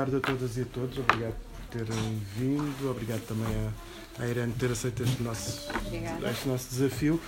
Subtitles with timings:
[0.00, 3.48] tarde a todas e a todos, obrigado por terem vindo, obrigado também
[4.16, 5.68] à, à Irene por ter aceito este nosso,
[6.30, 7.20] este nosso desafio.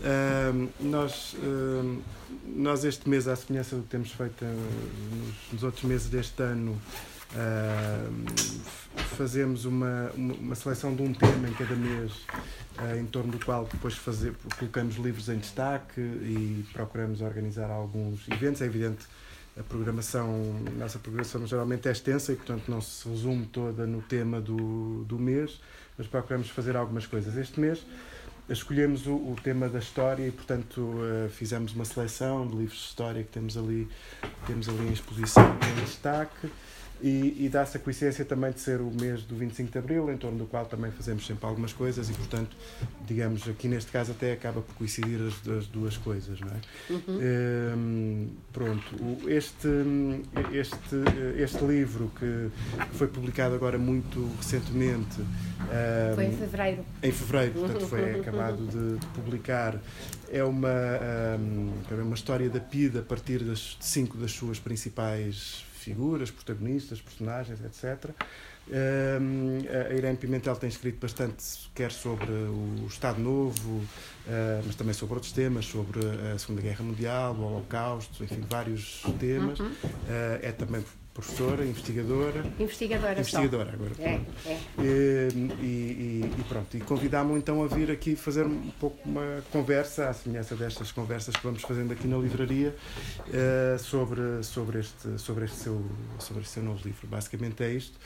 [0.00, 2.02] Uh, nós, uh,
[2.44, 6.78] nós este mês, à semelhança do que temos feito nos, nos outros meses deste ano,
[7.32, 8.30] uh,
[9.16, 12.12] fazemos uma, uma, seleção de um tema em cada mês
[13.00, 18.60] em torno do qual depois fazer, colocamos livros em destaque e procuramos organizar alguns eventos.
[18.60, 19.06] É evidente
[19.60, 24.00] a programação, a nossa programação geralmente é extensa e, portanto, não se resume toda no
[24.00, 25.60] tema do, do mês,
[25.98, 27.36] mas procuramos fazer algumas coisas.
[27.36, 27.84] Este mês
[28.48, 32.86] escolhemos o, o tema da história e, portanto, uh, fizemos uma seleção de livros de
[32.86, 33.86] história que temos ali,
[34.46, 36.50] temos ali em exposição em destaque.
[37.02, 40.16] E, e dá-se a coincidência também de ser o mês do 25 de Abril, em
[40.16, 42.54] torno do qual também fazemos sempre algumas coisas e, portanto,
[43.06, 46.92] digamos, aqui neste caso até acaba por coincidir as, as duas coisas, não é?
[46.92, 47.20] Uhum.
[47.78, 49.68] Um, pronto, este,
[50.52, 52.50] este, este livro que
[52.92, 55.20] foi publicado agora muito recentemente...
[55.20, 56.84] Um, foi em fevereiro.
[57.02, 59.80] Em fevereiro, portanto, foi acabado de, de publicar.
[60.30, 60.68] É uma,
[61.38, 67.00] um, é uma história da PIDE a partir das cinco das suas principais figuras, protagonistas,
[67.00, 68.10] personagens, etc.
[68.68, 71.42] Um, a Irene Pimentel tem escrito bastante,
[71.74, 76.00] quer sobre o Estado Novo, uh, mas também sobre outros temas, sobre
[76.32, 79.58] a Segunda Guerra Mundial, o Holocausto, enfim, vários temas.
[79.58, 79.66] Uh,
[80.40, 80.84] é também
[81.20, 82.44] professora, investigadora.
[82.58, 83.76] Investigadora, investigadora só.
[83.76, 83.92] agora.
[83.98, 84.60] É, é.
[84.78, 85.28] E,
[85.62, 90.12] e, e, pronto, e convidámo então a vir aqui fazer um pouco uma conversa, à
[90.14, 92.74] semelhança destas conversas que vamos fazendo aqui na livraria,
[93.28, 95.84] uh, sobre, sobre, este, sobre, este seu,
[96.18, 97.06] sobre este seu novo livro.
[97.06, 97.98] Basicamente é isto.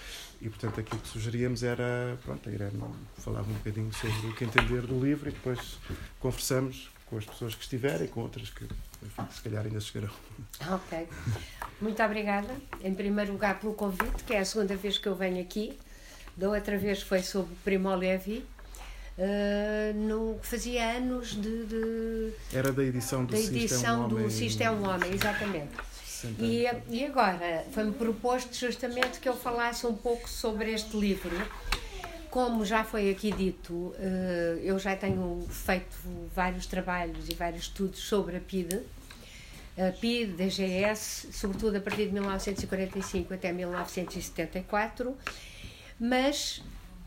[0.42, 2.82] E portanto aquilo que sugeríamos era, pronto, a Irene
[3.16, 5.78] falava um bocadinho sobre o que entender do livro e depois
[6.20, 10.12] conversamos com as pessoas que estiverem, com outras que enfim, se calhar ainda chegarão.
[10.68, 11.08] Ok.
[11.80, 15.40] Muito obrigada, em primeiro lugar, pelo convite, que é a segunda vez que eu venho
[15.40, 15.78] aqui.
[16.36, 18.44] Da outra vez foi sobre Primo Levi.
[19.16, 24.88] Uh, no, fazia anos de, de, Era da edição do da edição do Sistema um
[24.88, 25.70] Homem, exatamente.
[26.40, 31.36] E, e agora foi-me proposto justamente que eu falasse um pouco sobre este livro
[32.34, 35.96] como já foi aqui dito, eh, eu já tenho feito
[36.34, 38.80] vários trabalhos e vários estudos sobre a PIDE,
[39.78, 45.16] a PIDE, DGS, sobretudo a partir de 1945 até 1974,
[46.00, 46.60] mas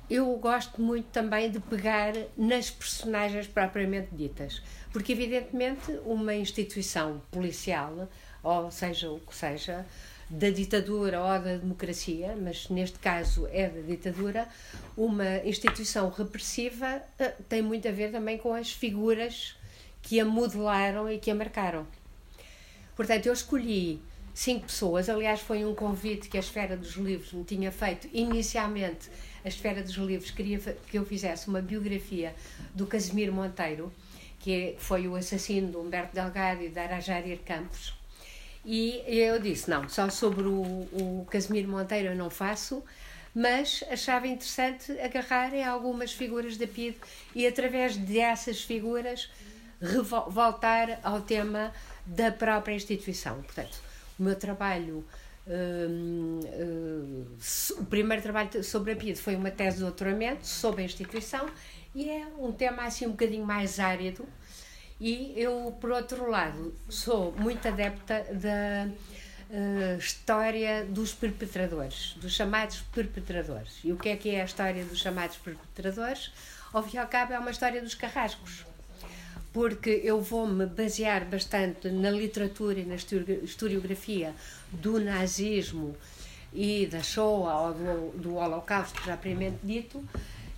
[0.09, 4.63] eu gosto muito também de pegar nas personagens propriamente ditas,
[4.93, 8.07] porque evidentemente uma instituição policial,
[8.41, 9.85] ou seja o que seja,
[10.29, 14.47] da ditadura ou da democracia, mas neste caso é da ditadura,
[14.95, 19.55] uma instituição repressiva eh, tem muito a ver também com as figuras
[20.01, 21.87] que a modelaram e que a marcaram.
[22.95, 24.01] Portanto, eu escolhi
[24.33, 28.09] cinco pessoas, aliás, foi um convite que a Esfera dos Livros me tinha feito.
[28.11, 29.09] Inicialmente,
[29.45, 32.35] a Esfera dos Livros queria que eu fizesse uma biografia
[32.75, 33.93] do Casimiro Monteiro,
[34.39, 37.96] que foi o assassino de Humberto Delgado e de Arajárir Campos
[39.07, 42.83] e eu disse: não, só sobre o, o Casimiro Monteiro eu não faço,
[43.33, 46.97] mas achava interessante agarrar em algumas figuras da PID
[47.33, 49.29] e, através dessas figuras,
[50.27, 51.71] voltar ao tema
[52.05, 53.41] da própria instituição.
[53.41, 53.79] Portanto,
[54.19, 55.05] o meu trabalho.
[55.49, 57.25] Hum, hum,
[57.77, 61.45] o primeiro trabalho sobre a PID foi uma tese de doutoramento sobre a instituição
[61.95, 64.27] e é um tema assim um bocadinho mais árido,
[64.99, 68.87] e eu, por outro lado, sou muito adepta da
[69.49, 73.79] uh, história dos perpetradores, dos chamados perpetradores.
[73.83, 76.31] E o que é que é a história dos chamados perpetradores?
[76.73, 78.65] Ao fim e ao cabo, é uma história dos carrascos.
[79.53, 84.33] Porque eu vou-me basear bastante na literatura e na historiografia
[84.71, 85.95] do nazismo
[86.53, 90.03] e da Shoah ou do, do Holocausto, propriamente dito,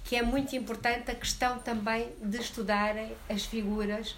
[0.03, 4.15] que é muito importante a questão também de estudarem as figuras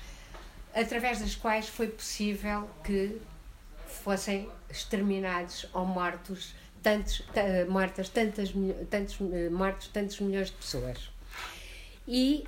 [0.73, 3.19] através das quais foi possível que
[3.87, 7.23] fossem exterminados ou mortos tantos,
[7.69, 8.51] mortas tantas,
[8.89, 11.11] tantos, eh, mortos tantos milhões de pessoas.
[12.07, 12.43] E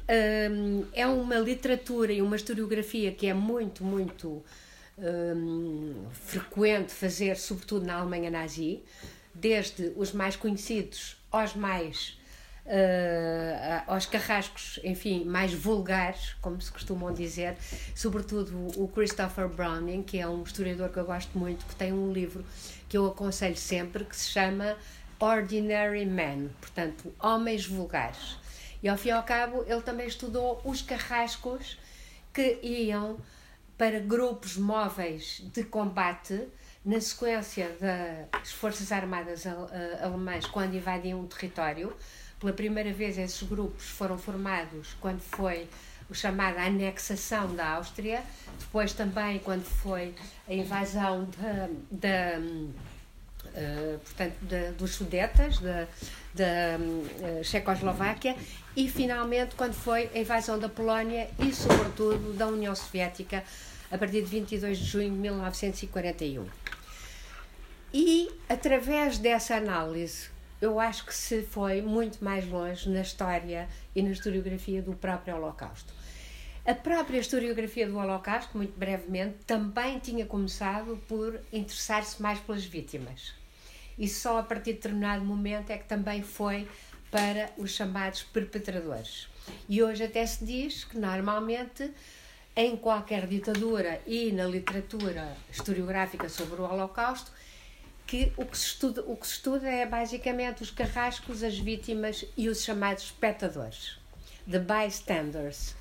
[0.51, 4.43] um, é uma literatura e uma historiografia que é muito, muito
[4.97, 8.81] um, frequente fazer, sobretudo na Alemanha nazi,
[9.33, 12.17] desde os mais conhecidos aos mais
[12.65, 17.55] uh, aos carrascos, enfim, mais vulgares, como se costumam dizer,
[17.95, 22.11] sobretudo o Christopher Browning, que é um historiador que eu gosto muito, que tem um
[22.11, 22.45] livro
[22.87, 24.77] que eu aconselho sempre, que se chama
[25.19, 28.37] Ordinary Men, portanto, Homens Vulgares.
[28.81, 31.79] E ao fim e ao cabo, ele também estudou os carrascos
[32.33, 33.17] que iam
[33.77, 36.47] para grupos móveis de combate
[36.83, 39.45] na sequência das Forças Armadas
[40.01, 41.95] alemãs quando invadiam um território.
[42.43, 45.65] Pela primeira vez, esses grupos foram formados quando foi
[46.09, 48.21] o chamada anexação da Áustria,
[48.59, 50.13] depois também quando foi
[50.45, 55.87] a invasão da, da uh, portanto, da, dos Sudetas, da,
[56.33, 58.35] da uh, Checoslováquia,
[58.75, 63.41] e finalmente quando foi a invasão da Polónia e, sobretudo, da União Soviética
[63.89, 66.45] a partir de 22 de junho de 1941.
[67.93, 70.32] E através dessa análise,
[70.63, 75.35] eu acho que se foi muito mais longe na história e na historiografia do próprio
[75.35, 75.93] Holocausto.
[76.65, 83.33] A própria historiografia do Holocausto, muito brevemente, também tinha começado por interessar-se mais pelas vítimas.
[83.97, 86.65] E só a partir de determinado momento é que também foi
[87.11, 89.27] para os chamados perpetradores.
[89.67, 91.91] E hoje até se diz que normalmente
[92.55, 97.31] em qualquer ditadura e na literatura historiográfica sobre o Holocausto
[98.05, 102.25] que o que se estuda, o que se estuda é basicamente os carrascos, as vítimas
[102.37, 103.97] e os chamados espectadores,
[104.49, 105.75] the bystanders,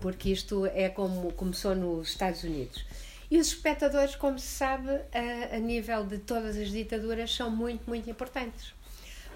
[0.00, 2.84] porque isto é como começou nos Estados Unidos.
[3.30, 7.82] E os espectadores, como se sabe, a, a nível de todas as ditaduras, são muito,
[7.88, 8.72] muito importantes,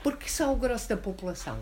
[0.03, 1.59] porque são o grosso da população.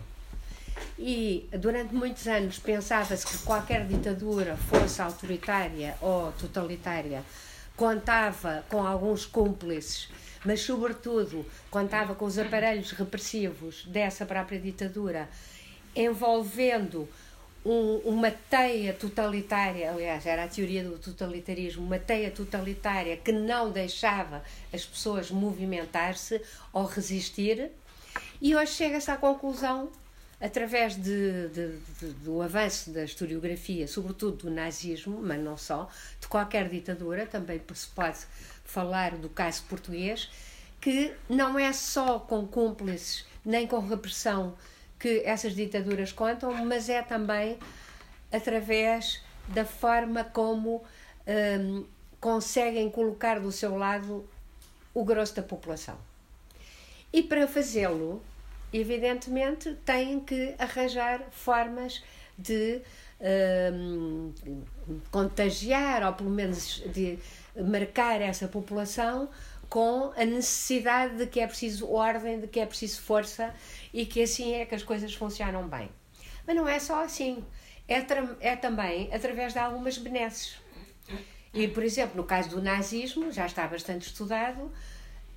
[0.97, 7.23] E durante muitos anos pensava-se que qualquer ditadura, fosse autoritária ou totalitária,
[7.75, 10.09] contava com alguns cúmplices
[10.45, 15.29] mas, sobretudo, contava com os aparelhos repressivos dessa própria ditadura,
[15.95, 17.07] envolvendo
[17.65, 23.71] um, uma teia totalitária, aliás, era a teoria do totalitarismo, uma teia totalitária que não
[23.71, 24.43] deixava
[24.73, 27.71] as pessoas movimentar-se ou resistir,
[28.41, 29.91] e hoje chega-se à conclusão
[30.39, 35.89] através de, de, de, do avanço da historiografia, sobretudo do nazismo, mas não só,
[36.19, 38.19] de qualquer ditadura, também se pode
[38.69, 40.29] falar do caso português,
[40.79, 44.55] que não é só com cúmplices nem com repressão
[44.99, 47.57] que essas ditaduras contam, mas é também
[48.31, 50.83] através da forma como
[51.27, 51.85] hum,
[52.19, 54.27] conseguem colocar do seu lado
[54.93, 55.97] o grosso da população.
[57.11, 58.21] E para fazê-lo,
[58.71, 62.03] evidentemente, têm que arranjar formas
[62.37, 62.81] de
[63.73, 64.31] um,
[65.11, 67.17] contagiar, ou pelo menos de
[67.63, 69.29] marcar essa população
[69.69, 73.53] com a necessidade de que é preciso ordem, de que é preciso força
[73.93, 75.89] e que assim é que as coisas funcionam bem.
[76.45, 77.43] Mas não é só assim.
[77.87, 78.03] É,
[78.39, 80.59] é também através de algumas benesses.
[81.53, 84.71] E, por exemplo, no caso do nazismo, já está bastante estudado,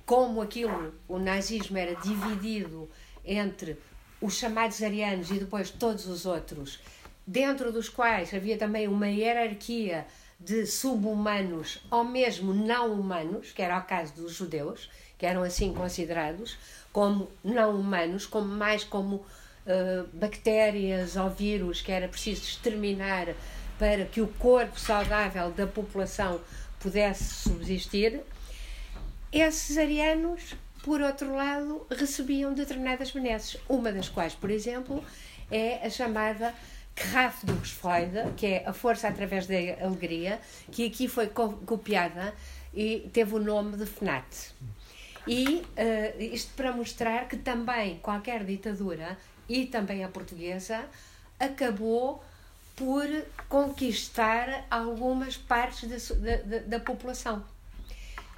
[0.05, 2.89] como aquilo, o nazismo era dividido
[3.25, 3.77] entre
[4.21, 6.79] os chamados arianos e depois todos os outros,
[7.25, 10.05] dentro dos quais havia também uma hierarquia
[10.43, 15.73] de subhumanos ou mesmo não humanos, que era o caso dos judeus, que eram assim
[15.73, 16.57] considerados
[16.91, 23.33] como não humanos, como mais como uh, bactérias ou vírus que era preciso exterminar
[23.79, 26.39] para que o corpo saudável da população
[26.79, 28.21] pudesse subsistir.
[29.31, 35.03] Esses arianos, por outro lado, recebiam determinadas benesses, uma das quais, por exemplo,
[35.49, 36.53] é a chamada
[36.95, 40.39] Kraft do Freude, que é a força através da alegria,
[40.71, 42.33] que aqui foi copiada
[42.73, 44.51] e teve o nome de FNAT.
[45.27, 49.17] E uh, isto para mostrar que também qualquer ditadura,
[49.47, 50.85] e também a portuguesa,
[51.39, 52.23] acabou
[52.75, 53.05] por
[53.47, 57.43] conquistar algumas partes da, da, da população.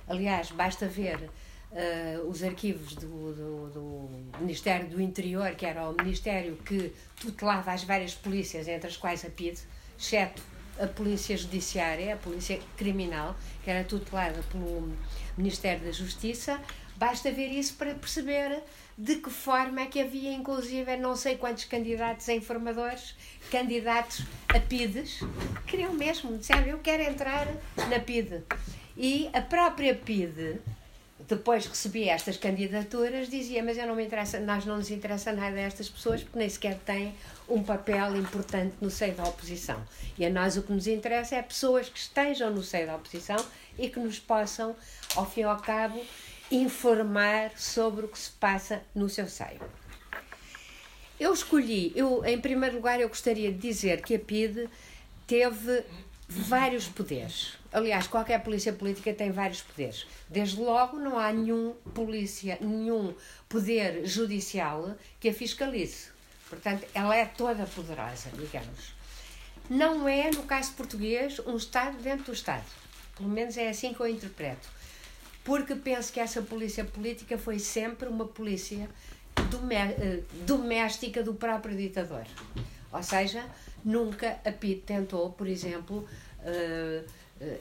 [0.08, 1.30] Aliás, basta ver
[1.76, 7.72] uh, os arquivos do, do, do, Ministério do Interior, que era o ministério que tutelava
[7.72, 9.60] as várias polícias, entre as quais a PID,
[9.98, 10.42] exceto
[10.80, 14.92] a Polícia Judiciária, a Polícia Criminal, que era tutelada pelo
[15.38, 16.60] Ministério da Justiça.
[16.98, 18.62] Basta ver isso para perceber
[18.98, 23.16] de que forma é que havia, inclusive, não sei quantos candidatos a informadores,
[23.52, 25.20] candidatos a PIDES,
[25.68, 27.48] queriam mesmo, disseram, eu quero entrar
[27.90, 28.44] na PIDE.
[28.96, 30.62] E a própria PIDE,
[31.28, 35.56] depois recebi estas candidaturas, dizia, mas eu não me interessa, nós não nos interessa nada
[35.56, 37.16] destas pessoas porque nem sequer têm
[37.50, 39.84] um papel importante no seio da oposição.
[40.18, 43.44] E a nós o que nos interessa é pessoas que estejam no seio da oposição
[43.78, 44.76] e que nos possam,
[45.16, 46.00] ao fim e ao cabo,
[46.52, 49.62] informar sobre o que se passa no seu seio.
[51.20, 54.70] Eu escolhi, eu, em primeiro lugar, eu gostaria de dizer que a PIDE
[55.26, 55.84] teve
[56.28, 57.54] vários poderes.
[57.72, 60.08] Aliás, qualquer polícia política tem vários poderes.
[60.30, 63.14] Desde logo, não há nenhum polícia, nenhum
[63.48, 66.08] poder judicial que a fiscalize.
[66.50, 68.94] Portanto, ela é toda poderosa, digamos.
[69.70, 72.66] Não é, no caso português, um Estado dentro do Estado.
[73.16, 74.68] Pelo menos é assim que eu interpreto.
[75.44, 78.90] porque penso que essa polícia política foi sempre uma polícia
[79.38, 82.26] eh, doméstica do próprio ditador.
[82.92, 83.46] Ou seja,
[83.86, 86.08] nunca a PID tentou, por exemplo,
[86.40, 87.06] uh,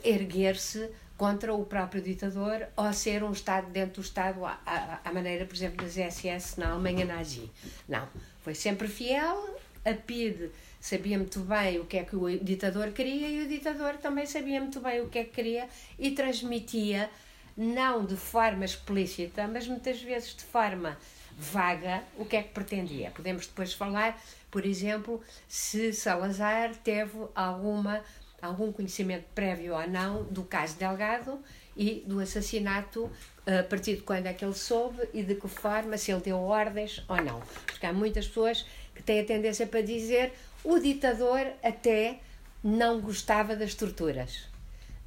[0.03, 5.13] erguer-se contra o próprio ditador ou ser um Estado dentro do Estado à, à, à,
[5.13, 7.49] maneira, por exemplo, das SS na Alemanha nazi.
[7.87, 8.07] Não.
[8.41, 9.55] Foi sempre fiel.
[9.85, 10.49] A PID
[10.81, 14.59] sabia muito bem o que é que o ditador queria e o ditador também sabia
[14.59, 17.09] muito bem o que é que queria e transmitia,
[17.55, 20.97] não de forma explícita, mas muitas vezes de forma
[21.37, 23.11] vaga, o que é que pretendia.
[23.11, 28.01] Podemos depois falar, por exemplo, se Salazar teve alguma
[28.41, 31.39] algum conhecimento prévio ou não do caso Delgado
[31.75, 33.09] e do assassinato,
[33.45, 36.37] a partir de quando é que ele soube e de que forma, se ele deu
[36.37, 37.41] ordens ou não.
[37.65, 42.19] Porque há muitas pessoas que têm a tendência para dizer o ditador até
[42.63, 44.47] não gostava das torturas.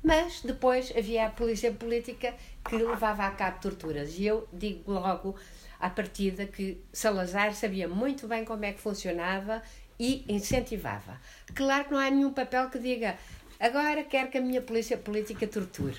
[0.02, 2.34] Mas depois havia a polícia política
[2.68, 4.16] que levava a cabo torturas.
[4.16, 5.34] E eu digo logo
[5.80, 9.62] à partida que Salazar sabia muito bem como é que funcionava
[9.98, 11.20] e incentivava.
[11.54, 13.16] Claro que não há nenhum papel que diga
[13.58, 15.98] agora quero que a minha polícia política torture.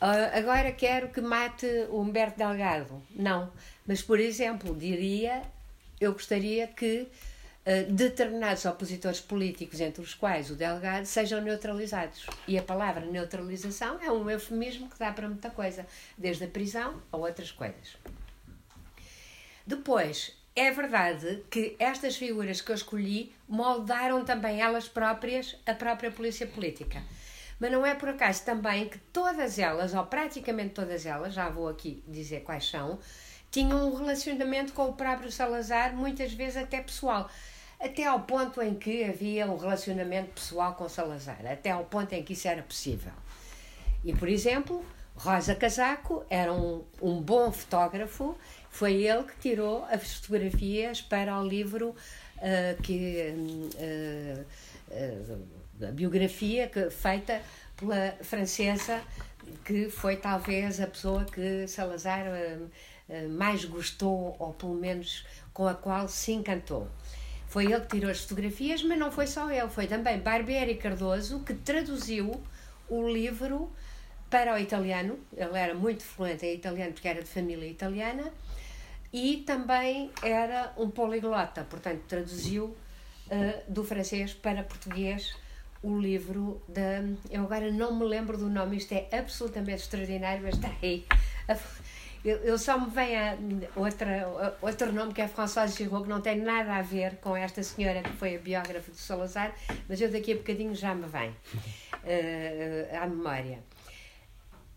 [0.00, 3.02] Uh, agora quero que mate o Humberto Delgado.
[3.10, 3.50] Não.
[3.86, 5.42] Mas, por exemplo, diria,
[6.00, 7.08] eu gostaria que
[7.66, 12.26] uh, determinados opositores políticos, entre os quais o Delgado, sejam neutralizados.
[12.46, 15.84] E a palavra neutralização é um eufemismo que dá para muita coisa,
[16.16, 17.96] desde a prisão a outras coisas.
[19.68, 26.10] Depois, é verdade que estas figuras que eu escolhi moldaram também elas próprias a própria
[26.10, 27.02] polícia política.
[27.60, 31.68] Mas não é por acaso também que todas elas, ou praticamente todas elas, já vou
[31.68, 32.98] aqui dizer quais são,
[33.50, 37.30] tinham um relacionamento com o próprio Salazar, muitas vezes até pessoal.
[37.78, 42.22] Até ao ponto em que havia um relacionamento pessoal com Salazar, até ao ponto em
[42.22, 43.12] que isso era possível.
[44.02, 44.82] E, por exemplo,
[45.18, 48.38] Rosa Casaco era um, um bom fotógrafo
[48.78, 53.34] foi ele que tirou as fotografias para o livro uh, que
[53.74, 54.44] uh,
[54.92, 57.42] uh, a biografia que, feita
[57.76, 59.02] pela francesa
[59.64, 62.26] que foi talvez a pessoa que Salazar
[63.30, 66.86] mais gostou ou pelo menos com a qual se encantou.
[67.48, 71.40] Foi ele que tirou as fotografias, mas não foi só ele, foi também Barbieri Cardoso
[71.40, 72.40] que traduziu
[72.88, 73.72] o livro
[74.28, 75.18] para o italiano.
[75.34, 78.30] Ele era muito fluente em italiano porque era de família italiana
[79.12, 82.76] e também era um poliglota, portanto, traduziu uh,
[83.72, 85.34] do francês para português
[85.82, 87.02] o livro da.
[87.30, 91.06] Eu agora não me lembro do nome, isto é absolutamente extraordinário, mas está aí.
[92.24, 93.38] Eu, só me vem a
[93.76, 97.62] outra, outro nome que é Françoise Giraud, que não tem nada a ver com esta
[97.62, 99.54] senhora que foi a biógrafa de Salazar,
[99.88, 103.60] mas eu daqui a bocadinho já me vem uh, à memória.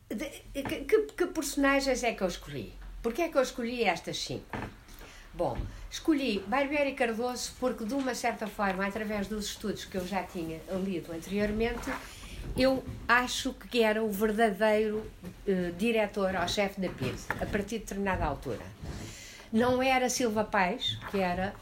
[0.07, 0.25] De,
[0.85, 2.73] que, que personagens é que eu escolhi?
[3.01, 4.45] Porquê é que eu escolhi estas cinco?
[5.33, 5.57] Bom,
[5.89, 10.59] escolhi Barbieri Cardoso porque, de uma certa forma, através dos estudos que eu já tinha
[10.85, 11.89] lido anteriormente,
[12.55, 14.97] eu acho que era o verdadeiro
[15.47, 18.65] uh, diretor ou chefe da PID, a partir de determinada altura.
[19.51, 21.55] Não era Silva Paz, que era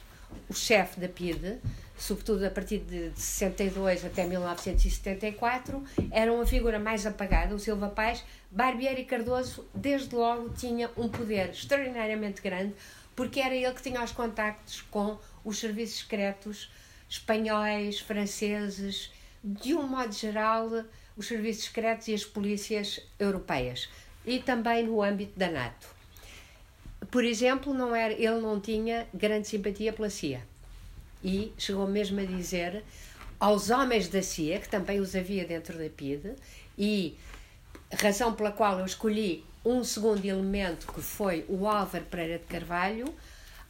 [0.50, 1.58] o chefe da PID,
[2.00, 8.24] sobretudo a partir de 62 até 1974, era uma figura mais apagada, o Silva Paz.
[8.50, 12.74] Barbieri Cardoso, desde logo, tinha um poder extraordinariamente grande,
[13.15, 16.72] porque era ele que tinha os contactos com os serviços secretos
[17.10, 19.12] espanhóis, franceses,
[19.44, 20.70] de um modo geral,
[21.18, 23.89] os serviços secretos e as polícias europeias,
[24.25, 25.88] e também no âmbito da NATO.
[27.12, 30.41] Por exemplo, não era, ele não tinha grande simpatia pela CIA
[31.23, 32.83] e chegou mesmo a dizer
[33.39, 36.35] aos homens da CIA, que também os havia dentro da PIDE,
[36.77, 37.17] e
[37.91, 43.13] razão pela qual eu escolhi um segundo elemento que foi o Álvaro Pereira de Carvalho.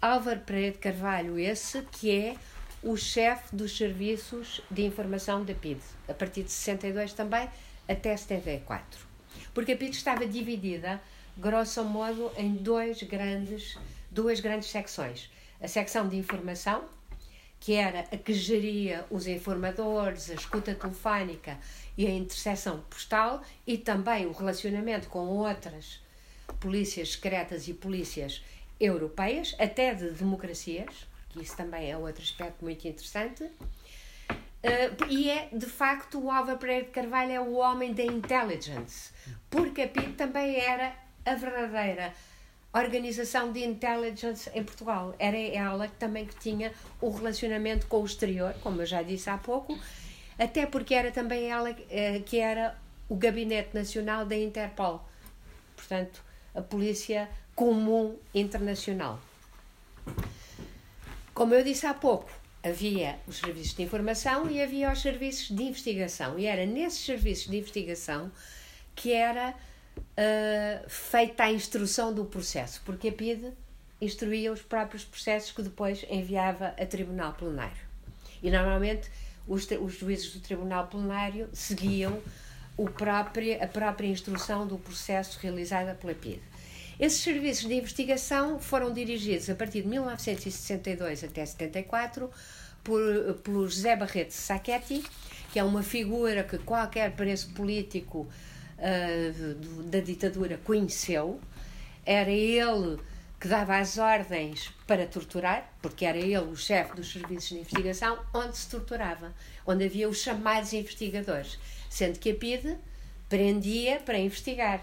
[0.02, 2.36] Álvaro Pereira de Carvalho, esse que é
[2.82, 7.50] o chefe dos serviços de informação da PIDE, a partir de 62 também
[7.88, 9.02] até 74.
[9.54, 11.02] Porque a PIDE estava dividida,
[11.38, 13.78] grosso modo, em dois grandes,
[14.10, 15.30] duas grandes secções.
[15.62, 16.86] A secção de informação,
[17.60, 21.58] que era a que geria os informadores, a escuta telefónica
[21.98, 26.02] e a interseção postal, e também o relacionamento com outras
[26.60, 28.44] polícias secretas e polícias
[28.80, 33.44] europeias, até de democracias, que isso também é outro aspecto muito interessante.
[33.44, 39.12] Uh, e é, de facto, o Álvaro Pereira de Carvalho é o homem da intelligence,
[39.50, 40.94] porque a PID também era
[41.26, 42.14] a verdadeira
[42.74, 45.16] organização de intelligence em Portugal.
[45.18, 46.72] Era ela também que tinha
[47.02, 49.78] o relacionamento com o exterior, como eu já disse há pouco,
[50.38, 55.04] até porque era também ela eh, que era o gabinete nacional da Interpol.
[55.76, 56.24] portanto,
[56.54, 59.20] a Polícia Comum Internacional.
[61.34, 62.30] Como eu disse há pouco,
[62.64, 66.38] havia os serviços de informação e havia os serviços de investigação.
[66.38, 68.32] E era nesses serviços de investigação
[68.96, 69.56] que era
[70.00, 73.52] uh, feita a instrução do processo, porque a PIDE
[74.02, 77.90] instruía os próprios processos que depois enviava a Tribunal Plenário.
[78.42, 79.10] E normalmente
[79.48, 82.20] os, os juízes do Tribunal Plenário seguiam
[82.88, 86.42] próprio, a própria instrução do processo realizada pela PIDE.
[87.00, 92.30] Esses serviços de investigação foram dirigidos a partir de 1962 até 74
[92.84, 93.02] por,
[93.44, 95.04] pelo José Barreto Sacchetti,
[95.52, 98.28] que é uma figura que qualquer preso político
[98.80, 101.40] uh, da ditadura conheceu.
[102.06, 102.98] Era ele
[103.40, 108.20] que dava as ordens para torturar, porque era ele o chefe dos serviços de investigação,
[108.34, 109.34] onde se torturava,
[109.66, 111.58] onde havia os chamados investigadores,
[111.90, 112.78] sendo que a PIDE
[113.30, 114.82] prendia para investigar.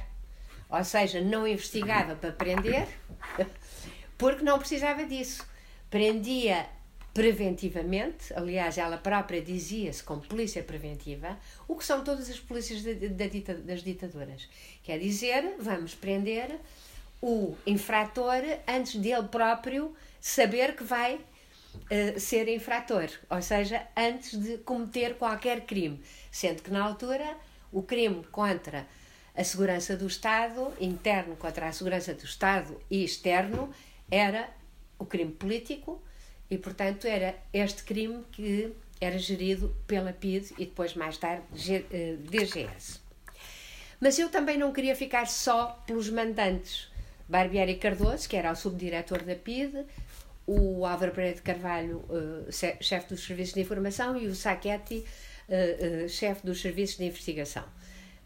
[0.70, 2.88] Ou seja, não investigava para prender,
[4.16, 5.46] porque não precisava disso.
[5.90, 6.66] Prendia
[7.16, 13.82] preventivamente, aliás, ela própria dizia-se como polícia preventiva, o que são todas as polícias das
[13.82, 14.46] ditaduras.
[14.82, 16.60] Quer dizer, vamos prender
[17.22, 24.58] o infrator antes dele próprio saber que vai uh, ser infrator, ou seja, antes de
[24.58, 25.98] cometer qualquer crime,
[26.30, 27.34] sendo que na altura
[27.72, 28.86] o crime contra
[29.34, 33.72] a segurança do Estado, interno contra a segurança do Estado e externo,
[34.10, 34.50] era
[34.98, 36.02] o crime político
[36.50, 42.98] e, portanto, era este crime que era gerido pela PID e depois, mais tarde, DGS.
[42.98, 43.36] Eh,
[44.00, 46.88] Mas eu também não queria ficar só pelos mandantes.
[47.28, 49.84] Barbieri Cardoso, que era o subdiretor da PID,
[50.46, 55.04] o Álvaro Pereira de Carvalho, uh, chefe dos serviços de informação, e o Sacchetti,
[55.48, 57.64] uh, chefe dos serviços de investigação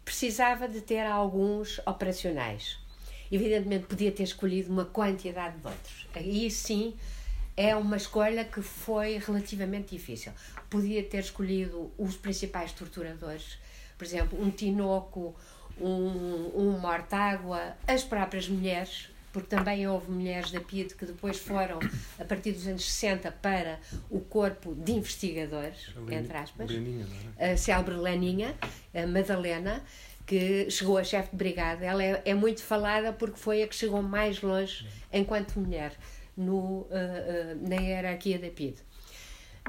[0.03, 2.77] precisava de ter alguns operacionais.
[3.31, 6.07] Evidentemente, podia ter escolhido uma quantidade de outros.
[6.13, 6.93] Aí sim
[7.55, 10.31] é uma escolha que foi relativamente difícil.
[10.69, 13.57] Podia ter escolhido os principais torturadores,
[13.97, 15.35] por exemplo, um Tinoco,
[15.79, 21.79] um, um Mortágua, as próprias mulheres, porque também houve mulheres da PID que depois foram,
[22.19, 26.69] a partir dos anos 60, para o corpo de investigadores, entre aspas.
[26.69, 27.05] Leninha,
[27.37, 27.51] é?
[27.53, 28.55] A célebre Leninha,
[28.93, 29.83] a Madalena,
[30.25, 31.85] que chegou a chefe de brigada.
[31.85, 35.93] Ela é, é, muito falada porque foi a que chegou mais longe enquanto mulher
[36.35, 38.75] no, uh, uh, na hierarquia da PID.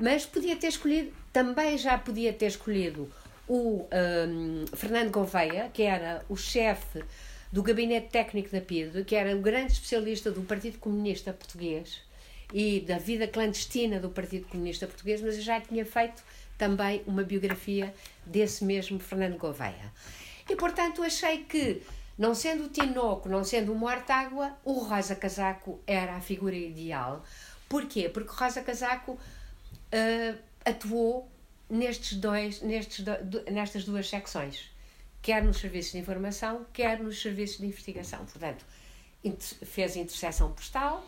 [0.01, 3.11] Mas podia ter escolhido, também já podia ter escolhido
[3.47, 3.87] o
[4.29, 7.05] um, Fernando Gouveia, que era o chefe
[7.53, 12.01] do gabinete técnico da PIDE, que era o grande especialista do Partido Comunista Português
[12.53, 16.23] e da vida clandestina do Partido Comunista Português, mas eu já tinha feito
[16.57, 17.93] também uma biografia
[18.25, 19.93] desse mesmo Fernando Gouveia.
[20.49, 21.83] E, portanto, achei que,
[22.19, 27.25] não sendo o Tinoco, não sendo o Mortágua, o Rosa Casaco era a figura ideal.
[27.69, 28.09] Porquê?
[28.09, 31.31] Porque o Rosa Casaco uh, atuou
[31.69, 34.73] nestes dois, nestes do, nestas duas secções
[35.23, 38.27] quer nos serviços de informação, quer nos serviços de investigação.
[38.27, 38.67] Portanto,
[39.65, 41.07] fez interseção postal,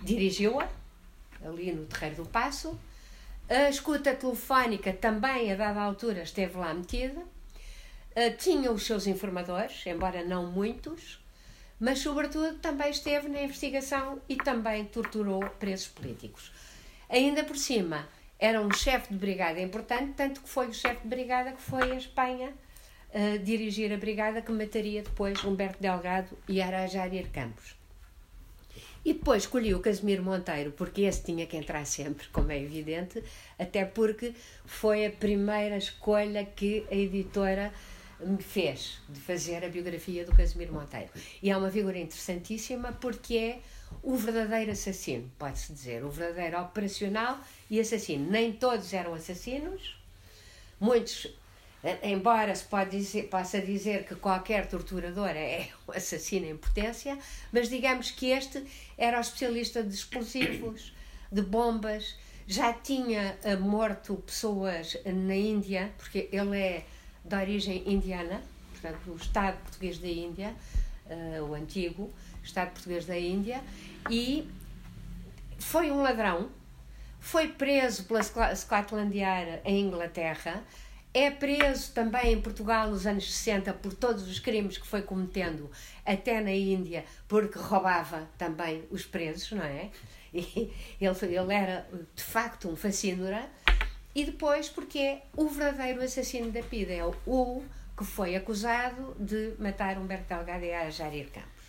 [0.00, 0.68] dirigiu-a,
[1.44, 2.78] ali no Terreiro do Passo.
[3.48, 7.20] A escuta telefónica também, a dada altura, esteve lá metida.
[8.16, 11.20] Uh, tinha os seus informadores, embora não muitos,
[11.78, 16.50] mas, sobretudo, também esteve na investigação e também torturou presos políticos.
[17.08, 21.08] Ainda por cima, era um chefe de brigada importante, tanto que foi o chefe de
[21.08, 22.52] brigada que foi a Espanha
[23.12, 27.74] a dirigir a brigada que mataria depois Humberto Delgado e Arajárier Campos.
[29.04, 33.22] E depois escolhi o Casimiro Monteiro, porque esse tinha que entrar sempre, como é evidente,
[33.58, 34.34] até porque
[34.66, 37.72] foi a primeira escolha que a editora
[38.20, 41.10] me fez de fazer a biografia do Casimiro Monteiro.
[41.42, 43.60] E é uma figura interessantíssima porque é
[44.02, 47.38] o verdadeiro assassino, pode-se dizer, o verdadeiro operacional
[47.70, 48.30] e assassino.
[48.30, 49.98] Nem todos eram assassinos,
[50.80, 51.28] muitos
[52.02, 57.16] Embora se pode dizer, possa dizer que qualquer torturador é um assassino em potência,
[57.52, 58.64] mas digamos que este
[58.96, 60.92] era o especialista de explosivos,
[61.30, 62.16] de bombas,
[62.48, 66.84] já tinha eh, morto pessoas na Índia, porque ele é
[67.24, 70.54] de origem indiana, portanto, o Estado português da Índia,
[71.06, 73.62] uh, o antigo Estado português da Índia,
[74.10, 74.48] e
[75.58, 76.50] foi um ladrão,
[77.20, 78.22] foi preso pela
[78.54, 80.64] Scotland Yard em Inglaterra
[81.12, 85.70] é preso também em Portugal nos anos 60 por todos os crimes que foi cometendo,
[86.04, 89.90] até na Índia, porque roubava também os presos, não é?
[90.32, 93.48] E ele, ele era de facto um fascínora.
[94.18, 97.62] E depois porque é o verdadeiro assassino da PIDE, é o
[97.96, 101.62] que foi acusado de matar Humberto Delgado e Arajarir Campos.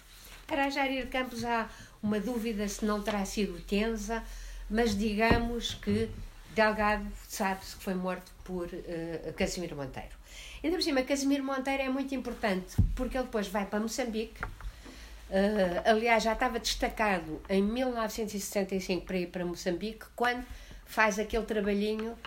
[0.48, 1.70] Arajarir Campos há
[2.02, 4.24] uma dúvida se não terá sido Tenza,
[4.68, 6.10] mas digamos que
[6.56, 10.16] Delgado sabe-se que foi morto por uh, Casimiro Monteiro.
[10.64, 14.44] Ainda por cima, Casimiro Monteiro é muito importante porque ele depois vai para Moçambique.
[14.44, 20.44] Uh, aliás, já estava destacado em 1965 para ir para Moçambique, quando
[20.88, 22.18] faz aquele trabalhinho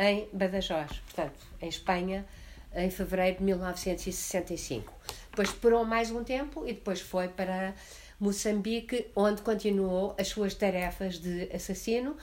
[0.00, 2.26] em Badajoz, portanto, em Espanha,
[2.74, 4.90] em fevereiro de 1965.
[5.28, 7.74] Depois esperou mais um tempo e depois foi para
[8.18, 12.16] Moçambique, onde continuou as suas tarefas de assassino.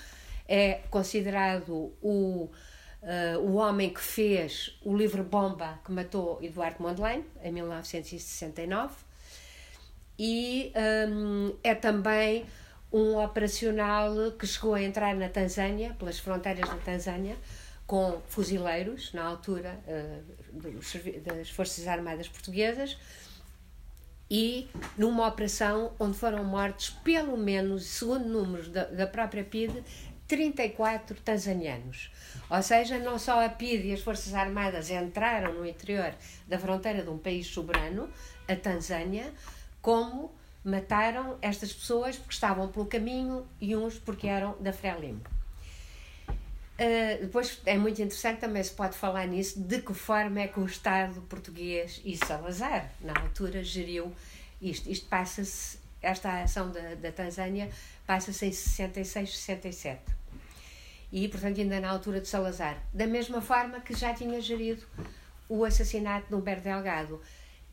[0.47, 2.49] É considerado o,
[3.03, 8.95] uh, o homem que fez o livro Bomba que matou Eduardo Mondlane, em 1969.
[10.17, 10.73] E
[11.09, 12.43] um, é também
[12.91, 17.35] um operacional que chegou a entrar na Tanzânia, pelas fronteiras da Tanzânia,
[17.88, 22.97] com fuzileiros, na altura uh, das Forças Armadas Portuguesas,
[24.30, 29.82] e numa operação onde foram mortos, pelo menos, segundo números da, da própria PIDE,
[30.28, 32.12] 34 tanzanianos.
[32.50, 36.13] Ou seja, não só a PIDE e as Forças Armadas entraram no interior
[36.45, 38.10] da fronteira de um país soberano,
[38.47, 39.32] a Tanzânia,
[39.82, 45.21] como mataram estas pessoas porque estavam pelo caminho e uns porque eram da Frelimo.
[46.77, 50.59] Uh, depois é muito interessante também se pode falar nisso, de que forma é que
[50.59, 54.13] o Estado português e Salazar, na altura, geriu
[54.61, 54.87] isto.
[54.87, 57.71] Isto passa-se, esta ação da, da Tanzânia
[58.05, 60.01] passa-se em 66, 67.
[61.11, 62.77] E, portanto, ainda na altura de Salazar.
[62.93, 64.85] Da mesma forma que já tinha gerido
[65.49, 67.19] o assassinato de Humberto Delgado,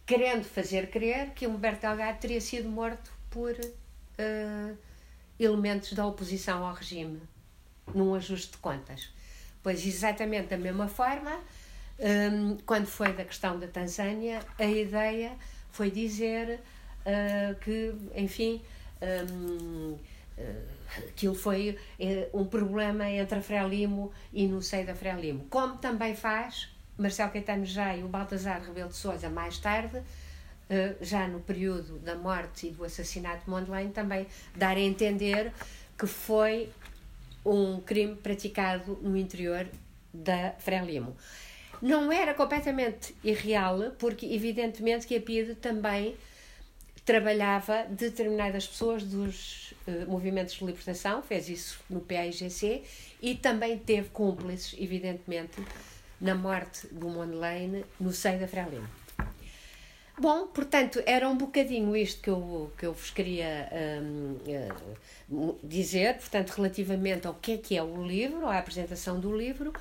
[0.06, 4.78] querendo fazer crer que Humberto Delgado teria sido morto por uh,
[5.38, 7.20] elementos da oposição ao regime
[7.92, 9.10] num ajuste de contas.
[9.62, 11.38] Pois, exatamente da mesma forma,
[11.98, 15.32] um, quando foi da questão da Tanzânia, a ideia
[15.70, 16.60] foi dizer
[17.00, 18.62] uh, que, enfim,
[19.32, 19.96] um,
[20.38, 25.46] uh, aquilo foi uh, um problema entre a Frelimo e no seio da Frelimo.
[25.48, 26.68] Como também faz
[26.98, 30.04] Marcelo Caetano já e o Baltazar Rebelo de Sousa mais tarde, uh,
[31.00, 35.52] já no período da morte e do assassinato de Mondlane, também dar a entender
[35.96, 36.70] que foi
[37.44, 39.66] um crime praticado no interior
[40.12, 41.16] da Frelimo.
[41.82, 46.16] Não era completamente irreal, porque evidentemente que a PIDE também
[47.04, 52.82] trabalhava determinadas pessoas dos uh, movimentos de libertação, fez isso no PAIGC
[53.20, 55.62] e também teve cúmplices, evidentemente,
[56.20, 58.88] na morte do Mondlane no seio da Frelimo.
[60.16, 63.68] Bom, portanto, era um bocadinho isto que eu, que eu vos queria
[64.00, 64.36] um,
[65.28, 69.72] uh, dizer, portanto, relativamente ao que é que é o livro, à apresentação do livro,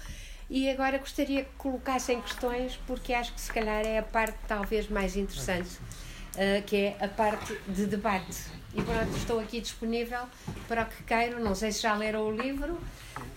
[0.50, 4.90] e agora gostaria que colocassem questões, porque acho que se calhar é a parte talvez
[4.90, 8.42] mais interessante, uh, que é a parte de debate.
[8.74, 10.26] E pronto, estou aqui disponível
[10.68, 12.80] para o que queiram, não sei se já leram o livro,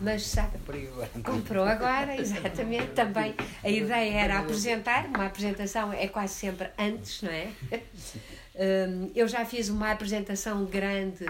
[0.00, 0.58] mas sabe,
[1.24, 2.92] comprou agora, exatamente.
[2.92, 7.48] Também a ideia era apresentar, uma apresentação é quase sempre antes, não é?
[8.58, 11.26] Hum, eu já fiz uma apresentação grande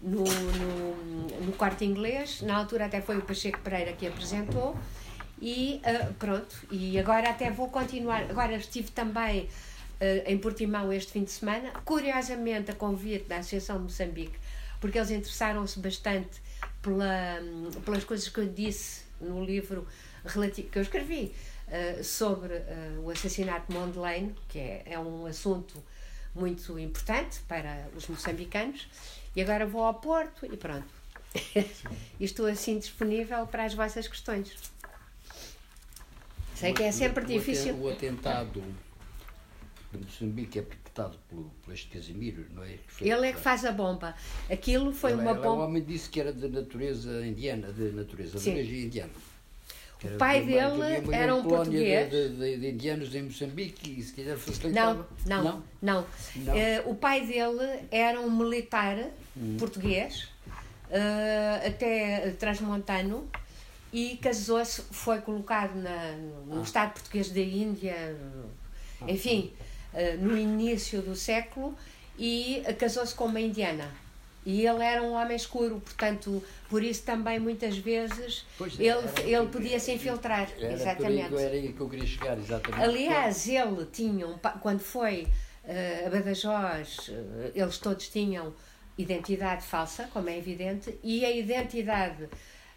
[0.00, 4.76] no, no, no corte inglês, na altura até foi o Pacheco Pereira que apresentou,
[5.40, 8.22] e uh, pronto, e agora até vou continuar.
[8.30, 13.76] Agora estive também uh, em Portimão este fim de semana, curiosamente a convite da Associação
[13.78, 14.38] de Moçambique,
[14.80, 16.45] porque eles interessaram-se bastante
[16.86, 17.40] pela,
[17.84, 19.86] pelas coisas que eu disse no livro
[20.24, 21.34] relativo, que eu escrevi
[21.66, 25.82] uh, sobre uh, o assassinato de Mondlane, que é, é um assunto
[26.32, 28.88] muito importante para os moçambicanos.
[29.34, 30.86] E agora vou ao Porto e pronto.
[32.20, 34.54] e estou assim disponível para as vossas questões.
[36.54, 37.74] Sei que é sempre difícil.
[37.74, 38.62] O atentado
[39.92, 40.62] de Moçambique é
[40.96, 42.78] perpetrado por, por este Casimiro, não é?
[43.00, 44.14] Ele é que faz a bomba.
[44.50, 45.50] Aquilo foi ele, uma bomba.
[45.50, 49.12] O homem disse que era de natureza indiana, de natureza de origem indiana.
[50.04, 52.10] O pai de uma, dele era um português.
[52.10, 55.06] De, de, de, indianos em Moçambique e se quiser facilitava.
[55.26, 56.06] Não, não, não.
[56.36, 56.54] não.
[56.54, 58.96] Uh, o pai dele era um militar
[59.36, 59.56] hum.
[59.58, 60.28] português,
[60.90, 63.26] uh, até transmontano,
[63.90, 66.12] e casou-se, foi colocado na,
[66.46, 66.62] no ah.
[66.62, 68.16] Estado português da Índia,
[69.00, 69.65] ah, enfim, uh,
[70.20, 71.76] no início do século,
[72.18, 73.90] e casou-se com uma indiana.
[74.46, 79.48] E ele era um homem escuro, portanto, por isso também muitas vezes pois ele, ele
[79.48, 80.48] podia se infiltrar.
[80.56, 81.34] Era exatamente.
[81.34, 82.80] Aí, era aí que eu queria chegar, exatamente.
[82.80, 85.26] Aliás, ele tinha, um, quando foi
[85.64, 88.54] uh, a Badajoz, uh, eles todos tinham
[88.96, 92.28] identidade falsa, como é evidente, e a identidade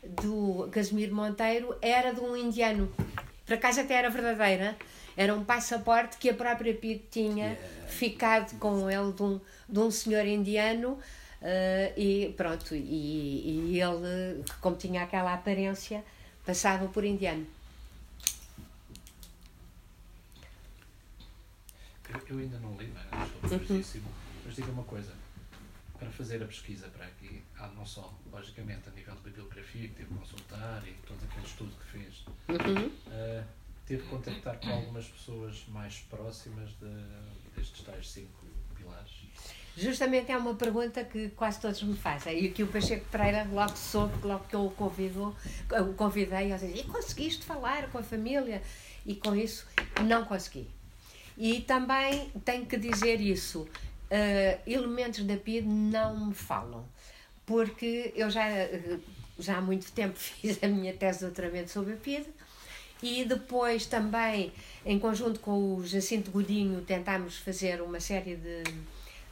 [0.03, 2.91] do Casimiro Monteiro era de um indiano.
[3.49, 4.77] Por acaso até era verdadeira,
[5.17, 7.88] era um passaporte que a própria Pete tinha yeah.
[7.88, 14.45] ficado com ele de um, de um senhor indiano uh, e pronto, e, e ele,
[14.62, 16.05] como tinha aquela aparência,
[16.45, 17.47] passava por indiano.
[22.27, 23.51] Eu ainda não li, mas.
[23.51, 23.83] Uhum.
[24.45, 25.12] Mas diga uma coisa,
[25.97, 29.95] para fazer a pesquisa para aqui, há não só, logicamente, a nível de bibliografia, que
[29.95, 32.88] teve que consultar e todo aquele estudo que fez, uhum.
[32.88, 33.43] uh,
[33.86, 38.45] teve que contactar com algumas pessoas mais próximas de, destes tais cinco
[38.76, 39.12] pilares?
[39.78, 43.78] Justamente é uma pergunta que quase todos me fazem e que o Pacheco Pereira logo
[43.78, 45.36] soube, logo que eu o, convidou,
[45.72, 48.62] o convidei, eu disse, e conseguiste falar com a família?
[49.06, 49.65] E com isso
[50.06, 50.67] não consegui.
[51.38, 56.86] E também tenho que dizer isso, uh, elementos da PID não me falam,
[57.49, 58.45] porque eu já,
[59.39, 62.27] já há muito tempo fiz a minha tese de doutoramento sobre a PID,
[63.01, 64.53] e depois também,
[64.85, 68.63] em conjunto com o Jacinto Godinho, tentámos fazer uma série de,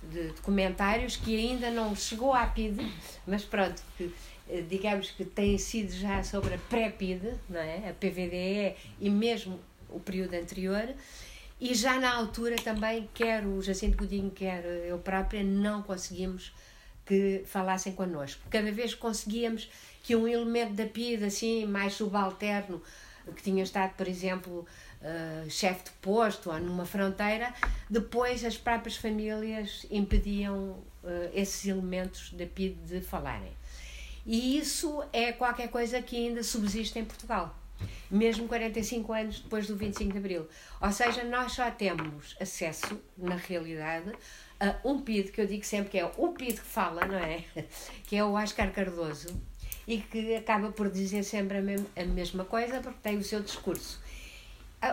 [0.10, 2.80] de documentários que ainda não chegou à PID,
[3.27, 4.12] mas pronto, que,
[4.49, 7.89] eh, digamos que tem sido já sobre a pré-PID, não é?
[7.89, 10.89] a PVDE e mesmo o período anterior.
[11.60, 16.53] E já na altura também, quer o Jacinto Godinho, quer eu própria, não conseguimos
[17.08, 18.41] que falassem connosco.
[18.50, 19.70] Cada vez conseguíamos
[20.04, 22.82] que um elemento da PID, assim, mais subalterno,
[23.36, 24.65] que tinha estado, por exemplo,
[25.02, 27.54] uh, chefe de posto ou numa fronteira,
[27.89, 33.52] depois as próprias famílias impediam uh, esses elementos da PID de falarem.
[34.26, 37.56] E isso é qualquer coisa que ainda subsiste em Portugal,
[38.12, 40.48] mesmo 45 anos depois do 25 de Abril.
[40.82, 44.12] Ou seja, nós só temos acesso, na realidade,
[44.60, 47.43] a um PID, que eu digo sempre que é o PID que fala, não é?
[48.08, 49.30] Que é o Oscar Cardoso,
[49.88, 53.41] e que acaba por dizer sempre a, mem a mesma coisa porque tem o seu
[53.41, 54.00] discurso.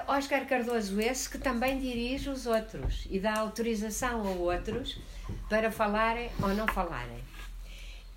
[0.09, 4.99] Oscar Cardoso, esse que também dirige os outros e dá autorização a outros
[5.49, 7.23] para falarem ou não falarem.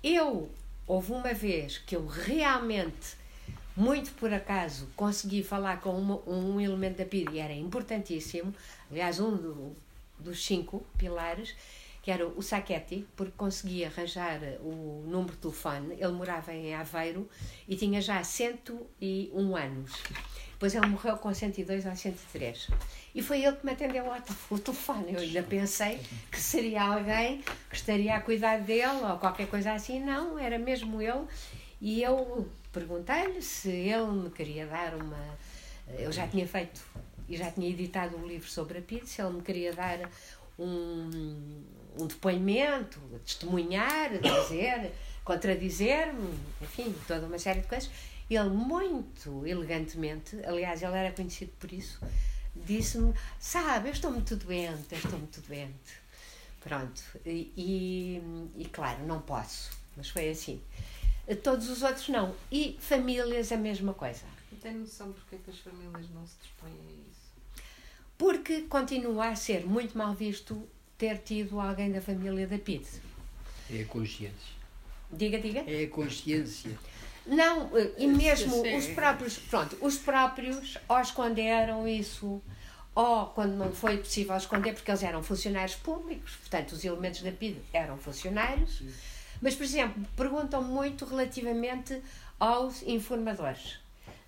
[0.02, 0.50] Eu,
[0.86, 3.16] houve uma vez que eu realmente,
[3.76, 8.54] muito por acaso, consegui falar com uma, um elemento da PID e era importantíssimo,
[8.90, 9.74] aliás, um
[10.18, 11.54] dos cinco pilares,
[12.02, 15.94] que era o Saquetti, porque conseguia arranjar o número de telefone.
[15.94, 17.28] Ele morava em Aveiro
[17.68, 19.92] e tinha já 101 anos.
[20.52, 22.68] Depois ele morreu com 102 ou 103.
[23.14, 24.04] E foi ele que me atendeu
[24.50, 25.12] o telefone.
[25.12, 26.00] Eu ainda pensei
[26.32, 30.00] que seria alguém que estaria a cuidar dele ou qualquer coisa assim.
[30.00, 31.26] Não, era mesmo ele.
[31.80, 35.38] E eu perguntei-lhe se ele me queria dar uma.
[35.96, 36.80] Eu já tinha feito
[37.28, 40.08] e já tinha editado um livro sobre a se ele me queria dar
[40.58, 41.62] um,
[41.98, 44.92] um depoimento, testemunhar, dizer,
[45.24, 47.90] contradizer-me, enfim, toda uma série de coisas.
[48.30, 52.00] Ele, muito elegantemente, aliás, ele era conhecido por isso,
[52.54, 56.08] disse-me: Sabe, eu estou muito doente, eu estou muito doente.
[56.60, 58.22] Pronto, e, e,
[58.56, 60.60] e, claro, não posso, mas foi assim.
[61.42, 62.34] Todos os outros não.
[62.50, 64.24] E famílias, a mesma coisa.
[64.60, 67.17] Tem noção porque é que as famílias não se dispõem a isso?
[68.18, 72.84] Porque continua a ser muito mal visto ter tido alguém da família da PID.
[73.70, 74.58] É a consciência.
[75.10, 75.62] Diga, diga.
[75.66, 76.76] É a consciência.
[77.24, 82.42] Não, eh, e mesmo os próprios, pronto, os próprios ou esconderam isso,
[82.94, 87.30] ou quando não foi possível esconder, porque eles eram funcionários públicos, portanto, os elementos da
[87.30, 88.82] PID eram funcionários.
[89.40, 92.02] Mas, por exemplo, perguntam muito relativamente
[92.40, 93.78] aos informadores.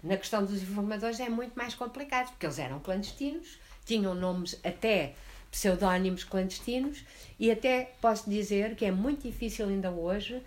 [0.03, 3.59] Na questão dos informadores é muito mais complicado, porque eles eram clandestinos,
[3.91, 5.15] tinham nomes até
[5.51, 7.05] pseudónimos clandestinos
[7.41, 10.41] e até posso dizer que é muito difícil ainda hoje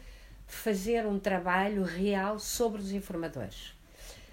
[0.47, 3.73] fazer um trabalho real sobre os informadores.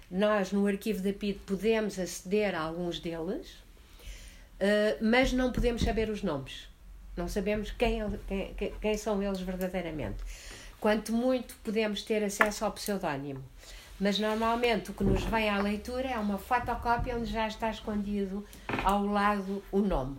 [0.09, 6.09] Nós, no arquivo da PID, podemos aceder a alguns deles, uh, mas não podemos saber
[6.09, 6.69] os nomes.
[7.17, 7.99] Não sabemos quem,
[8.55, 10.23] quem, quem são eles verdadeiramente.
[10.79, 13.43] Quanto muito podemos ter acesso ao pseudónimo.
[14.01, 18.43] Mas normalmente o que nos vem à leitura é uma fotocópia onde já está escondido
[18.83, 20.17] ao lado o nome.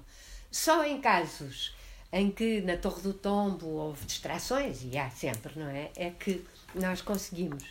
[0.53, 1.75] Só em casos
[2.13, 5.91] em que na Torre do Tombo houve distrações, e há sempre, não é?
[5.97, 6.45] É que
[6.77, 7.65] nós conseguimos.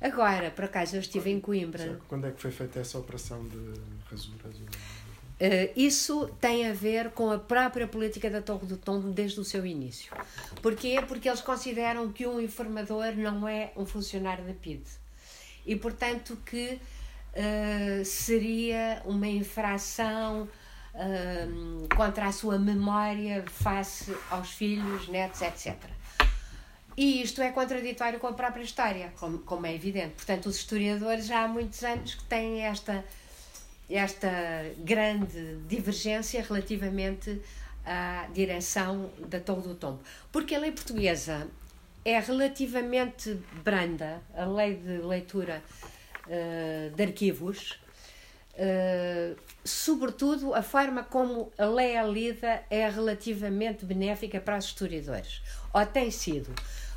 [0.00, 1.98] Agora, por acaso, eu estive em Coimbra.
[2.06, 3.58] Quando é que foi feita essa operação de
[4.08, 4.56] rasuras?
[4.56, 9.44] Uh, isso tem a ver com a própria política da Torre do Tombo desde o
[9.44, 10.12] seu início.
[10.62, 11.02] Porquê?
[11.08, 14.84] Porque eles consideram que um informador não é um funcionário da PID.
[15.66, 16.78] E, portanto, que
[17.34, 20.48] uh, seria uma infração
[21.96, 25.74] contra a sua memória face aos filhos, netos, etc.
[26.96, 30.14] E isto é contraditório com a própria história, como, como é evidente.
[30.14, 33.04] Portanto, os historiadores já há muitos anos que têm esta
[33.90, 34.30] esta
[34.78, 37.40] grande divergência relativamente
[37.84, 40.00] à direção da Torre do Tombo.
[40.32, 41.46] Porque a lei portuguesa
[42.04, 45.62] é relativamente branda, a lei de leitura
[46.26, 47.80] uh, de arquivos,
[48.52, 55.42] uh, sobretudo a forma como a lei é lida é relativamente benéfica para os historiadores,
[55.72, 56.54] ou tem sido,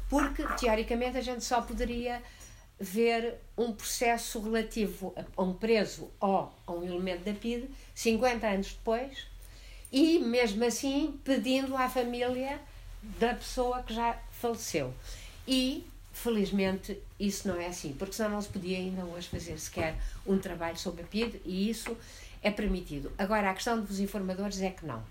[0.10, 2.22] porque teoricamente a gente só poderia
[2.80, 8.74] ver um processo relativo a um preso ou a um elemento da PIDE 50 anos
[8.74, 9.28] depois
[9.91, 12.60] e mesmo assim pedindo à família
[13.02, 14.93] da pessoa que já faleceu.
[15.47, 19.95] E felizmente isso não é assim, porque senão não se podia ainda hoje fazer sequer
[20.26, 21.95] um trabalho sobre a PIDE e isso
[22.41, 23.12] é permitido.
[23.17, 25.04] Agora, a questão dos informadores é que não.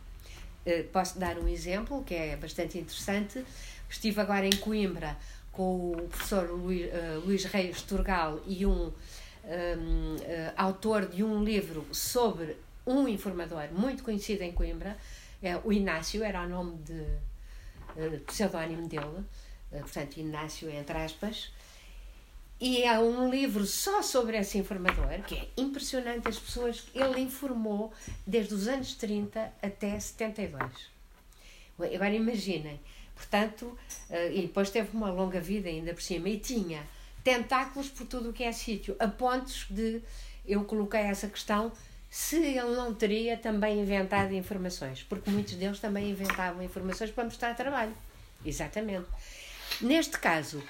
[0.64, 3.44] Eh, posso dar um exemplo que é bastante interessante.
[3.88, 5.16] Estive agora em Coimbra
[5.52, 6.90] com o professor Luís,
[7.24, 14.02] Luís Reis Turgal e um, um uh, autor de um livro sobre um informador muito
[14.02, 14.96] conhecido em Coimbra,
[15.42, 17.04] é, o Inácio, era o nome de
[17.96, 19.24] uh, pseudónimo dele,
[19.70, 21.52] portanto, Inácio entre aspas,
[22.60, 27.20] e é um livro só sobre esse informador, que é impressionante as pessoas que ele
[27.20, 27.92] informou
[28.26, 30.90] desde os anos 30 até 72.
[31.78, 32.80] Agora imaginem,
[33.16, 33.76] Portanto,
[34.10, 36.86] eh, e depois teve uma longa vida ainda por cima e tinha
[37.24, 40.02] tentáculos por tudo o que é sítio, a pontos de
[40.46, 41.72] eu coloquei essa questão
[42.08, 47.54] se ele não teria também inventado informações, porque muitos deles também inventavam informações para mostrar
[47.54, 47.94] trabalho.
[48.44, 49.06] Exatamente.
[49.80, 50.62] Neste caso,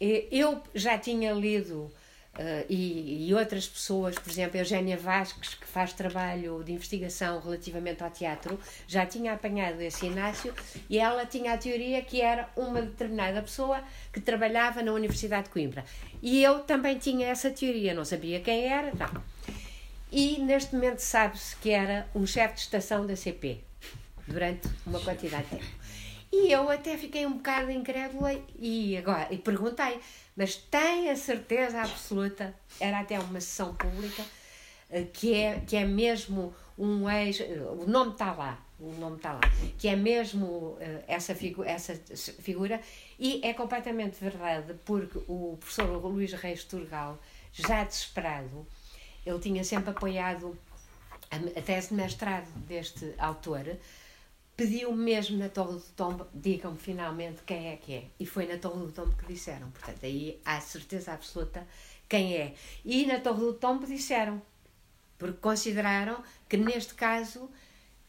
[0.00, 1.92] eu já tinha lido
[2.34, 7.38] Uh, e, e, outras pessoas, por exemplo, a Eugénia Vasques, que faz trabalho de investigação
[7.38, 10.52] relativamente ao teatro, já tinha apanhado esse Inácio
[10.90, 13.80] e ela tinha a teoria que era uma determinada pessoa
[14.12, 15.84] que trabalhava na Universidade de Coimbra.
[16.20, 19.33] E eu também tinha essa teoria, não sabia quem era, não.
[20.16, 23.58] E neste momento sabe-se que era um chefe de estação da CP,
[24.28, 25.64] durante uma quantidade de tempo.
[26.32, 29.98] E eu até fiquei um bocado incrédula e agora e perguntei
[30.36, 34.24] mas tem a certeza absoluta, era até uma sessão pública,
[34.88, 37.40] eh, que é, que é mesmo um ex.
[37.80, 39.40] O nome está lá, o nome está lá,
[39.78, 41.94] que é mesmo eh, essa, figu essa
[42.40, 42.80] figura,
[43.18, 47.18] e é completamente verdade, porque o professor Luís Reis Turgal,
[47.52, 48.66] já desesperado,
[49.24, 50.56] ele tinha sempre apoiado
[51.30, 53.76] a, tese de mestrado deste autor
[54.56, 58.04] pediu mesmo na Torre do Tombo, digam-me finalmente quem é que é.
[58.18, 59.70] E foi na Torre do Tombo que disseram.
[59.70, 61.66] Portanto, aí há certeza absoluta
[62.08, 62.54] quem é.
[62.84, 64.40] E na Torre do Tombo disseram,
[65.18, 67.50] porque consideraram que neste caso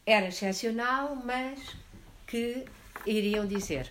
[0.04, 1.58] era excepcional, mas
[2.26, 2.64] que
[3.04, 3.90] iriam dizer.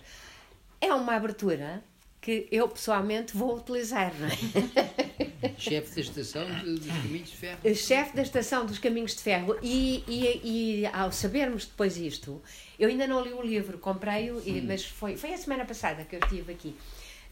[0.80, 1.82] É uma abertura
[2.20, 5.25] que eu pessoalmente vou utilizar, não é?
[5.58, 7.74] Chefe da Estação de, dos Caminhos de Ferro.
[7.74, 9.56] Chefe da Estação dos Caminhos de Ferro.
[9.62, 10.40] E, e,
[10.82, 12.42] e ao sabermos depois isto,
[12.78, 16.20] eu ainda não li o livro, comprei-o, mas foi, foi a semana passada que eu
[16.20, 16.76] estive aqui,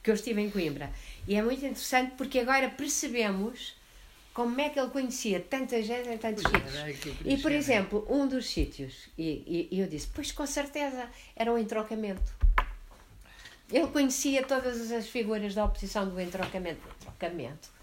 [0.03, 0.90] que eu estive em Coimbra.
[1.27, 3.75] E é muito interessante porque agora percebemos
[4.33, 7.19] como é que ele conhecia tanta gente em tantos sítios.
[7.25, 11.57] E, por exemplo, um dos sítios, e, e, eu disse, pois com certeza, era o
[11.57, 12.35] entrocamento
[13.73, 16.81] ele conhecia todas as figuras da oposição do entrocamento.
[17.01, 17.74] entrocamento.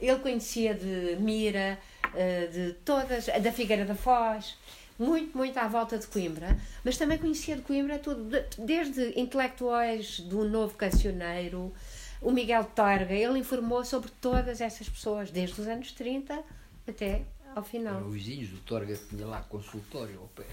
[0.00, 1.78] Ele conhecia de Mira,
[2.14, 4.56] eh, de todas, da Figueira da Foz,
[4.98, 10.44] muito, muito à volta de Coimbra, mas também conhecia de Coimbra tudo, desde intelectuais do
[10.44, 11.72] novo cancioneiro,
[12.20, 16.42] o Miguel Torga, ele informou sobre todas essas pessoas, desde os anos 30
[16.86, 17.22] até
[17.58, 17.96] ao final.
[17.96, 20.44] Eram vizinhos do Torga tinha lá consultório ao pé.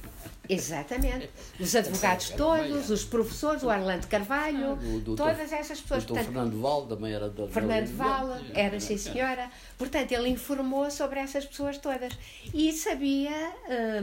[0.50, 1.30] Exatamente.
[1.60, 6.04] Os advogados todos, os professores, o Arlando Carvalho, ah, doutor, todas essas pessoas.
[6.04, 9.50] O Portanto, Fernando Val também era da Fernando Val, era sim senhora.
[9.78, 12.14] Portanto, ele informou sobre essas pessoas todas
[12.54, 13.54] e sabia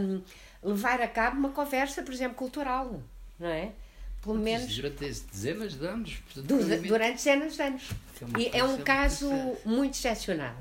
[0.01, 0.23] hum,
[0.63, 3.03] levar a cabo uma conversa, por exemplo, cultural,
[3.39, 3.73] não é?
[4.23, 4.75] Pelo menos.
[4.77, 6.19] Durante dezenas de anos.
[6.87, 7.91] durante dezenas de anos.
[8.37, 9.29] É e é um caso
[9.65, 10.55] muito excepcional,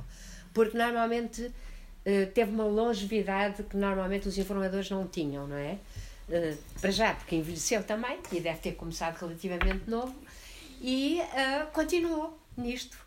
[0.51, 1.51] porque normalmente
[2.33, 5.77] teve uma longevidade que normalmente os informadores não tinham, não é?
[6.27, 10.15] Uh, para já, porque envelheceu também e deve ter começado relativamente novo
[10.81, 12.97] e uh, continuou nisto.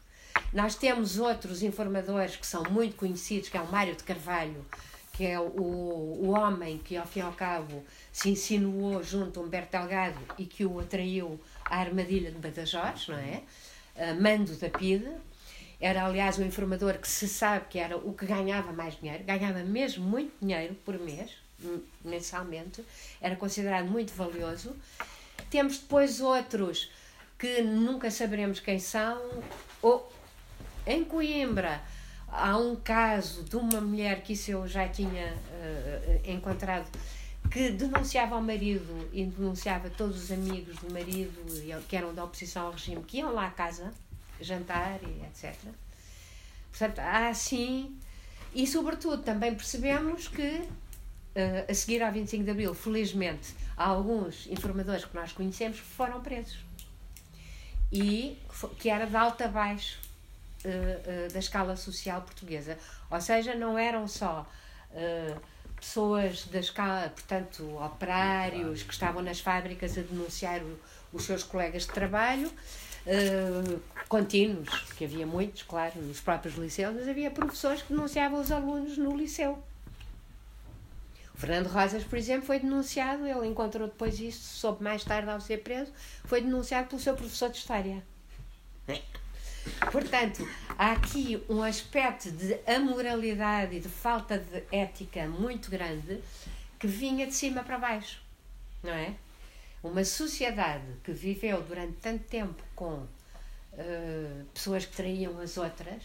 [0.52, 4.64] Nós temos outros informadores que são muito conhecidos, que é o Mário de Carvalho,
[5.12, 9.42] que é o, o homem que, ao fim e ao cabo, se insinuou junto a
[9.42, 13.42] Humberto Delgado e que o atraiu à armadilha de Badajoz, não é?
[13.96, 15.08] Uh, mando da PIDE,
[15.84, 19.60] era, aliás, um informador que se sabe que era o que ganhava mais dinheiro, ganhava
[19.60, 21.30] mesmo muito dinheiro por mês,
[22.04, 22.84] mensalmente,
[23.20, 24.76] era considerado muito valioso.
[25.50, 26.90] Temos depois outros
[27.38, 29.20] que nunca saberemos quem são,
[29.82, 30.10] ou
[30.86, 31.82] em Coimbra,
[32.36, 36.90] Há um caso de uma mulher que isso eu já tinha uh, encontrado
[37.48, 41.32] que denunciava o marido e denunciava todos os amigos do marido
[41.86, 43.92] que eram da oposição ao regime, que iam lá à casa
[44.40, 45.54] jantar e etc.
[46.70, 47.96] Portanto, há assim.
[48.54, 54.46] E, sobretudo, também percebemos que, uh, a seguir ao 25 de Abril, felizmente, há alguns
[54.46, 56.58] informadores que nós conhecemos que foram presos.
[57.92, 58.38] E
[58.78, 59.98] que era de alta a baixo
[60.64, 62.76] uh, uh, da escala social portuguesa.
[63.10, 64.48] Ou seja, não eram só
[65.76, 70.60] pessoas da escala, portanto, operários que estavam nas fábricas a denunciar
[71.12, 72.50] os seus colegas de trabalho,
[74.14, 78.96] contínuos, que havia muitos, claro, nos próprios liceus, mas havia professores que denunciavam os alunos
[78.96, 79.60] no liceu.
[81.34, 85.40] O Fernando Rosas, por exemplo, foi denunciado, ele encontrou depois isso, soube mais tarde ao
[85.40, 85.92] ser preso,
[86.26, 88.04] foi denunciado pelo seu professor de História.
[89.90, 90.48] Portanto,
[90.78, 96.22] há aqui um aspecto de amoralidade e de falta de ética muito grande
[96.78, 98.22] que vinha de cima para baixo,
[98.80, 99.12] não é?
[99.82, 103.04] Uma sociedade que viveu durante tanto tempo com
[103.78, 106.02] uh, pessoas que traíam as outras,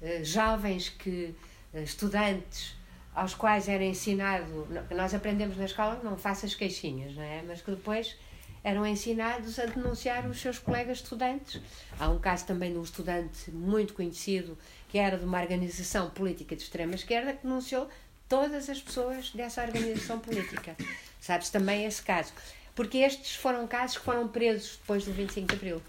[0.00, 1.34] uh, jovens que,
[1.74, 2.74] uh, estudantes,
[3.14, 7.42] aos quais era ensinado, nós aprendemos na escola, não faças queixinhas, não é?
[7.42, 8.16] Mas que depois
[8.62, 11.60] eram ensinados a denunciar os seus colegas estudantes.
[11.98, 14.56] Há um caso também de um estudante muito conhecido
[14.88, 17.88] que era de uma organização política de extrema esquerda que denunciou
[18.28, 20.76] todas as pessoas dessa organização política.
[21.20, 22.32] Sabes também esse caso.
[22.74, 25.82] Porque estes foram casos que foram presos depois do 25 de Abril.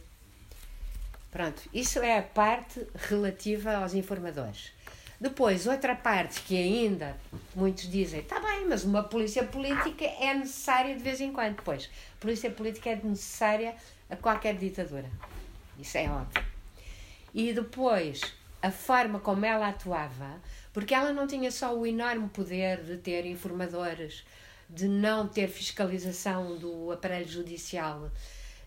[1.32, 4.74] Pronto, isso é a parte relativa aos informadores.
[5.20, 7.16] Depois, outra parte que ainda
[7.56, 11.62] muitos dizem, está bem, mas uma polícia política é necessária de vez em quando.
[11.64, 13.76] Pois, polícia política é necessária
[14.10, 15.10] a qualquer ditadura.
[15.80, 16.44] Isso é óbvio.
[17.34, 18.22] E depois,
[18.62, 20.42] a forma como ela atuava,
[20.74, 24.26] porque ela não tinha só o enorme poder de ter informadores,
[24.70, 28.12] de não ter fiscalização do aparelho judicial,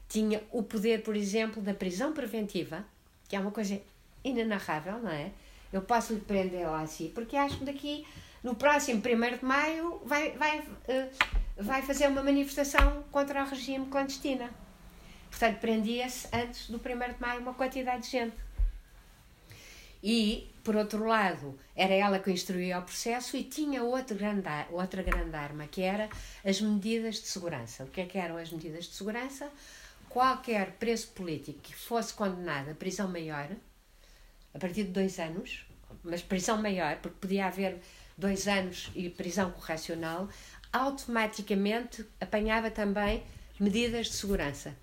[0.09, 2.85] tinha o poder, por exemplo, da prisão preventiva,
[3.29, 3.81] que é uma coisa
[4.23, 5.33] inenarrável, não é?
[5.75, 8.07] eu posso lhe prender lá assim, porque acho que daqui,
[8.45, 11.11] no próximo 1 de maio, vai, vai, uh,
[11.57, 14.51] vai fazer uma manifestação contra o regime clandestina.
[15.29, 16.81] Portanto, prendia-se antes do 1
[17.15, 18.37] de maio uma quantidade de gente.
[20.01, 25.03] E, por outro lado, era ela que instruía o processo e tinha outra grande, outra
[25.03, 26.09] grande arma, que era
[26.45, 27.83] as medidas de segurança.
[27.83, 29.51] O que é que eram as medidas de segurança?
[30.15, 33.49] Qualquer preso político que fosse condenado a prisão maior,
[34.55, 35.67] a partir de dois anos,
[36.05, 37.81] mas prisão maior, porque podia haver
[38.17, 40.29] dois anos e prisão correcional,
[40.73, 43.25] automaticamente apanhava também
[43.59, 44.77] medidas de segurança.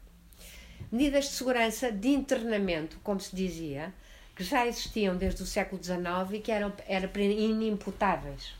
[0.91, 3.93] Medidas de segurança de internamento, como se dizia,
[4.35, 8.53] que já existiam desde o século XIX e que eram, eram inimputáveis.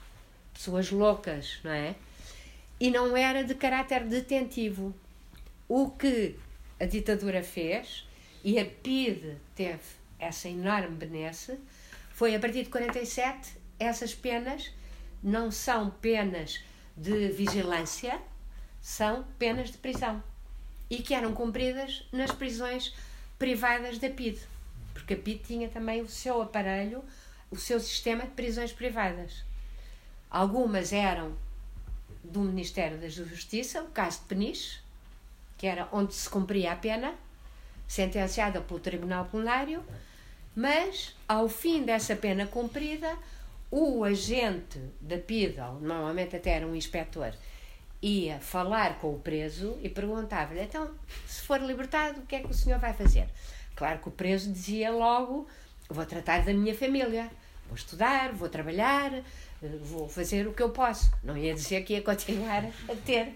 [0.53, 1.95] Pessoas loucas, não é?
[2.79, 4.95] E não era de caráter detentivo.
[5.67, 6.39] O que
[6.81, 8.07] a ditadura fez,
[8.43, 9.83] e a PIDE teve
[10.17, 11.59] essa enorme benesse,
[12.11, 14.71] foi a partir de 47, essas penas
[15.21, 16.59] não são penas
[16.97, 18.19] de vigilância,
[18.81, 20.23] são penas de prisão.
[20.89, 22.95] E que eram cumpridas nas prisões
[23.37, 24.39] privadas da PID.
[24.93, 27.03] Porque a PID tinha também o seu aparelho,
[27.51, 29.43] o seu sistema de prisões privadas.
[30.31, 31.37] Algumas eram
[32.23, 34.80] do Ministério da Justiça, o caso de Peniche,
[35.61, 37.13] que era onde se cumpria a pena,
[37.87, 39.83] sentenciada pelo Tribunal Plenário,
[40.55, 43.15] mas, ao fim dessa pena cumprida,
[43.69, 47.35] o agente da PIDA, normalmente até era um inspetor,
[48.01, 50.89] ia falar com o preso e perguntava-lhe: então,
[51.27, 53.29] se for libertado, o que é que o senhor vai fazer?
[53.75, 55.47] Claro que o preso dizia logo:
[55.87, 57.29] vou tratar da minha família,
[57.67, 59.11] vou estudar, vou trabalhar,
[59.83, 61.11] vou fazer o que eu posso.
[61.23, 63.35] Não ia dizer que ia continuar a ter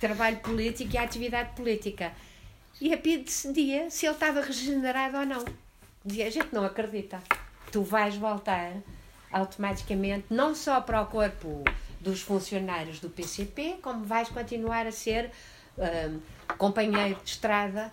[0.00, 2.12] trabalho político e atividade política.
[2.80, 5.44] E a PID decidia se ele estava regenerado ou não
[6.04, 7.22] dizia, a gente não acredita.
[7.72, 8.72] Tu vais voltar
[9.32, 11.64] automaticamente não só para o corpo
[12.00, 15.30] dos funcionários do PCP, como vais continuar a ser
[15.76, 16.20] um,
[16.56, 17.90] companheiro de estrada,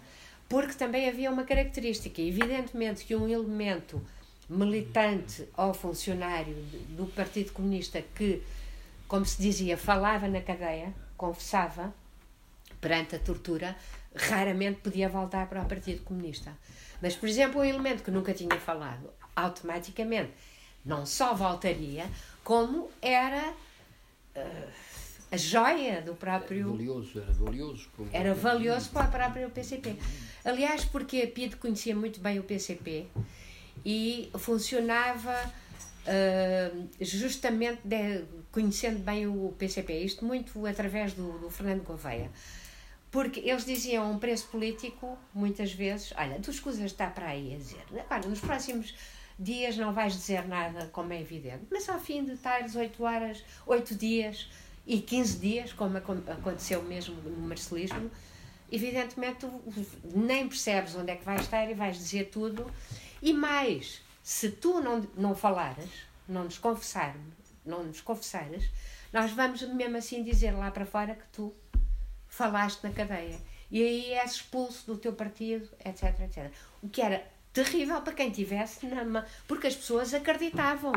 [0.47, 2.22] porque também havia uma característica.
[2.22, 4.01] Evidentemente que um elemento
[4.49, 6.56] militante ou funcionário
[6.89, 8.43] do Partido Comunista que,
[9.08, 11.93] como se dizia, falava na cadeia, confessava
[12.80, 13.76] perante a tortura,
[14.16, 16.51] raramente podia voltar para o Partido Comunista.
[17.01, 20.32] Mas, por exemplo, um elemento que nunca tinha falado, automaticamente,
[20.86, 22.09] não só voltaria,
[22.43, 23.53] como era
[24.36, 24.70] uh,
[25.32, 26.72] a joia do próprio.
[26.72, 27.89] Valioso, era valioso.
[28.11, 29.95] Era valioso para o próprio PCP.
[30.45, 33.07] Aliás, porque a PID conhecia muito bem o PCP
[33.86, 35.34] e funcionava
[36.08, 42.32] uh, justamente de, conhecendo bem o PCP, isto muito através do, do Fernando Gouveia.
[43.12, 47.58] Porque eles diziam um preço político, muitas vezes, olha, tu escusas estar para aí a
[47.58, 48.95] dizer, agora, nos próximos
[49.38, 53.43] dias não vais dizer nada, como é evidente, mas ao fim de estares 8 horas,
[53.66, 54.49] 8 dias
[54.86, 58.10] e 15 dias, como aconteceu mesmo no marcelismo,
[58.72, 59.62] evidentemente tu
[60.16, 62.66] nem percebes onde é que vais estar e vais dizer tudo.
[63.22, 65.90] E mais, se tu não, não falares,
[66.28, 67.14] não nos confessar,
[67.66, 68.70] não nos confessares,
[69.12, 71.54] nós vamos mesmo assim dizer lá para fora que tu
[72.28, 73.38] falaste na cadeia.
[73.70, 76.52] E aí és expulso do teu partido, etc, etc.
[76.82, 80.94] O que era terrível para quem tivesse, na, porque as pessoas acreditavam.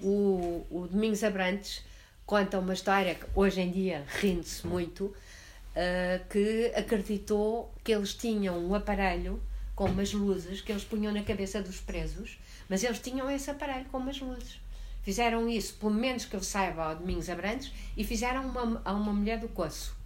[0.00, 1.84] O, o Domingos Abrantes
[2.26, 8.58] conta uma história que hoje em dia rinde-se muito, uh, que acreditou que eles tinham
[8.58, 9.42] um aparelho
[9.78, 12.36] com umas luzes que eles punham na cabeça dos presos,
[12.68, 14.60] mas eles tinham esse aparelho com umas luzes.
[15.04, 19.12] Fizeram isso, pelo menos que eu saiba, ao Domingos Abrantes, e fizeram uma, a uma
[19.12, 19.96] mulher do Coço.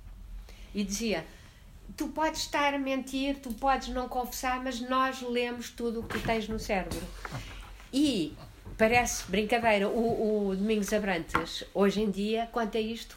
[0.75, 1.25] E dizia:
[1.97, 6.19] Tu podes estar a mentir, tu podes não confessar, mas nós lemos tudo o que
[6.19, 7.03] tu tens no cérebro.
[7.91, 8.37] E
[8.77, 13.17] parece brincadeira, o, o Domingos Abrantes, hoje em dia, conta isto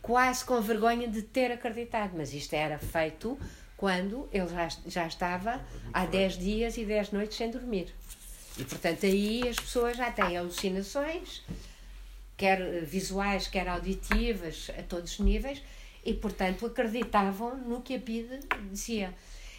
[0.00, 3.38] quase com vergonha de ter acreditado, mas isto era feito
[3.80, 5.58] quando ele já, já estava
[5.90, 7.90] há 10 dias e 10 noites sem dormir.
[8.58, 11.42] E portanto aí as pessoas já têm alucinações,
[12.36, 15.62] quer visuais, quer auditivas, a todos os níveis,
[16.04, 19.14] e portanto acreditavam no que a PIDE dizia.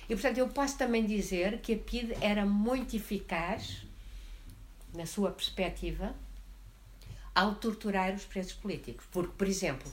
[0.07, 3.82] E portanto eu posso também dizer que a PIDE era muito eficaz,
[4.93, 6.13] na sua perspectiva,
[7.34, 9.03] ao torturar os presos políticos.
[9.11, 9.91] Porque, por exemplo,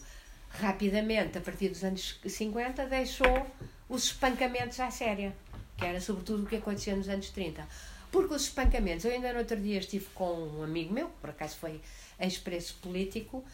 [0.51, 3.47] rapidamente, a partir dos anos 50, deixou
[3.89, 5.35] os espancamentos à séria,
[5.77, 7.67] que era sobretudo o que acontecia nos anos 30.
[8.11, 11.57] Porque os espancamentos, eu ainda no outro dia estive com um amigo meu, por acaso
[11.57, 11.81] foi
[12.19, 13.45] ex-preso político,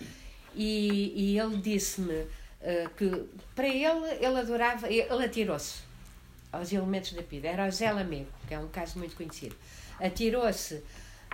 [0.55, 3.25] e, e ele disse-me uh, que
[3.55, 5.83] para ele, ele adorava, ele atirou-se
[6.53, 9.57] aos elementos da PIDE, era o Zé Lamego, que é um caso muito conhecido.
[10.01, 10.83] Atirou-se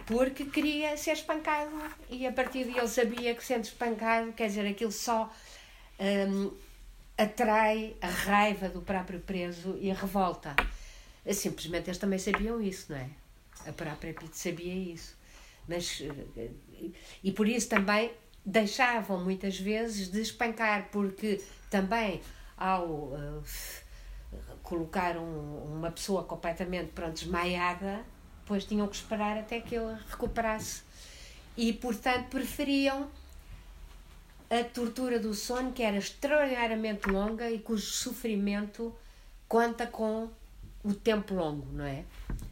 [0.07, 1.71] porque queria ser espancado
[2.09, 5.31] e a partir de ele sabia que sendo espancado, quer dizer, aquilo só
[6.01, 6.51] um,
[7.17, 10.57] atrai a raiva do próprio preso e a revolta.
[11.33, 13.11] Simplesmente eles também sabiam isso, não é?
[13.67, 15.17] A própria Pete sabia isso.
[15.69, 16.03] Mas,
[16.37, 16.51] eh,
[17.23, 18.11] e por isso também
[18.45, 22.23] deixavam muitas vezes de espancar, porque também
[22.57, 23.43] ao uh,
[24.63, 28.05] colocar um, uma pessoa completamente pronto, desmaiada,
[28.41, 30.83] depois tinham que esperar até que ele recuperasse.
[31.57, 33.11] E, portanto, preferiam
[34.51, 38.93] a tortura do sono, que era extraordinariamente longa e cujo sofrimento
[39.49, 40.29] conta com
[40.83, 42.05] o tempo longo, não é?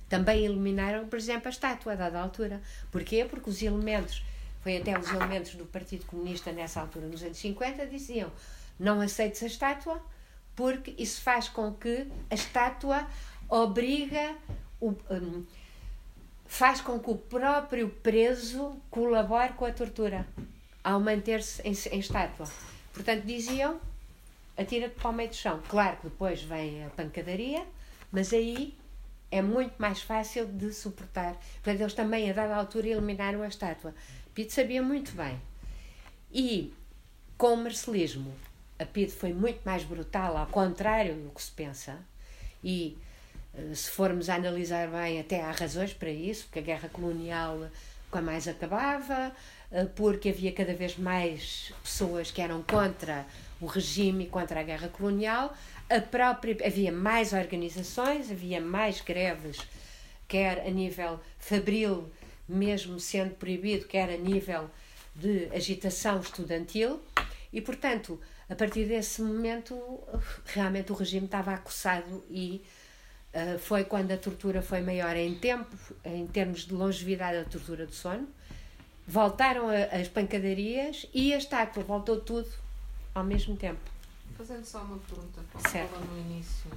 [0.08, 2.62] Também eliminaram, por exemplo, a estátua a dada altura.
[2.90, 3.24] Porquê?
[3.24, 4.22] Porque os elementos,
[4.62, 8.30] foi até os elementos do Partido Comunista nessa altura, nos anos 50, diziam
[8.78, 10.00] não aceites a estátua
[10.58, 13.06] porque isso faz com que a estátua
[13.48, 14.34] obriga
[14.80, 15.44] o, um,
[16.46, 20.26] faz com que o próprio preso colabore com a tortura
[20.88, 22.46] ao manter-se em, em, estátua.
[22.94, 23.78] Portanto, diziam:
[24.56, 25.62] atira-te para o meio do chão.
[25.68, 27.62] Claro que depois vem a pancadaria,
[28.10, 28.74] mas aí
[29.30, 31.34] é muito mais fácil de suportar.
[31.34, 33.94] Portanto, eles também, a dada altura, eliminaram a estátua.
[34.34, 35.38] Pitt sabia muito bem.
[36.32, 36.72] E
[37.36, 38.34] com o marcelismo,
[38.78, 41.98] a Pitt foi muito mais brutal, ao contrário do que se pensa.
[42.64, 42.96] E
[43.54, 47.68] eh, se formos a analisar bem, até há razões para isso, porque a guerra colonial
[48.10, 49.32] com mais acabava,
[49.94, 53.26] porque havia cada vez mais pessoas que eram contra
[53.60, 55.54] o regime e contra a guerra colonial.
[55.90, 59.58] A própria, havia mais organizações, havia mais greves,
[60.26, 62.10] quer a nível fabril,
[62.48, 64.70] mesmo sendo proibido, quer a nível
[65.14, 67.00] de agitação estudantil.
[67.52, 69.78] E, portanto, a partir desse momento,
[70.46, 72.62] realmente o regime estava acossado e
[73.34, 77.84] uh, foi quando a tortura foi maior em tempo, em termos de longevidade, a tortura
[77.84, 78.28] do sono
[79.08, 82.48] voltaram a, as pancadarias e a estátua, voltou tudo
[83.14, 83.80] ao mesmo tempo.
[84.36, 86.70] Fazendo só uma pergunta, para falar no início.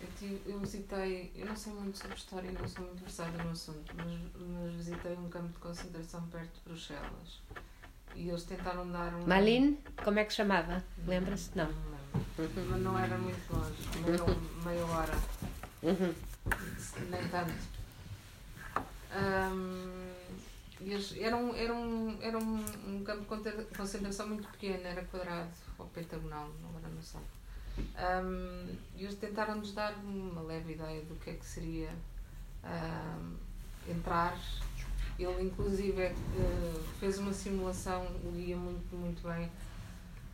[0.00, 3.50] Eu, tive, eu visitei, eu não sei muito sobre história, não sou muito versada no
[3.50, 4.06] assunto, mas,
[4.38, 7.40] mas visitei um campo de concentração perto de Bruxelas.
[8.14, 9.26] E eles tentaram dar um.
[9.26, 9.78] Malin?
[10.02, 10.82] Como é que chamava?
[11.06, 11.50] Lembra-se?
[11.54, 11.66] Não.
[11.66, 12.00] Não.
[12.70, 13.74] Mas não era muito longe,
[14.04, 15.12] meio, meia hora.
[15.82, 16.14] Uhum.
[17.10, 17.54] Nem tanto.
[19.12, 20.09] Um,
[21.18, 25.86] era um, era um, era um, um campo de concentração muito pequeno, era quadrado ou
[25.86, 27.20] pentagonal, não era noção.
[27.78, 31.90] Um, e eles tentaram-nos dar uma leve ideia do que é que seria
[32.64, 33.36] uh,
[33.88, 34.38] entrar.
[35.18, 39.50] Ele, inclusive, uh, fez uma simulação, o muito, muito bem,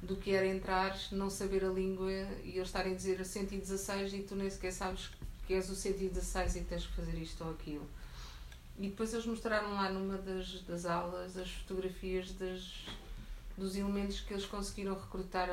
[0.03, 4.23] do que era entrar, não saber a língua e eles estarem a dizer 116 e
[4.23, 5.11] tu nem sequer sabes
[5.47, 7.87] que és o 116 e tens que fazer isto ou aquilo.
[8.79, 12.85] E depois eles mostraram lá numa das, das aulas as fotografias das,
[13.57, 15.49] dos elementos que eles conseguiram recrutar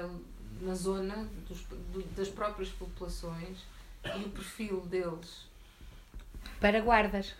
[0.62, 3.60] na zona dos, do, das próprias populações
[4.04, 5.46] e o perfil deles.
[6.60, 7.34] Para guardas.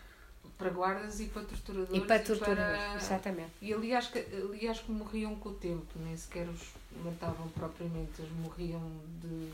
[0.56, 2.02] Para guardas e para torturadores.
[2.02, 2.96] E para torturadores, para...
[2.96, 3.50] exatamente.
[3.60, 6.72] E aliás que, aliás que morriam com o tempo, nem sequer os
[7.02, 8.80] matavam propriamente, eles morriam
[9.20, 9.50] de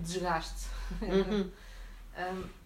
[0.00, 0.66] desgaste.
[1.02, 1.50] Uhum.
[2.18, 2.57] um,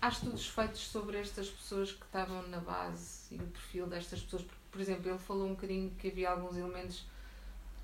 [0.00, 4.44] há estudos feitos sobre estas pessoas que estavam na base e o perfil destas pessoas.
[4.70, 7.04] Por exemplo, ele falou um bocadinho que havia alguns elementos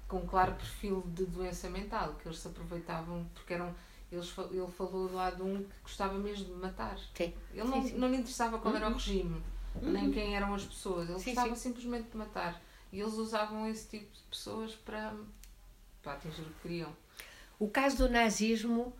[0.09, 3.75] com um claro perfil de doença mental, que eles se aproveitavam porque eram.
[4.11, 6.97] Eles, ele falou lá de um que gostava mesmo de matar.
[7.13, 7.35] Sim.
[7.53, 7.99] Ele não, sim, sim.
[7.99, 8.95] não lhe interessava qual era o uhum.
[8.95, 9.43] regime,
[9.75, 9.91] uhum.
[9.91, 11.11] nem quem eram as pessoas.
[11.11, 12.63] Ele sim, gostava simplesmente de matar.
[12.93, 15.13] E eles usavam esse tipo de pessoas para,
[16.03, 16.97] para atingir o que queriam.
[17.59, 18.95] O caso do nazismo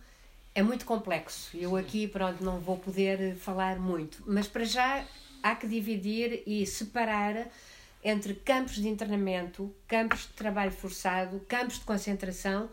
[0.57, 1.55] é muito complexo.
[1.55, 5.05] Eu aqui, pronto, não vou poder falar muito, mas para já
[5.43, 7.47] há que dividir e separar
[8.03, 12.71] entre campos de internamento, campos de trabalho forçado, campos de concentração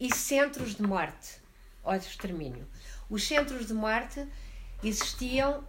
[0.00, 1.36] e centros de morte
[1.84, 2.66] ou de extermínio.
[3.10, 4.26] Os centros de morte
[4.82, 5.62] existiam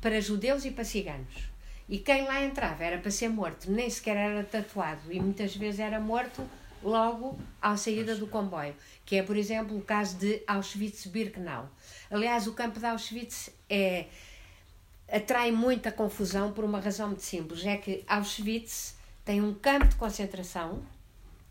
[0.00, 1.50] para judeus e para ciganos.
[1.88, 5.80] E quem lá entrava era para ser morto, nem sequer era tatuado e muitas vezes
[5.80, 6.48] era morto
[6.82, 8.74] logo à saída do comboio,
[9.04, 11.68] que é, por exemplo, o caso de Auschwitz-Birkenau.
[12.10, 14.06] Aliás, o campo de Auschwitz é
[15.10, 19.96] atrai muita confusão por uma razão muito simples, é que Auschwitz tem um campo de
[19.96, 20.82] concentração,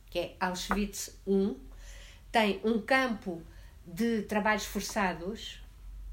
[0.09, 1.57] que é Auschwitz I,
[2.31, 3.41] tem um campo
[3.85, 5.61] de trabalhos forçados,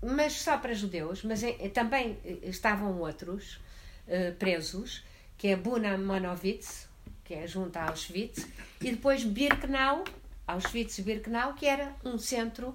[0.03, 1.43] mas só para judeus, mas
[1.73, 3.61] também estavam outros
[4.07, 5.05] uh, presos,
[5.39, 6.86] que é Buna Monowitz,
[7.27, 8.47] que é junto a Auschwitz,
[8.81, 10.05] e depois Birkenau,
[10.47, 12.73] Auschwitz-Birkenau, que era um centro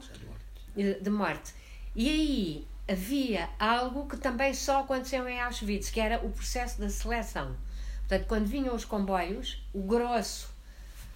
[0.75, 1.53] de morte.
[1.95, 6.89] E aí havia algo que também só aconteceu em Auschwitz, que era o processo da
[6.89, 7.55] seleção.
[7.99, 10.53] Portanto, quando vinham os comboios, o grosso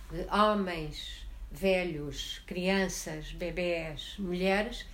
[0.09, 4.85] de homens, velhos, crianças, bebés, mulheres,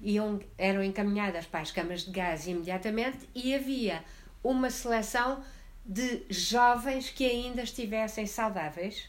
[0.00, 4.02] iam, eram encaminhadas para as câmaras de gás imediatamente e havia
[4.42, 5.42] uma seleção
[5.90, 9.08] de jovens que ainda estivessem saudáveis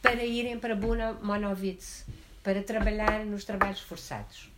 [0.00, 2.06] para irem para Buna Monowitz
[2.44, 4.52] para trabalhar nos trabalhos forçados.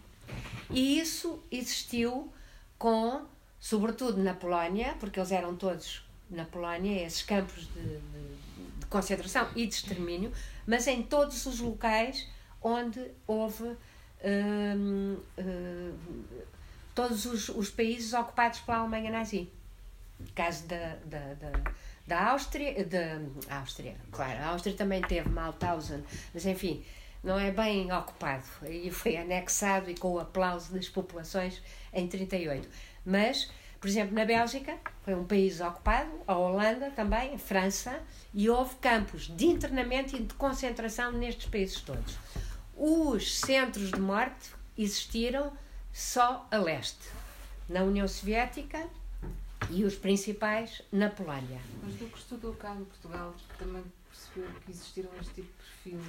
[0.71, 2.31] E isso existiu
[2.79, 3.25] com,
[3.59, 7.99] sobretudo na Polónia, porque eles eram todos na Polónia, esses campos de, de,
[8.81, 10.31] de concentração e de extermínio,
[10.67, 12.29] mas em todos os locais
[12.61, 13.75] onde houve
[14.23, 15.95] hum, hum,
[16.95, 19.51] todos os, os países ocupados pela Alemanha nazi
[20.35, 21.73] caso da, da, da,
[22.07, 26.03] da Áustria, da Áustria, claro, a Áustria também teve Mauthausen,
[26.33, 26.85] mas enfim,
[27.23, 31.61] não é bem ocupado e foi anexado e com o aplauso das populações
[31.93, 32.69] em 38.
[33.05, 33.51] Mas,
[33.81, 38.01] por exemplo, na Bélgica foi um país ocupado, a Holanda também, a França,
[38.33, 42.17] e houve campos de internamento e de concentração nestes países todos.
[42.77, 45.53] Os centros de morte existiram
[45.93, 47.09] só a leste.
[47.69, 48.87] Na União Soviética,
[49.71, 51.61] e os principais na Polónia.
[51.83, 56.01] Mas do que estudou cá em Portugal, também percebeu que existiram este tipo de perfil?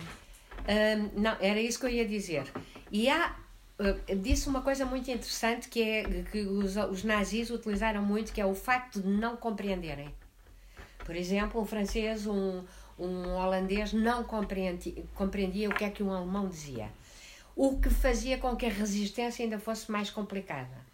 [0.68, 2.52] Um, não, era isso que eu ia dizer.
[2.92, 3.36] E há,
[3.80, 8.42] uh, disse uma coisa muito interessante que é que os, os nazis utilizaram muito, que
[8.42, 10.14] é o facto de não compreenderem.
[11.06, 12.64] Por exemplo, um francês, um,
[13.00, 16.90] um holandês não compreendia, compreendia o que é que um alemão dizia.
[17.56, 20.87] O que fazia com que a resistência ainda fosse mais complicada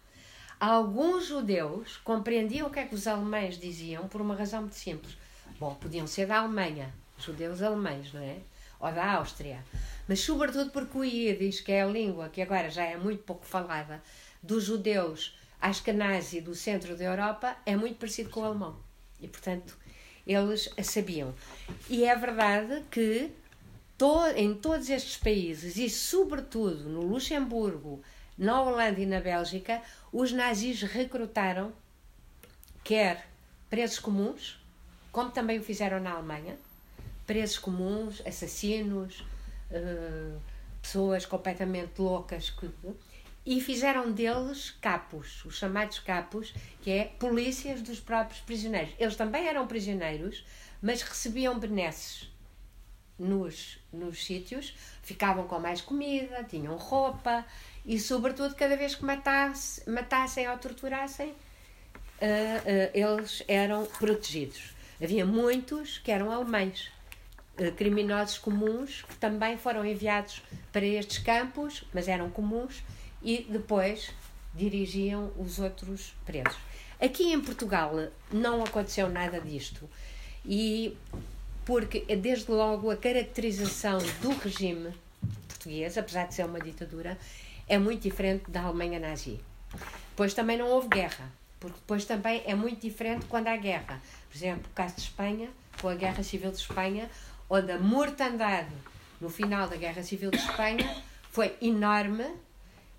[0.66, 5.14] Alguns judeus compreendiam o que é que os alemães diziam por uma razão muito simples.
[5.60, 8.38] Bom, podiam ser da Alemanha, judeus alemães, não é?
[8.80, 9.62] Ou da Áustria.
[10.08, 13.44] Mas, sobretudo, porque o Yiddish, que é a língua que agora já é muito pouco
[13.44, 14.02] falada,
[14.42, 18.74] dos judeus Ashkenazi do centro da Europa, é muito parecido com o alemão.
[19.20, 19.76] E, portanto,
[20.26, 21.34] eles a sabiam.
[21.90, 23.30] E é verdade que
[23.98, 28.02] to em todos estes países, e sobretudo no Luxemburgo,
[28.36, 29.80] na Holanda e na Bélgica,
[30.12, 31.72] os nazis recrutaram
[32.82, 33.26] quer
[33.70, 34.60] presos comuns,
[35.10, 36.56] como também o fizeram na Alemanha,
[37.26, 39.20] presos comuns, assassinos,
[39.70, 40.40] uh,
[40.82, 42.52] pessoas completamente loucas,
[43.46, 48.94] e fizeram deles capos, os chamados capos, que é polícias dos próprios prisioneiros.
[48.98, 50.46] Eles também eram prisioneiros,
[50.80, 52.33] mas recebiam benesses.
[53.18, 57.44] Nos, nos sítios, ficavam com mais comida, tinham roupa
[57.84, 64.74] e, sobretudo, cada vez que matasse, matassem ou torturassem, uh, uh, eles eram protegidos.
[65.02, 66.90] Havia muitos que eram alemães,
[67.58, 70.42] uh, criminosos comuns, que também foram enviados
[70.72, 72.82] para estes campos, mas eram comuns,
[73.22, 74.10] e depois
[74.54, 76.56] dirigiam os outros presos.
[77.00, 77.92] Aqui em Portugal
[78.32, 79.88] não aconteceu nada disto.
[80.44, 80.96] E
[81.64, 84.94] porque desde logo a caracterização do regime
[85.48, 87.18] português, apesar de ser uma ditadura,
[87.66, 89.40] é muito diferente da Alemanha nazi.
[90.10, 94.00] Depois também não houve guerra, porque depois também é muito diferente quando há guerra.
[94.28, 95.48] Por exemplo, o caso de Espanha,
[95.80, 97.10] com a Guerra Civil de Espanha,
[97.48, 98.74] onde a mortandade
[99.20, 102.26] no final da Guerra Civil de Espanha foi enorme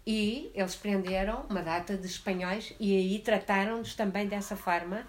[0.05, 5.05] e eles prenderam uma data de espanhóis e aí trataram-nos também dessa forma,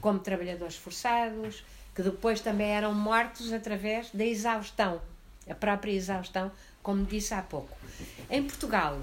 [0.00, 1.64] como trabalhadores forçados,
[1.96, 5.00] que depois também eram mortos através da exaustão,
[5.48, 7.74] a própria exaustão, como disse há pouco.
[8.30, 9.00] Em Portugal,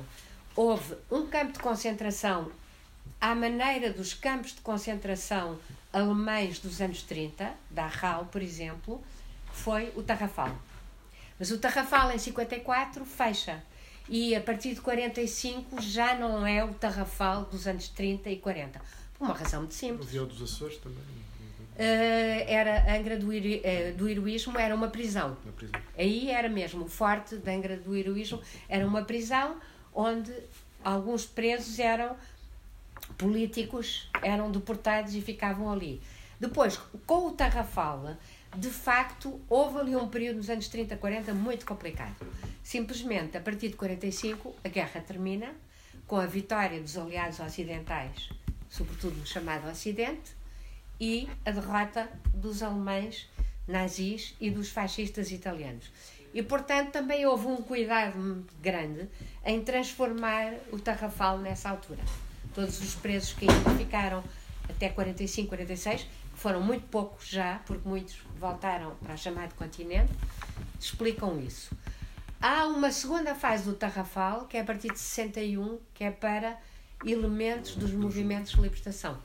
[0.55, 2.51] houve um campo de concentração
[3.19, 5.57] à maneira dos campos de concentração
[5.91, 9.03] alemães dos anos 30, da RAL, por exemplo,
[9.51, 10.55] foi o Tarrafal.
[11.39, 13.63] Mas o Tarrafal, em 54, fecha
[14.07, 18.79] e a partir de 45 já não é o tarrafal dos anos 30 e 40.
[19.17, 20.07] Por uma razão muito simples.
[20.07, 21.22] O Vião dos Açores também.
[21.73, 25.35] Uh, era a Angra do, uh, do Heroísmo era uma prisão.
[25.43, 25.81] uma prisão.
[25.97, 29.57] Aí era mesmo o forte da Angra do Heroísmo era uma prisão
[29.93, 30.31] onde
[30.83, 32.15] alguns presos eram
[33.17, 36.01] políticos, eram deportados e ficavam ali.
[36.39, 38.17] Depois, com o Tarrafal,
[38.55, 42.15] de facto, houve ali um período nos anos 30, 40 muito complicado.
[42.63, 45.53] Simplesmente, a partir de 45, a guerra termina
[46.05, 48.29] com a vitória dos aliados ocidentais,
[48.69, 50.35] sobretudo no chamado Ocidente,
[50.99, 53.29] e a derrota dos alemães
[53.67, 55.89] nazis e dos fascistas italianos.
[56.33, 59.07] E, portanto, também houve um cuidado grande
[59.45, 62.01] em transformar o Tarrafal nessa altura.
[62.53, 64.23] Todos os presos que ainda ficaram
[64.69, 70.11] até 45, 46 foram muito poucos já, porque muitos voltaram para o chamado continente,
[70.79, 71.75] explicam isso.
[72.41, 76.59] Há uma segunda fase do Tarrafal, que é a partir de 61, que é para
[77.05, 79.17] elementos dos movimentos de libertação.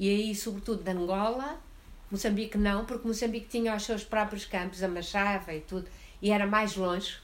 [0.00, 1.60] E aí, sobretudo, de Angola,
[2.10, 5.86] Moçambique não, porque Moçambique tinha os seus próprios campos, a Machava e tudo,
[6.22, 7.18] e era mais longe.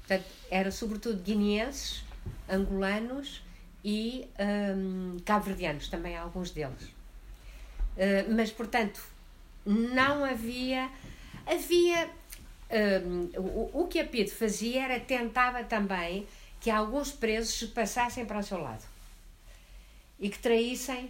[0.00, 2.02] Portanto, era sobretudo guineenses,
[2.50, 3.44] angolanos
[3.84, 4.26] e
[4.76, 6.92] hum, cabo-verdianos, também alguns deles.
[7.96, 9.00] Eh, mas, portanto,
[9.64, 10.90] não havia.
[11.46, 12.10] Havia.
[13.06, 16.26] Um, o, o que a PID fazia era tentava também
[16.60, 18.82] que alguns presos se passassem para o seu lado
[20.18, 21.08] e que traíssem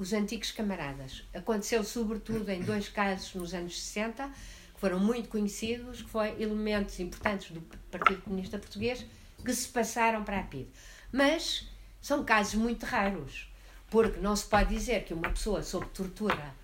[0.00, 1.22] os antigos camaradas.
[1.34, 4.28] Aconteceu sobretudo em dois casos nos anos 60,
[4.74, 9.04] que foram muito conhecidos, que foram elementos importantes do Partido Comunista Português
[9.44, 10.68] que se passaram para a PID.
[11.12, 11.68] Mas
[12.00, 13.52] são casos muito raros.
[13.90, 16.54] Porque não se pode dizer que uma pessoa sob tortura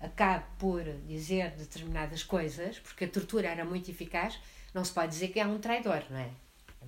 [0.00, 4.38] acabe por dizer determinadas coisas, porque a tortura era muito eficaz,
[4.72, 6.30] não se pode dizer que é um traidor, não é?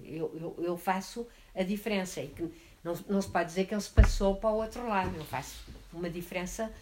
[0.03, 2.42] Eu, eu, eu faço a diferença e que
[2.82, 5.14] não, não se pode dizer que ele se passou para o outro lado.
[5.14, 6.72] Eu faço uma diferença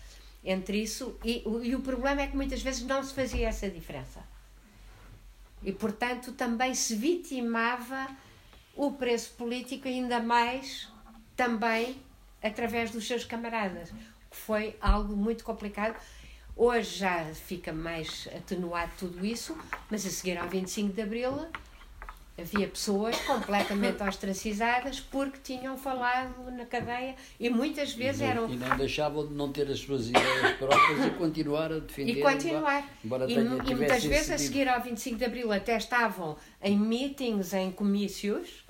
[0.44, 4.22] entre isso e, e o problema é que muitas vezes não se fazia essa diferença.
[5.62, 8.08] E, portanto, também se vitimava
[8.76, 10.88] o preço político ainda mais
[11.34, 12.00] também
[12.42, 13.90] através dos seus camaradas,
[14.30, 16.00] que foi algo muito complicado.
[16.56, 19.56] Hoje já fica mais atenuado tudo isso,
[19.90, 21.48] mas a seguir ao 25 de Abril
[22.38, 28.50] havia pessoas completamente ostracizadas porque tinham falado na cadeia e muitas vezes e não, eram.
[28.50, 32.12] E não deixavam de não ter as suas ideias próprias e continuar a defender.
[32.12, 32.88] E continuar.
[33.04, 36.78] Embora, embora e, e muitas vezes a seguir ao 25 de Abril até estavam em
[36.78, 38.68] meetings, em comícios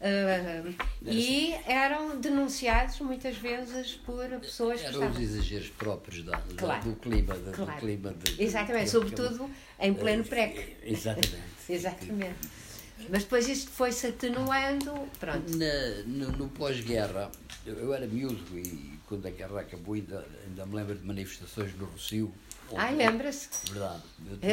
[0.00, 5.10] Uh, e eram denunciados muitas vezes por pessoas eram que estavam...
[5.10, 6.84] os exageros próprios da, claro.
[6.84, 7.72] do clima, da, claro.
[7.72, 12.48] do clima de, exatamente, de, sobretudo em pleno PREC exatamente exatamente
[13.08, 17.30] mas depois isto foi-se atenuando pronto Na, no, no pós-guerra
[17.66, 21.86] eu era miúdo e quando a guerra acabou ainda, ainda me lembro de manifestações no
[21.86, 22.32] Rocio
[22.76, 23.48] Ai, lembra-se?
[23.72, 24.02] Verdade.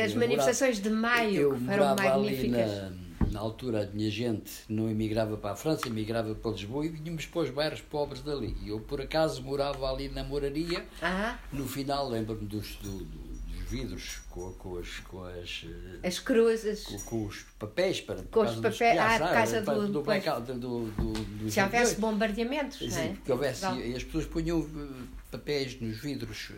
[0.04, 2.72] As manifestações de maio eu foram magníficas.
[2.72, 6.86] Ali na, na altura a minha gente não emigrava para a França, emigrava para Lisboa
[6.86, 8.56] e vínhamos para os bairros pobres dali.
[8.64, 10.86] E eu, por acaso, morava ali na moraria.
[11.02, 11.38] Ah.
[11.52, 12.78] No final, lembro-me do, dos
[13.68, 15.00] vidros com, com, as.
[15.02, 16.84] Com as, eh, as cruzes.
[16.84, 18.24] Com, com os papéis para.
[18.24, 19.00] Com os papéis.
[19.00, 19.88] Ah, por causa do.
[19.88, 22.80] do, do, do, do Se houvesse bombardeamentos.
[22.80, 23.16] Sim, é?
[23.24, 23.66] que houvesse.
[23.66, 24.68] E as pessoas punham
[25.32, 26.52] papéis nos vidros,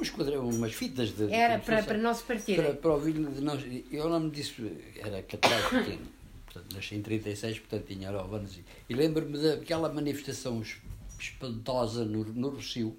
[0.00, 1.32] uns quadrão, umas fitas de.
[1.32, 2.56] Era para, para não se partir.
[2.56, 3.58] Para, para o vidro de não.
[3.90, 4.54] Eu não me disse,
[4.96, 6.06] era pequeno.
[6.48, 8.56] Portanto, nasci em 36, portanto tinha 9 anos.
[8.56, 10.62] E, e lembro-me daquela manifestação
[11.18, 12.96] espantosa no, no Rocio.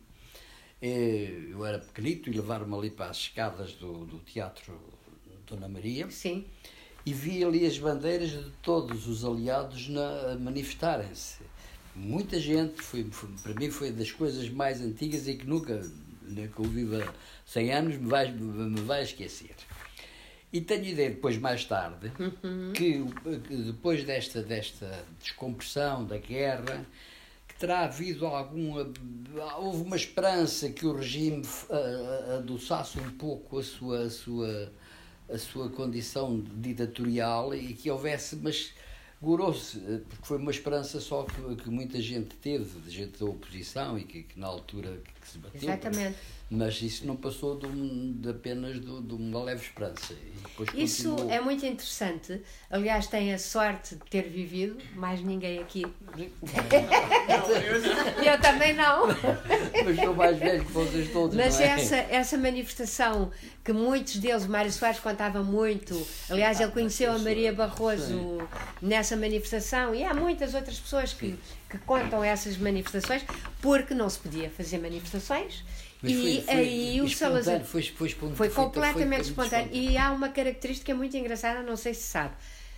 [0.81, 4.79] Eu era pequenito e levaram-me ali para as escadas do, do Teatro
[5.45, 6.09] Dona Maria.
[6.09, 6.45] Sim.
[7.05, 11.39] E vi ali as bandeiras de todos os aliados na, a manifestarem-se.
[11.95, 15.81] Muita gente, foi, foi, para mim foi das coisas mais antigas e que nunca,
[16.27, 17.13] que eu vivo há
[17.45, 19.55] 100 anos, me vai, me vai esquecer.
[20.51, 22.73] E tenho ideia, depois, mais tarde, uhum.
[22.73, 23.03] que,
[23.47, 26.85] que depois desta, desta descompressão da guerra,
[27.59, 28.89] terá havido alguma.
[29.57, 31.43] Houve uma esperança que o regime
[32.37, 34.71] adoçasse um pouco a sua, a sua,
[35.29, 38.37] a sua condição ditatorial e que houvesse.
[38.37, 38.73] Mas
[39.21, 43.99] gorou-se, porque foi uma esperança só que, que muita gente teve, de gente da oposição
[43.99, 45.61] e que, que na altura que se bateu.
[45.61, 50.15] Exatamente mas isso não passou de, um, de apenas de, de, uma leve esperança.
[50.73, 51.31] isso continuou.
[51.31, 52.41] é muito interessante.
[52.71, 55.85] Aliás, tem a sorte de ter vivido, mais ninguém aqui.
[58.25, 59.07] eu também não.
[59.85, 61.35] mas sou mais velho que vocês todos.
[61.35, 61.65] Mas é?
[61.65, 63.31] essa, essa manifestação
[63.63, 68.39] que muitos deles, Mário Soares contava muito, aliás, ele conheceu a Maria Barroso
[68.81, 71.37] nessa manifestação e há muitas outras pessoas que,
[71.69, 73.23] que contam essas manifestações
[73.61, 75.63] porque não se podia fazer manifestações
[76.01, 79.69] mas e foi, aí o Salazar foi, foi, foi, foi completamente foi espontâneo.
[79.73, 82.33] E há uma característica muito engraçada, não sei se sabe.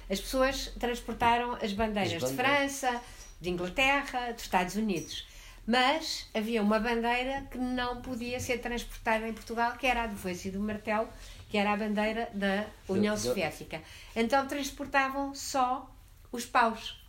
[0.09, 2.71] As pessoas transportaram as bandeiras, as bandeiras.
[2.71, 3.01] de França,
[3.39, 5.27] de Inglaterra, dos Estados Unidos.
[5.65, 10.15] Mas havia uma bandeira que não podia ser transportada em Portugal, que era a do
[10.15, 11.07] foice e do martelo,
[11.47, 13.81] que era a bandeira da União Soviética.
[14.15, 15.89] Então transportavam só
[16.31, 17.00] os paus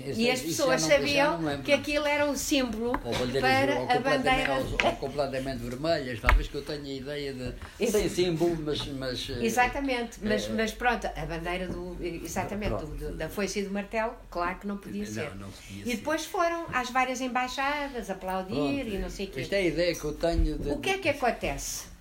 [0.00, 4.54] e as pessoas não, sabiam que aquilo era um símbolo para a bandeira.
[4.54, 7.52] Ou, ou completamente vermelhas, talvez que eu tenha a ideia de.
[7.78, 8.86] Esse, sem símbolo, mas.
[8.86, 11.96] mas eh, exatamente, é, mas, mas pronto, a bandeira do.
[12.00, 15.30] Exatamente, do, do, da foice e do martelo, claro que não podia ser.
[15.30, 16.28] Não, não podia e depois ser.
[16.28, 19.40] foram às várias embaixadas aplaudir pronto, e não sei o quê.
[19.40, 20.58] Esta é a ideia que eu tenho.
[20.58, 20.70] De...
[20.70, 21.91] O que é que acontece?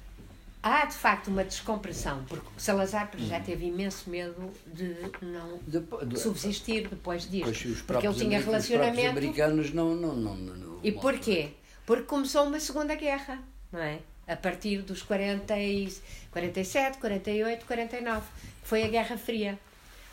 [0.62, 6.88] Há de facto uma descompressão, porque Salazar já teve imenso medo de não de, subsistir
[6.88, 7.84] depois disto.
[7.86, 9.02] porque ele tinha relacionamento.
[9.02, 11.52] Os americanos não, não, não, não E porquê?
[11.86, 13.40] Porque começou uma Segunda Guerra,
[13.72, 14.00] não é?
[14.28, 15.92] A partir dos 40 e,
[16.32, 18.28] 47, 48, 49,
[18.64, 19.60] foi a Guerra Fria.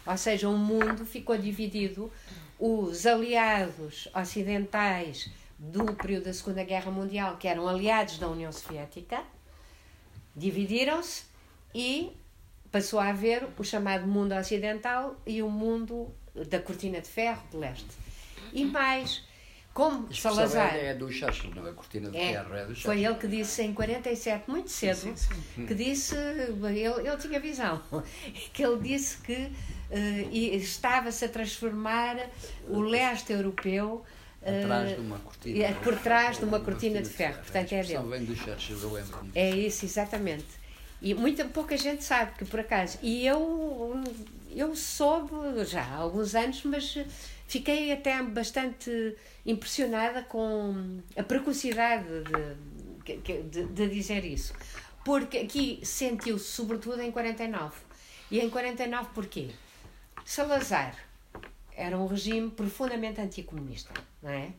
[0.07, 2.11] Ou seja, o mundo ficou dividido.
[2.59, 9.23] Os aliados ocidentais do período da Segunda Guerra Mundial, que eram aliados da União Soviética,
[10.39, 11.25] dividiram-se
[11.75, 12.17] e
[12.71, 16.13] passou a haver o chamado mundo ocidental e o mundo
[16.49, 17.89] da cortina de ferro de leste.
[18.53, 19.25] E mais,
[19.75, 20.75] como Salazar.
[20.75, 21.71] É, é do Churchill, não é?
[21.71, 22.83] A cortina de é, ferro é do Churchill.
[22.83, 25.67] Foi ele que disse em 47, muito cedo, sim, sim, sim.
[25.67, 26.15] que disse.
[26.17, 27.83] Ele, ele tinha visão,
[28.53, 32.17] que ele disse que uh, estava-se a transformar
[32.69, 34.05] o leste europeu
[34.43, 35.65] Atrás de uma cortina.
[35.65, 37.39] É, por trás de uma cortina de ferro.
[37.39, 38.09] Portanto, é dele.
[38.09, 40.47] vem do Churchill, eu lembro É isso, exatamente.
[41.03, 42.99] E muita pouca gente sabe que por acaso.
[43.03, 44.03] E eu,
[44.55, 46.99] eu soube já há alguns anos, mas
[47.47, 52.07] fiquei até bastante impressionada com a precocidade
[53.05, 54.53] de, de, de dizer isso.
[55.05, 57.77] Porque aqui sentiu-se, sobretudo em 49.
[58.31, 59.51] E em 49 porquê?
[60.25, 61.08] Salazar
[61.79, 64.51] era um regime profundamente anticomunista, não é?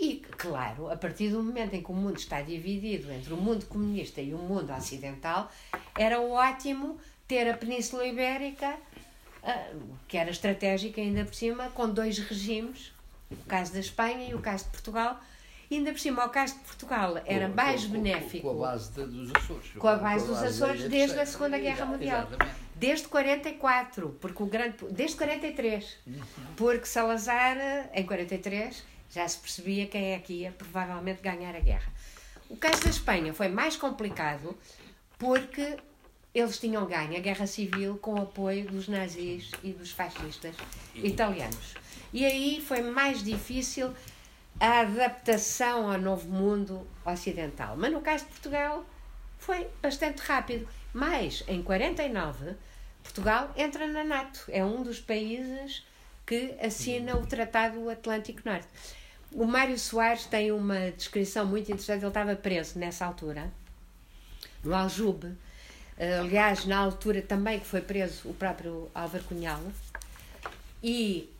[0.00, 3.66] E, claro, a partir do momento em que o mundo está dividido entre o mundo
[3.66, 5.50] comunista e o mundo ocidental,
[5.96, 8.78] era ótimo ter a Península Ibérica,
[9.42, 9.70] ah,
[10.06, 12.92] que era estratégica ainda por cima, com dois regimes,
[13.30, 15.20] o caso da Espanha e o caso de Portugal,
[15.70, 18.48] e ainda por cima, o caso de Portugal era com, mais com, benéfico.
[18.48, 19.72] Com a base de, dos Açores.
[19.72, 22.26] Com a base dos Açores desde a Segunda Guerra Mundial.
[22.26, 22.67] Exatamente.
[22.78, 24.76] Desde 44, porque o grande.
[24.90, 25.98] Desde 43.
[26.56, 27.56] Porque Salazar,
[27.92, 31.92] em 43, já se percebia quem é que ia provavelmente ganhar a guerra.
[32.48, 34.56] O caso da Espanha foi mais complicado
[35.18, 35.76] porque
[36.32, 40.54] eles tinham ganho a guerra civil com o apoio dos nazis e dos fascistas
[40.94, 41.74] italianos.
[42.12, 43.92] E aí foi mais difícil
[44.60, 47.76] a adaptação ao novo mundo ocidental.
[47.76, 48.86] Mas no caso de Portugal
[49.36, 50.68] foi bastante rápido.
[50.92, 52.56] Mas em 49
[53.08, 55.82] Portugal entra na NATO, é um dos países
[56.26, 58.68] que assina o Tratado Atlântico Norte.
[59.32, 63.50] O Mário Soares tem uma descrição muito interessante, ele estava preso nessa altura,
[64.62, 65.34] no Aljube.
[66.20, 69.62] Aliás, na altura também que foi preso o próprio Álvaro Cunhal.
[70.82, 71.32] E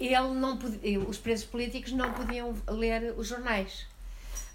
[0.00, 3.86] ele não podia, os presos políticos não podiam ler os jornais.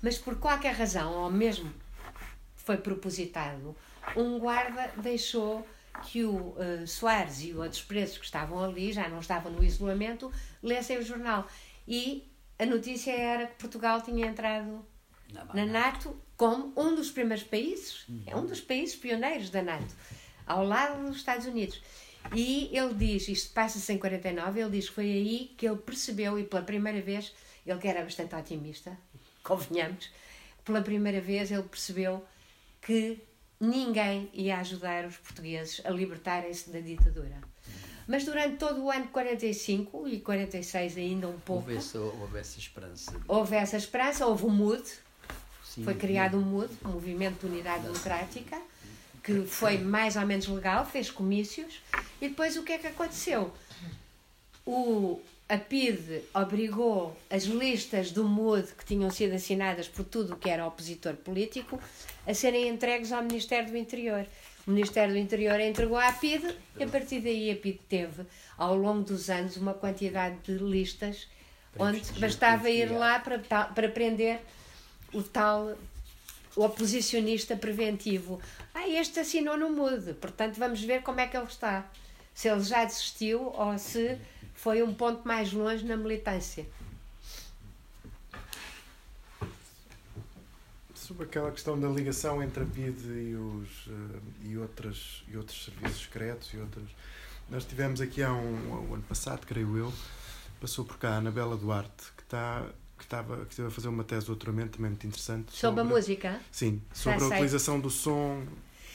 [0.02, 1.72] Mas por qualquer razão, ou mesmo
[2.56, 3.76] foi propositado,
[4.16, 5.66] um guarda deixou
[6.02, 10.32] que o uh, Soares e outros presos que estavam ali, já não estavam no isolamento,
[10.62, 11.48] lessem o jornal.
[11.88, 14.86] E a notícia era que Portugal tinha entrado
[15.54, 19.94] na NATO como um dos primeiros países, é um dos países pioneiros da NATO,
[20.46, 21.82] ao lado dos Estados Unidos.
[22.34, 26.40] E ele diz, isto passa-se em 49, ele diz que foi aí que ele percebeu,
[26.40, 27.34] e pela primeira vez,
[27.66, 28.98] ele que era bastante otimista,
[29.44, 30.12] convenhamos,
[30.64, 32.26] pela primeira vez ele percebeu
[32.82, 33.22] que
[33.60, 37.38] ninguém ia ajudar os portugueses a libertarem-se da ditadura.
[38.08, 41.62] Mas durante todo o ano de 45 e 46 ainda um pouco...
[41.62, 43.22] Houve essa, houve essa esperança.
[43.28, 44.84] Houve essa esperança, houve o MUD,
[45.64, 48.60] Sim, foi criado o MUD, o Movimento de Unidade Democrática,
[49.24, 51.82] que foi mais ou menos legal, fez comícios,
[52.20, 53.54] e depois o que é que aconteceu?
[54.66, 60.38] O, a PIDE obrigou as listas do MUD que tinham sido assinadas por tudo o
[60.38, 61.82] que era opositor político
[62.28, 64.28] a serem entregues ao Ministério do Interior.
[64.68, 68.24] O Ministério do Interior entregou à PIDE e a partir daí a PIDE teve,
[68.56, 71.28] ao longo dos anos, uma quantidade de listas
[71.80, 74.40] onde bastava ir lá para, para prender
[75.12, 75.76] o tal
[76.56, 78.40] o oposicionista preventivo.
[78.74, 81.90] Ah, este assinou no MUD, portanto vamos ver como é que ele está.
[82.36, 84.20] Se ele já desistiu ou se
[84.62, 86.68] foi um ponto mais longe na militância.
[90.94, 95.64] Sobre aquela questão da ligação entre a PID e, os, uh, e, outras, e outros
[95.64, 96.86] serviços secretos e outras.
[97.50, 99.94] Nós tivemos aqui há um, um ano passado, creio eu,
[100.60, 102.66] passou por cá a Anabela Duarte, que está
[102.98, 105.80] que estava que esteve a fazer uma tese de doutoramento também muito interessante sobre, sobre
[105.80, 107.38] a música sim sobre Já a sei.
[107.38, 108.44] utilização do som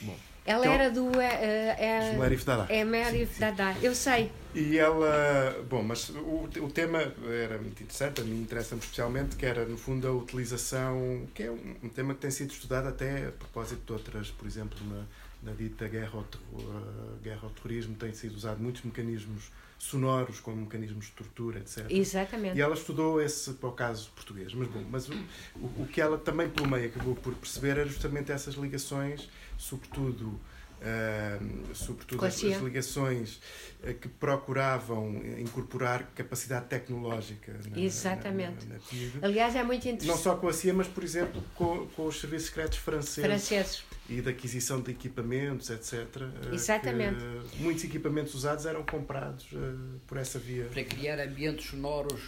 [0.03, 1.07] bom ela então, era do.
[1.07, 2.67] Uh, é, Merif Dada.
[2.73, 4.31] É Merif Dada, eu sei.
[4.55, 5.65] E ela.
[5.69, 9.79] Bom, mas o, o tema era muito interessante, a mim interessa-me especialmente, que era, no
[9.79, 11.27] fundo, a utilização.
[11.35, 14.47] que é um, um, tema que tem sido estudado até a propósito de outras, por
[14.47, 16.83] exemplo, na, na dita guerra ao, terror,
[17.23, 21.87] guerra ao terrorismo, tem sido usado muitos mecanismos sonoros como mecanismos de tortura, etc.
[21.91, 22.57] Exatamente.
[22.57, 24.53] E ela estudou esse para o caso português.
[24.55, 25.15] Mas, bom, mas o,
[25.79, 29.29] o que ela também, pelo meio, acabou por perceber era justamente essas ligações
[29.59, 30.29] sobretudo,
[30.81, 33.41] uh, sobretudo as, as, ligações
[33.83, 37.59] uh, que procuravam incorporar capacidade tecnológica.
[37.71, 38.67] Na, Exatamente.
[38.67, 40.09] Na, na, Aliás, é muito interessante.
[40.09, 43.25] Não só com a CIA, mas, por exemplo, com, com os serviços secretos franceses.
[43.25, 43.85] Franceses.
[44.09, 45.93] E da aquisição de equipamentos, etc.
[45.93, 47.21] Eh, Exatamente.
[47.53, 50.65] Que, muitos equipamentos usados eram comprados uh, por essa via.
[50.65, 52.21] Para criar ambientes sonoros.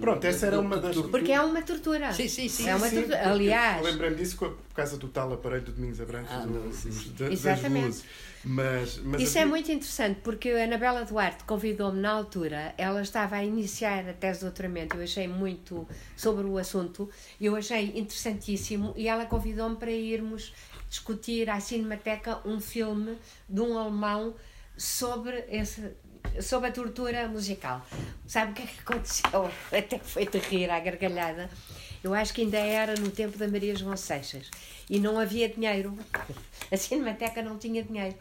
[0.00, 0.94] Pronto, essa era uma das.
[0.96, 2.12] Porque é uma tortura.
[2.12, 2.68] Sim, sim, sim.
[2.68, 3.30] É uma sim, tortura.
[3.30, 3.82] Aliás.
[3.82, 6.32] Lembrei-me disso por causa do tal aparelho do Domingos Abrantes.
[6.32, 8.02] Ah, do, Exatamente.
[8.44, 13.36] Mas, mas Isso é muito interessante porque a Anabela Duarte convidou-me na altura, ela estava
[13.36, 17.08] a iniciar a tese de doutoramento, eu achei muito sobre o assunto,
[17.40, 20.52] eu achei interessantíssimo e ela convidou-me para irmos
[20.92, 23.16] discutir à Cinemateca um filme
[23.48, 24.34] de um alemão
[24.76, 25.90] sobre esse,
[26.42, 27.84] sobre a tortura musical.
[28.26, 29.50] Sabe o que é que aconteceu?
[29.72, 31.48] Até foi de rir à gargalhada.
[32.04, 34.50] Eu acho que ainda era no tempo da Maria João Seixas
[34.90, 35.96] e não havia dinheiro.
[36.70, 38.16] A Cinemateca não tinha dinheiro.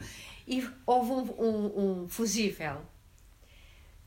[0.47, 2.81] E houve um, um, um fusível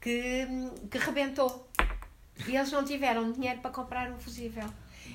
[0.00, 0.48] que,
[0.90, 1.68] que rebentou.
[2.48, 4.68] E eles não tiveram dinheiro para comprar um fusível.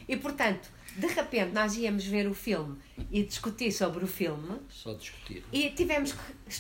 [0.08, 2.78] E portanto, de repente nós íamos ver o filme
[3.12, 4.60] e discutir sobre o filme.
[4.70, 5.44] Só discutir.
[5.52, 6.20] E tivemos que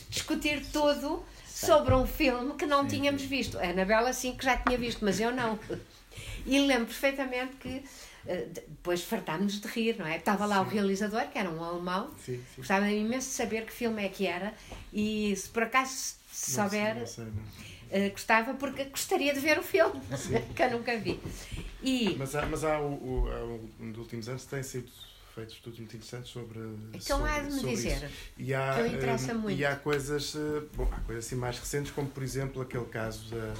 [0.10, 3.58] discutir tudo sobre um filme que não sim, tínhamos visto.
[3.58, 5.60] A Anabela sim que já tinha visto, mas eu não.
[6.46, 7.84] E lembro perfeitamente que
[8.54, 10.18] depois fartámos de rir, não é?
[10.18, 10.62] Estava lá sim.
[10.62, 12.44] o realizador, que era um alemão, sim, sim.
[12.58, 14.54] gostava imenso de saber que filme é que era
[14.94, 19.58] e se por acaso se souber, não sei, não uh, gostava porque gostaria de ver
[19.58, 20.00] o filme,
[20.56, 21.20] que eu nunca vi.
[21.82, 24.90] E, mas há, mas há, o, o, há nos últimos anos tem sido
[25.34, 26.60] feitos estudos muito interessantes sobre
[26.94, 28.14] então sobre, há de me dizer isso.
[28.38, 29.60] e há, que interessa um, muito.
[29.60, 33.30] e há coisas eh, bom, há coisas assim mais recentes como por exemplo aquele caso
[33.30, 33.54] da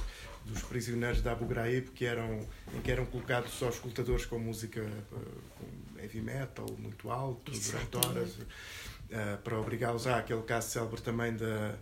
[0.44, 4.82] dos prisioneiros de Abu Ghraib, que eram, em que eram colocados só escutadores com música
[5.10, 11.36] com heavy metal muito alto durante horas, uh, para obrigá-los a aquele caso célebre também
[11.36, 11.76] da,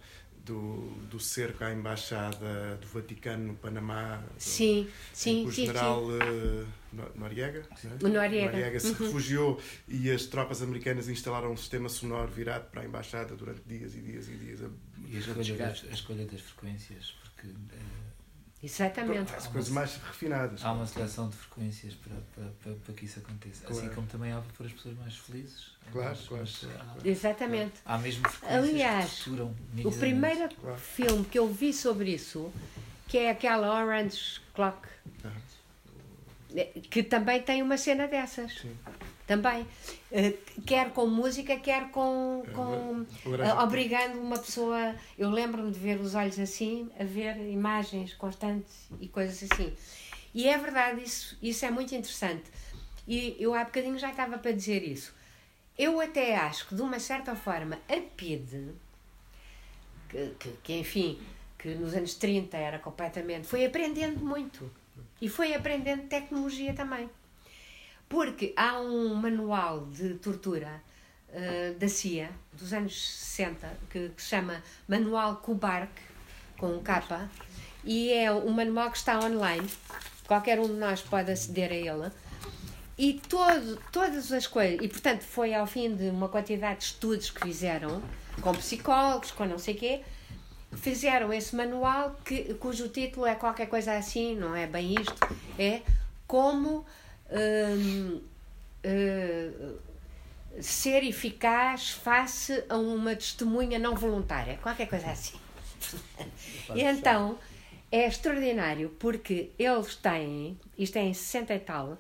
[0.48, 4.22] do, do cerco à embaixada do Vaticano no Panamá.
[4.38, 5.66] Sim, do, sim, o sim.
[5.66, 6.66] general uh,
[7.14, 7.98] Noriega, né?
[8.02, 8.52] o Noriega.
[8.52, 9.06] Noriega se uhum.
[9.06, 13.94] refugiou e as tropas americanas instalaram um sistema sonoro virado para a embaixada durante dias
[13.94, 14.60] e dias e dias.
[15.06, 18.07] E a escolha, a escolha das frequências, porque uh,
[18.62, 19.32] Exatamente.
[19.34, 20.64] As coisas mais refinadas.
[20.64, 23.64] Há uma seleção de frequências para, para, para, para que isso aconteça.
[23.64, 23.86] Assim claro.
[23.86, 25.70] Assim como também há para as pessoas mais felizes.
[25.92, 26.44] Claro, mas, claro.
[26.44, 27.74] Mas, há, Exatamente.
[27.84, 30.78] Há mesmo frequências Aliás, que o primeiro claro.
[30.78, 32.52] filme que eu vi sobre isso,
[33.06, 34.88] que é aquela Orange Clock.
[36.90, 38.52] Que também tem uma cena dessas.
[38.60, 38.76] Sim.
[39.26, 39.62] Também.
[40.10, 42.42] Uh, quer com música, quer com.
[42.46, 44.94] É, com uh, obrigando uma pessoa.
[45.18, 49.74] Eu lembro-me de ver os olhos assim, a ver imagens constantes e coisas assim.
[50.34, 52.44] E é verdade, isso, isso é muito interessante.
[53.06, 55.14] E eu há bocadinho já estava para dizer isso.
[55.78, 58.72] Eu até acho que, de uma certa forma, a PID,
[60.08, 61.20] que, que, que enfim,
[61.58, 63.46] que nos anos 30 era completamente.
[63.46, 64.70] foi aprendendo muito.
[65.20, 67.08] E foi aprendendo tecnologia também.
[68.08, 70.82] Porque há um manual de tortura
[71.28, 75.92] uh, da CIA, dos anos 60, que, se chama Manual Kubark,
[76.56, 77.28] com um capa,
[77.84, 79.68] e é um manual que está online.
[80.26, 82.12] Qualquer um de nós pode aceder a ele.
[82.96, 84.80] E todo, todas as coisas.
[84.82, 88.02] E, portanto, foi ao fim de uma quantidade de estudos que fizeram,
[88.40, 90.02] com psicólogos, com não sei o quê,
[90.80, 95.18] fizeram esse manual que, cujo título é qualquer coisa assim, não é bem isto,
[95.58, 95.82] é
[96.26, 96.84] como
[97.30, 98.20] hum,
[98.84, 99.76] hum,
[100.60, 105.38] ser eficaz face a uma testemunha não voluntária, qualquer coisa assim.
[106.74, 107.38] e então
[107.90, 111.98] é extraordinário porque eles têm, isto é em 60 e tal,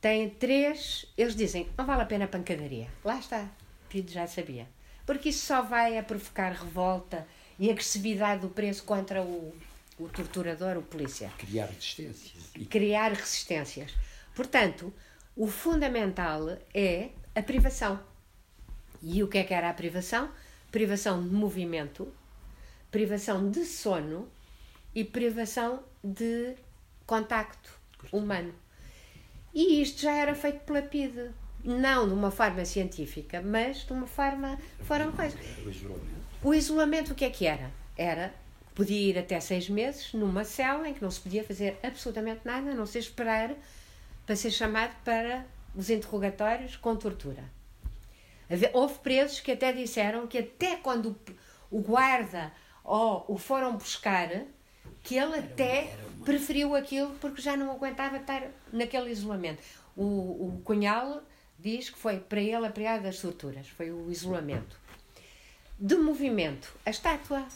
[0.00, 2.88] têm três, eles dizem, não vale a pena a pancadaria.
[3.04, 3.48] Lá está,
[3.88, 4.68] Pido já sabia.
[5.04, 7.26] Porque isso só vai a provocar revolta
[7.58, 9.54] e agressividade do preço contra o,
[9.98, 11.30] o torturador, o polícia.
[11.38, 12.32] Criar resistências.
[12.68, 13.94] Criar resistências.
[14.34, 14.92] Portanto,
[15.34, 18.00] o fundamental é a privação.
[19.02, 20.30] E o que é que era a privação?
[20.70, 22.12] Privação de movimento,
[22.90, 24.28] privação de sono
[24.94, 26.54] e privação de
[27.06, 27.70] contacto
[28.12, 28.54] humano.
[29.54, 31.30] E isto já era feito pela PIDE.
[31.64, 34.58] Não de uma forma científica, mas de uma forma.
[34.82, 35.40] Foram coisas.
[36.46, 37.72] O isolamento, o que é que era?
[37.98, 38.32] Era
[38.72, 42.70] podia ir até seis meses numa cela em que não se podia fazer absolutamente nada,
[42.70, 43.52] a não ser esperar
[44.24, 45.44] para ser chamado para
[45.74, 47.42] os interrogatórios com tortura.
[48.72, 51.18] Houve presos que até disseram que até quando
[51.68, 52.52] o guarda
[52.84, 54.30] ou o foram buscar,
[55.02, 59.64] que ele até preferiu aquilo porque já não aguentava estar naquele isolamento.
[59.96, 61.24] O, o Cunhal
[61.58, 64.85] diz que foi para ele a pior das torturas, foi o isolamento
[65.78, 67.46] de movimento, a estátua.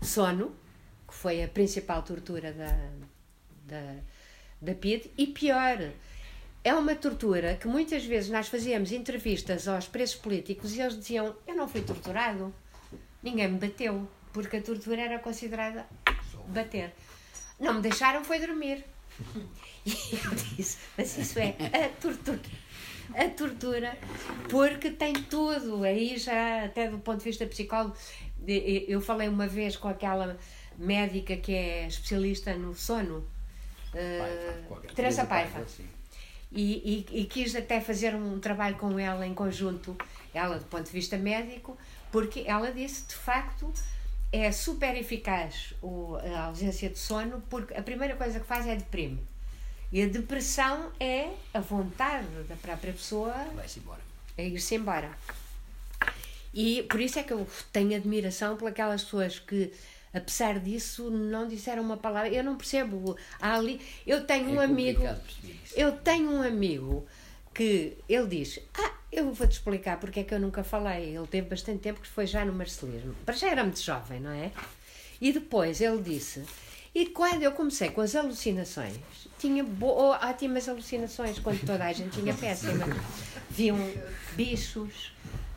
[0.00, 0.52] Sono,
[1.06, 2.76] que foi a principal tortura da,
[3.66, 3.96] da,
[4.60, 5.92] da PID, e pior,
[6.64, 11.36] é uma tortura que muitas vezes nós fazíamos entrevistas aos presos políticos e eles diziam:
[11.46, 12.52] Eu não fui torturado,
[13.22, 15.86] ninguém me bateu, porque a tortura era considerada
[16.48, 16.92] bater.
[17.60, 18.84] Não me deixaram foi dormir.
[19.84, 21.56] E eu disse: Mas isso é
[21.86, 22.38] a tortura
[23.16, 23.96] a tortura,
[24.48, 27.94] porque tem tudo, aí já, até do ponto de vista psicólogo,
[28.46, 30.36] eu falei uma vez com aquela
[30.76, 33.18] médica que é especialista no sono,
[33.94, 35.64] uh, Teresa Paiva.
[36.54, 39.96] E, e, e, quis até fazer um trabalho com ela em conjunto,
[40.34, 41.78] ela do ponto de vista médico,
[42.10, 43.72] porque ela disse de facto
[44.30, 48.76] é super eficaz o, a ausência de sono, porque a primeira coisa que faz é
[48.76, 49.20] deprime.
[49.92, 54.00] E a depressão é a vontade da própria pessoa Vai-se embora.
[54.38, 55.10] a ir-se embora.
[56.54, 59.70] E por isso é que eu tenho admiração por aquelas pessoas que,
[60.12, 62.30] apesar disso, não disseram uma palavra.
[62.30, 63.16] Eu não percebo.
[63.40, 65.02] Ali, eu tenho é um amigo.
[65.74, 67.06] Eu tenho um amigo
[67.54, 71.14] que ele diz: Ah, eu vou-te explicar porque é que eu nunca falei.
[71.16, 73.14] Ele teve bastante tempo que foi já no marcelismo.
[73.26, 74.52] Para já era muito jovem, não é?
[75.20, 76.44] E depois ele disse:
[76.94, 78.96] E quando eu comecei com as alucinações,
[79.42, 82.86] tinha boas, ótimas alucinações, quando toda a gente tinha péssima.
[83.50, 83.76] Viam
[84.36, 85.12] bichos,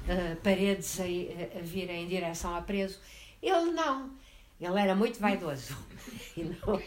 [0.09, 2.99] uh, paredes a, a, virem em direção ao preso.
[3.43, 4.09] Ele não.
[4.59, 5.77] Ele era muito vaidoso.
[6.35, 6.81] e não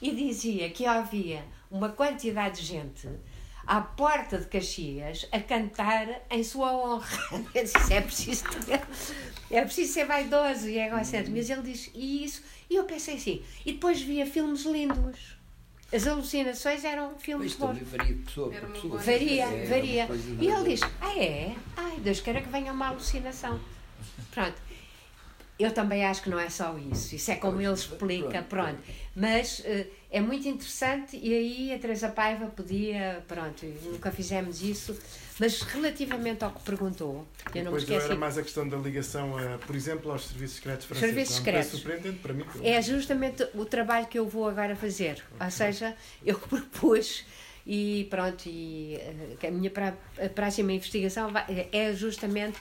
[0.00, 3.08] E dizia que havia uma quantidade de gente
[3.66, 7.06] à porta de Caxias a cantar em sua honra.
[7.54, 8.44] Eu disse, é preciso,
[9.50, 11.36] é preciso ser vaidoso e egocêntrico.
[11.36, 12.42] Mas ele diz, e isso?
[12.70, 15.41] E eu pensei assim, e depois via filmes lindos
[15.92, 17.78] as alucinações eram filmes bons.
[17.82, 18.98] varia pessoa por pessoa.
[18.98, 20.08] Varia, é, varia.
[20.40, 21.54] E ele diz: Ah, é?
[21.76, 23.60] Ai, Deus queira que venha uma alucinação.
[24.30, 24.56] Pronto.
[25.58, 27.14] Eu também acho que não é só isso.
[27.14, 28.78] Isso é como ele explica, pronto.
[29.14, 34.96] Mas uh, é muito interessante e aí a Teresa Paiva podia, pronto, nunca fizemos isso
[35.38, 38.06] mas relativamente ao que perguntou, eu não Depois me esqueci.
[38.06, 41.14] era mais a questão da ligação, a, por exemplo, aos serviços secretos franceses.
[41.14, 41.66] Serviços secretos.
[41.66, 42.44] É surpreendente para mim.
[42.62, 45.12] É justamente o trabalho que eu vou agora fazer.
[45.34, 45.44] Okay.
[45.46, 47.24] Ou seja, eu propus
[47.66, 49.72] e pronto, e eh, a minha
[50.34, 52.58] próxima investigação vai, é justamente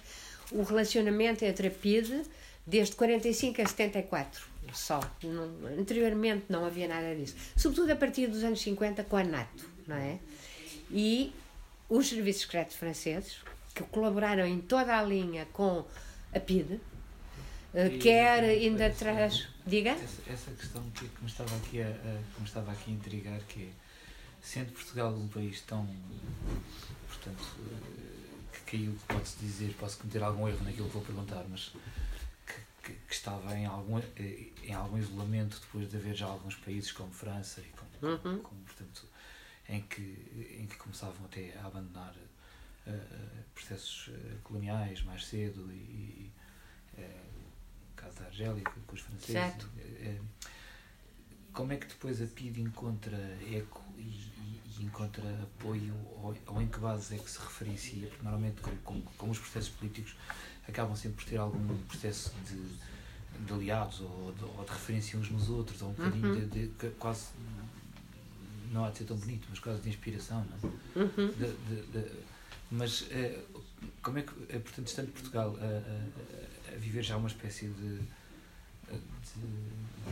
[0.52, 2.24] o relacionamento entre a PIDE
[2.66, 4.42] desde 45 a 74.
[4.74, 5.00] só.
[5.24, 7.36] Não, anteriormente não havia nada disso.
[7.56, 10.20] Sobretudo a partir dos anos 50 com a NATO, não é?
[10.90, 11.34] E
[11.90, 13.38] os serviços secretos franceses,
[13.74, 15.86] que colaboraram em toda a linha com
[16.34, 19.48] a PIDE, uh, quer ainda atrás.
[19.66, 19.92] Diga?
[19.92, 22.94] Essa, essa, questão que, que, me estava aqui a, a, que me estava aqui a
[22.94, 23.70] intrigar, que é,
[24.42, 25.88] sendo Portugal um país tão.
[27.08, 27.58] portanto.
[27.60, 28.02] Uh,
[28.52, 31.72] que caiu, pode-se dizer, posso cometer algum erro naquilo que vou perguntar, mas
[32.84, 36.92] que, que, estava em algum, eh, em algum isolamento depois de haver já alguns países
[36.92, 38.42] como França e como, uhum.
[38.42, 39.08] como portanto,
[39.70, 42.16] em que, em que começavam até a abandonar
[42.88, 44.10] uh, processos
[44.44, 46.32] coloniais mais cedo e,
[46.98, 50.26] uh, no caso da Argélia com os franceses uh,
[51.54, 53.18] como é que depois a PID encontra
[53.52, 55.94] eco e, e, e encontra apoio
[56.24, 59.70] ou, ou, em que base é que se referencia porque normalmente como, como, os processos
[59.70, 60.16] políticos
[60.68, 65.30] acabam sempre por ter algum processo de, de aliados ou de, ou de, referência uns
[65.30, 66.48] nos outros, ou um bocadinho uhum.
[66.48, 67.28] de, de, quase,
[68.72, 71.04] não há de ser tão bonito, mas quase de inspiração, não é?
[71.04, 71.34] Uhum.
[72.72, 73.62] Mas uh,
[74.02, 78.00] como é que, uh, portanto, estando Portugal a, a, a, viver já uma espécie de,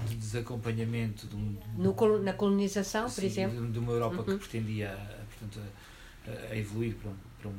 [0.07, 4.38] de desacompanhamento de um, no, na colonização, sim, por exemplo, de, uma Europa uhum.
[4.38, 4.97] que pretendia
[5.30, 5.60] portanto,
[6.27, 7.56] a, evoluir para um, para um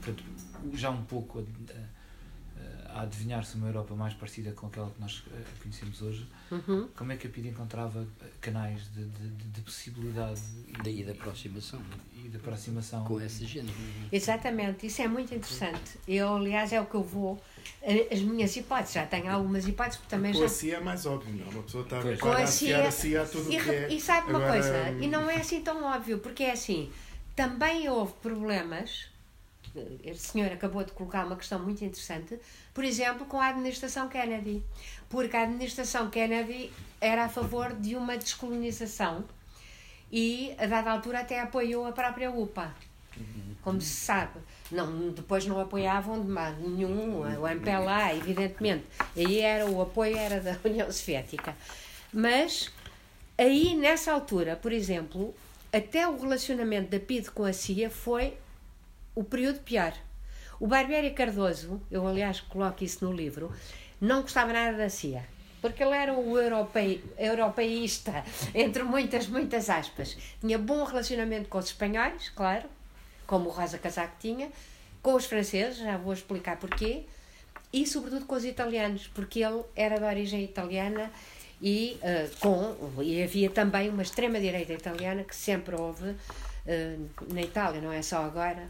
[0.00, 0.24] portanto,
[0.74, 1.42] já um pouco a,
[2.98, 6.88] a adivinhar-se uma Europa mais parecida com aquela que nós eh, conhecemos hoje, uhum.
[6.96, 8.06] como é que a PID encontrava
[8.40, 10.40] canais de, de, de possibilidade
[10.84, 11.80] e da aproximação
[12.14, 13.72] e da aproximação com essa gente?
[14.10, 15.98] Exatamente, isso é muito interessante.
[16.06, 17.49] Eu, aliás, é o que eu vou eh,
[18.10, 20.46] as minhas hipóteses, já tenho algumas hipóteses porque também com já...
[20.46, 21.50] a CIA é mais óbvio, não?
[21.50, 23.88] Uma pessoa está com a CIA, a CIA a tudo e, que é.
[23.92, 25.02] E sabe uma Agora, coisa, hum...
[25.02, 26.90] e não é assim tão óbvio, porque é assim,
[27.34, 29.10] também houve problemas
[30.04, 32.38] este senhor acabou de colocar uma questão muito interessante,
[32.74, 34.64] por exemplo, com a administração Kennedy.
[35.08, 39.24] Porque a administração Kennedy era a favor de uma descolonização
[40.10, 42.74] e, a dada altura, até apoiou a própria UPA.
[43.62, 44.40] Como se sabe.
[44.70, 48.84] Não, depois não apoiavam de nenhum, o MPLA, evidentemente.
[49.16, 51.56] Aí era, o apoio era da União Soviética.
[52.12, 52.72] Mas,
[53.36, 55.34] aí, nessa altura, por exemplo,
[55.72, 58.36] até o relacionamento da PIDE com a CIA foi
[59.14, 59.92] o período pior.
[60.58, 63.52] O Barbieri Cardoso, eu aliás coloco isso no livro,
[64.00, 65.24] não gostava nada da CIA.
[65.60, 68.24] Porque ele era o europei, europeísta,
[68.54, 70.16] entre muitas, muitas aspas.
[70.40, 72.68] Tinha bom relacionamento com os espanhóis, claro,
[73.30, 74.50] como o Rosa Casaco tinha,
[75.00, 77.04] com os franceses, já vou explicar porquê,
[77.72, 81.08] e sobretudo com os italianos, porque ele era de origem italiana
[81.62, 87.80] e, uh, com, e havia também uma extrema-direita italiana que sempre houve uh, na Itália,
[87.80, 88.66] não é só agora,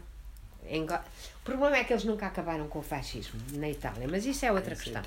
[0.63, 4.51] o problema é que eles nunca acabaram com o fascismo na Itália, mas isso é
[4.51, 5.01] outra é questão.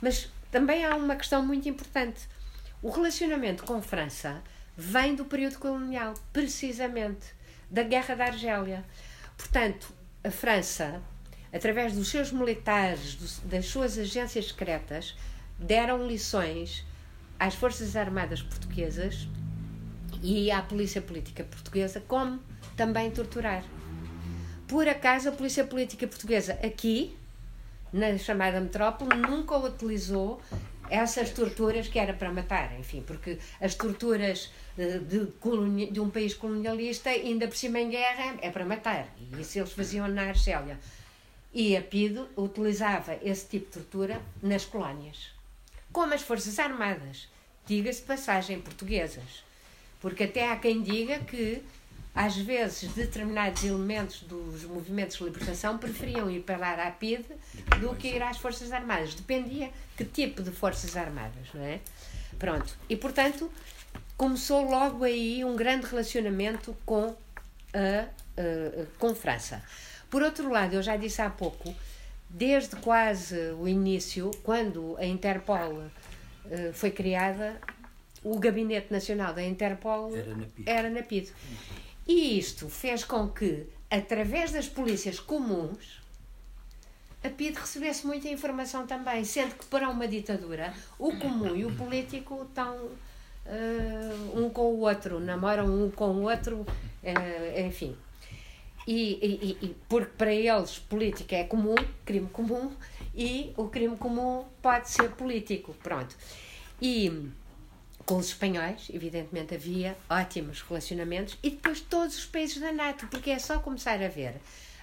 [0.00, 2.22] Mas também há uma questão muito importante.
[2.82, 4.42] O relacionamento com a França
[4.74, 7.37] vem do período colonial, precisamente
[7.70, 8.84] da Guerra da Argélia.
[9.36, 9.92] Portanto,
[10.24, 11.00] a França,
[11.52, 15.16] através dos seus militares, das suas agências secretas,
[15.58, 16.84] deram lições
[17.38, 19.28] às Forças Armadas Portuguesas
[20.22, 22.40] e à Polícia Política Portuguesa como
[22.76, 23.62] também torturar.
[24.66, 27.16] Por acaso, a Polícia Política Portuguesa aqui,
[27.92, 30.40] na chamada metrópole, nunca utilizou
[30.90, 36.34] essas torturas que era para matar, enfim, porque as torturas eh, de, de, um país
[36.34, 39.08] colonialista, ainda por cima em guerra, é para matar.
[39.18, 40.78] E isso eles faziam na Argélia.
[41.52, 45.30] E a PIDO utilizava esse tipo de tortura nas colónias.
[45.92, 47.28] Como as Forças Armadas,
[47.66, 49.44] diga-se passagem, portuguesas.
[50.00, 51.62] Porque até há quem diga que
[52.14, 57.26] às vezes, determinados elementos dos movimentos de libertação preferiam ir parar à PIDE
[57.80, 59.14] do que ir às Forças Armadas.
[59.14, 61.80] Dependia que tipo de Forças Armadas, não é?
[62.38, 62.76] Pronto.
[62.88, 63.50] E, portanto,
[64.16, 67.14] começou logo aí um grande relacionamento com
[67.72, 69.62] a, a, com França.
[70.10, 71.74] Por outro lado, eu já disse há pouco,
[72.28, 77.60] desde quase o início, quando a Interpol uh, foi criada,
[78.22, 80.68] o Gabinete Nacional da Interpol era na PID.
[80.68, 81.32] Era na PID.
[82.08, 86.00] E isto fez com que, através das polícias comuns,
[87.22, 91.76] a PID recebesse muita informação também, sendo que para uma ditadura o comum e o
[91.76, 97.94] político estão uh, um com o outro, namoram um com o outro, uh, enfim.
[98.86, 101.74] E, e, e, porque para eles política é comum,
[102.06, 102.72] crime comum,
[103.14, 105.74] e o crime comum pode ser político.
[105.82, 106.16] Pronto.
[106.80, 107.28] E
[108.08, 113.28] com os espanhóis, evidentemente havia ótimos relacionamentos, e depois todos os países da NATO, porque
[113.28, 114.36] é só começar a ver,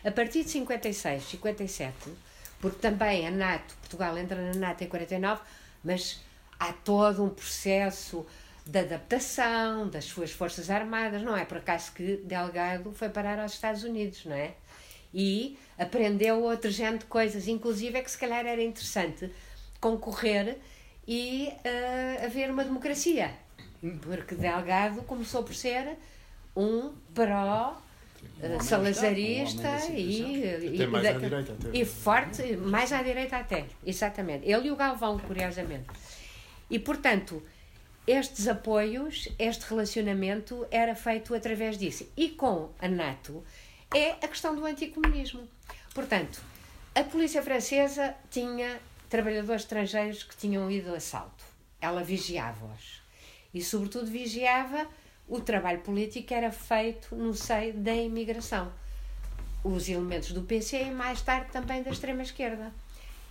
[0.04, 1.96] a partir de 56, 57,
[2.62, 5.42] porque também a NATO, Portugal entra na NATO em 49,
[5.84, 6.22] mas
[6.60, 8.24] há todo um processo
[8.64, 11.24] de adaptação das suas forças armadas.
[11.24, 14.54] Não é por acaso que Delgado foi parar aos Estados Unidos, não é?
[15.12, 19.32] E aprendeu outro género de coisas, inclusive é que se calhar era interessante
[19.80, 20.60] concorrer
[21.08, 23.32] e uh, haver uma democracia,
[24.02, 25.98] porque Delgado começou por ser
[26.56, 27.82] um pró
[28.42, 34.50] um salazarista um e, e, mais à direita, e forte, mais à direita até, exatamente.
[34.50, 35.88] Ele e o Galvão, curiosamente.
[36.70, 37.42] E, portanto,
[38.08, 42.08] estes apoios, este relacionamento era feito através disso.
[42.16, 43.44] E com a NATO
[43.94, 45.48] é a questão do anticomunismo.
[45.94, 46.42] Portanto,
[46.94, 48.80] a polícia francesa tinha
[49.16, 51.46] trabalhadores estrangeiros que tinham ido a assalto.
[51.80, 53.02] Ela vigiava-os.
[53.54, 54.86] E, sobretudo, vigiava
[55.28, 58.74] o trabalho político que era feito no seio da imigração.
[59.64, 62.74] Os elementos do PC e mais tarde também da extrema-esquerda.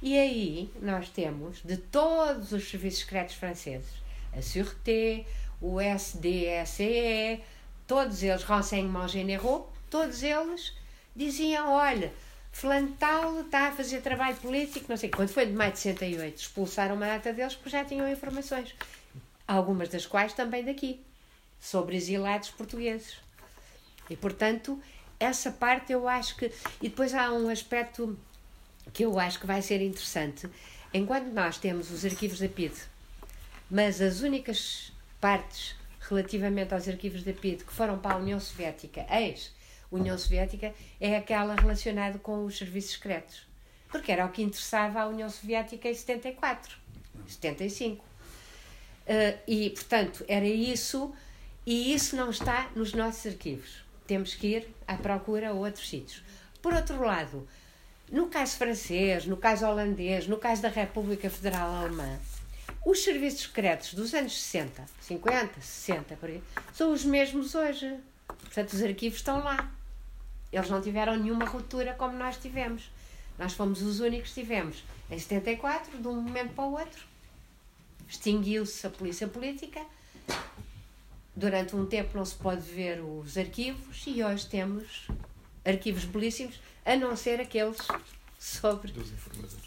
[0.00, 4.02] E aí nós temos de todos os serviços secretos franceses,
[4.36, 5.26] a Sûreté,
[5.60, 7.42] o SDSE,
[7.86, 10.74] todos eles, Renseignements Généraux, todos eles
[11.14, 12.12] diziam: olha,
[12.54, 15.10] fulano tal está a fazer trabalho político, não sei.
[15.10, 18.74] Quando foi de maio de 68, expulsaram uma data deles porque já tinham informações,
[19.46, 21.00] algumas das quais também daqui
[21.60, 23.16] sobre exilados portugueses.
[24.08, 24.80] E, portanto,
[25.18, 26.52] essa parte eu acho que.
[26.80, 28.16] E depois há um aspecto
[28.92, 30.48] que eu acho que vai ser interessante.
[30.92, 32.74] Enquanto nós temos os arquivos da PID,
[33.68, 35.74] mas as únicas partes
[36.08, 39.04] relativamente aos arquivos da PID que foram para a União Soviética,
[39.96, 43.46] ex-União Soviética, é aquela relacionada com os serviços secretos.
[43.88, 46.76] Porque era o que interessava à União Soviética em 74,
[47.28, 48.04] 75.
[48.04, 51.12] Uh, e, portanto, era isso
[51.66, 53.84] e isso não está nos nossos arquivos.
[54.06, 56.22] Temos que ir à procura a outros sítios.
[56.60, 57.46] Por outro lado,
[58.10, 62.18] no caso francês, no caso holandês, no caso da República Federal Alemã,
[62.84, 66.42] os serviços secretos dos anos 60, 50, 60, por aí,
[66.72, 67.96] são os mesmos hoje.
[68.26, 69.72] Portanto, os arquivos estão lá.
[70.54, 72.90] Eles não tiveram nenhuma ruptura como nós tivemos.
[73.38, 74.84] Nós fomos os únicos que tivemos.
[75.10, 77.04] Em 74, de um momento para o outro,
[78.08, 79.80] extinguiu-se a polícia política
[81.34, 85.08] durante um tempo não se pode ver os arquivos e hoje temos
[85.64, 87.78] arquivos belíssimos, a não ser aqueles
[88.38, 88.92] sobre.
[88.92, 89.64] Dos informadores.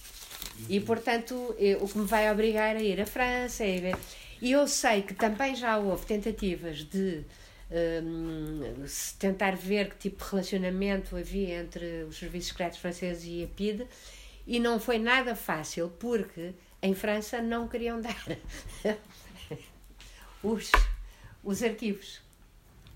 [0.70, 3.64] E, portanto, o que me vai obrigar a ir à França.
[3.66, 7.24] E eu sei que também já houve tentativas de
[7.72, 8.86] um,
[9.20, 13.88] tentar ver que tipo de relacionamento havia entre os serviços secretos franceses e a PIDE
[14.46, 18.16] e não foi nada fácil porque em França não queriam dar
[20.42, 20.72] os
[21.48, 22.20] os arquivos.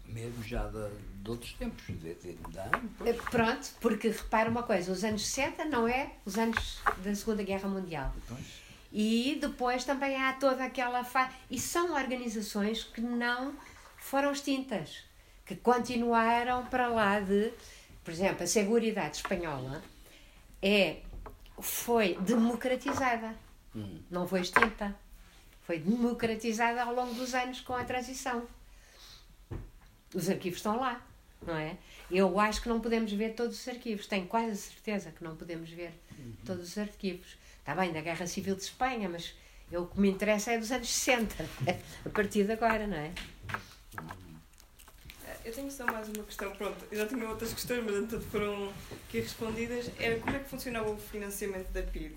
[0.05, 0.89] Mesmo já de,
[1.23, 5.87] de outros tempos, de, de, de Pronto, porque repara uma coisa, os anos 60 não
[5.87, 8.13] é os anos da Segunda Guerra Mundial.
[8.15, 8.61] Depois.
[8.91, 11.33] E depois também há toda aquela fase.
[11.49, 13.53] E são organizações que não
[14.03, 15.03] foram extintas,
[15.45, 17.51] que continuaram para lá de.
[18.03, 19.83] Por exemplo, a Seguridade Espanhola
[20.61, 20.97] é,
[21.59, 23.35] foi democratizada,
[23.75, 23.99] hum.
[24.09, 24.95] não foi extinta
[25.71, 28.45] foi democratizada ao longo dos anos com a transição.
[30.13, 31.01] Os arquivos estão lá,
[31.45, 31.77] não é?
[32.11, 35.35] Eu acho que não podemos ver todos os arquivos, tenho quase a certeza que não
[35.35, 36.33] podemos ver uhum.
[36.45, 37.37] todos os arquivos.
[37.59, 39.33] Está bem, da Guerra Civil de Espanha, mas
[39.71, 41.35] eu, o que me interessa é dos anos 60,
[42.05, 43.13] a partir de agora, não é?
[45.43, 48.71] Eu tenho só mais uma questão, pronto, eu já tinha outras questões, mas entanto foram
[49.07, 49.89] aqui respondidas.
[49.99, 52.13] Era como é que funcionava o financiamento da PID?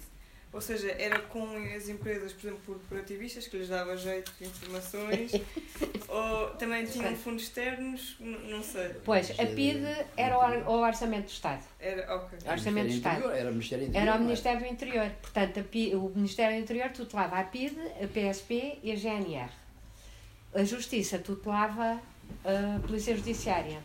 [0.52, 1.44] Ou seja, era com
[1.74, 5.32] as empresas, por exemplo, corporativistas, que lhes dava jeito de informações,
[6.06, 8.90] ou também tinham fundos externos, não sei.
[9.04, 9.84] Pois, a PID
[10.16, 11.64] era o Orçamento do Estado.
[11.80, 12.38] Era, ok.
[12.46, 13.30] O Orçamento do Estado.
[13.32, 14.08] Era o Ministério Interior.
[14.08, 15.10] Era o Ministério do Interior.
[15.22, 19.63] Portanto, PID, o Ministério do Interior tutelava a PID, a PSP e a GNR.
[20.54, 22.00] A Justiça tutelava
[22.44, 23.82] a Polícia Judiciária.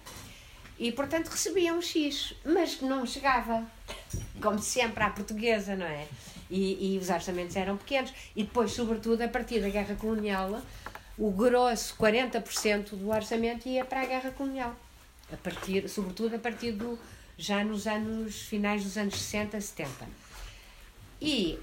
[0.77, 3.65] E, portanto, recebiam um X, mas não chegava,
[4.41, 6.07] como sempre, à portuguesa, não é?
[6.49, 8.13] e, e os orçamentos eram pequenos.
[8.35, 10.61] E depois, sobretudo, a partir da guerra colonial,
[11.17, 14.75] o grosso, 40% do orçamento ia para a guerra colonial.
[15.31, 16.97] A partir, sobretudo a partir do
[17.37, 20.07] já nos anos finais dos anos 60, 70.
[21.21, 21.59] E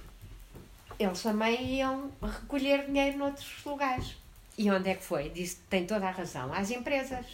[0.99, 4.17] eles também iam recolher dinheiro noutros lugares.
[4.59, 5.29] E onde é que foi?
[5.29, 7.27] Disse, tem toda a razão, às empresas.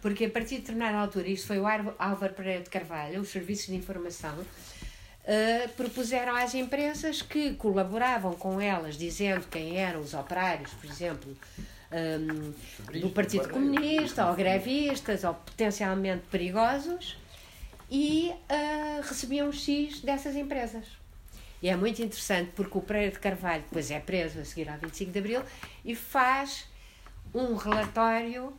[0.00, 1.66] Porque a partir de determinada altura, isto foi o
[1.98, 8.60] Álvaro Pereira de Carvalho, os serviços de informação, uh, propuseram às empresas que colaboravam com
[8.60, 11.36] elas, dizendo quem eram os operários, por exemplo,
[11.92, 17.16] um, do Partido Comunista, ou grevistas, ou potencialmente perigosos,
[17.90, 20.84] e uh, recebiam X dessas empresas.
[21.64, 24.76] E é muito interessante porque o Pereira de Carvalho depois é preso a seguir ao
[24.76, 25.42] 25 de Abril
[25.82, 26.66] e faz
[27.32, 28.52] um relatório.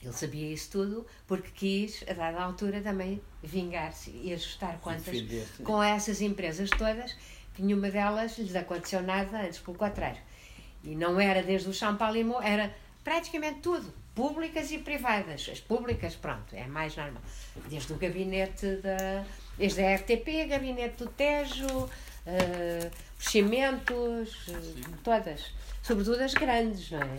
[0.00, 5.16] Ele sabia isso tudo porque quis, a dada altura, também vingar-se e ajustar contas
[5.64, 7.16] com essas empresas todas,
[7.54, 10.22] que nenhuma delas lhes aconteceu nada antes, pelo contrário.
[10.84, 12.72] E não era desde o Champalimau, era
[13.02, 15.48] praticamente tudo, públicas e privadas.
[15.50, 17.22] As públicas, pronto, é mais normal.
[17.68, 19.24] Desde o gabinete da.
[19.58, 21.90] Desde a RTP, gabinete do Tejo,
[22.26, 25.52] uh, os cimentos, uh, todas.
[25.82, 27.18] Sobretudo as grandes, não é?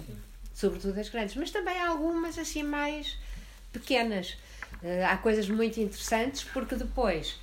[0.54, 1.36] Sobretudo as grandes.
[1.36, 3.18] Mas também há algumas assim mais
[3.72, 4.38] pequenas.
[4.82, 7.40] Uh, há coisas muito interessantes porque depois,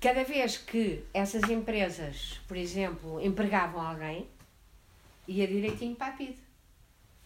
[0.00, 4.28] cada vez que essas empresas, por exemplo, empregavam alguém,
[5.26, 6.36] ia direitinho para a PID.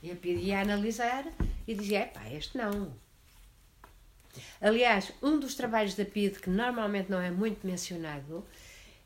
[0.03, 1.25] E a PID ia analisar
[1.67, 2.93] e dizia: pá, este não.
[4.61, 8.45] Aliás, um dos trabalhos da PID que normalmente não é muito mencionado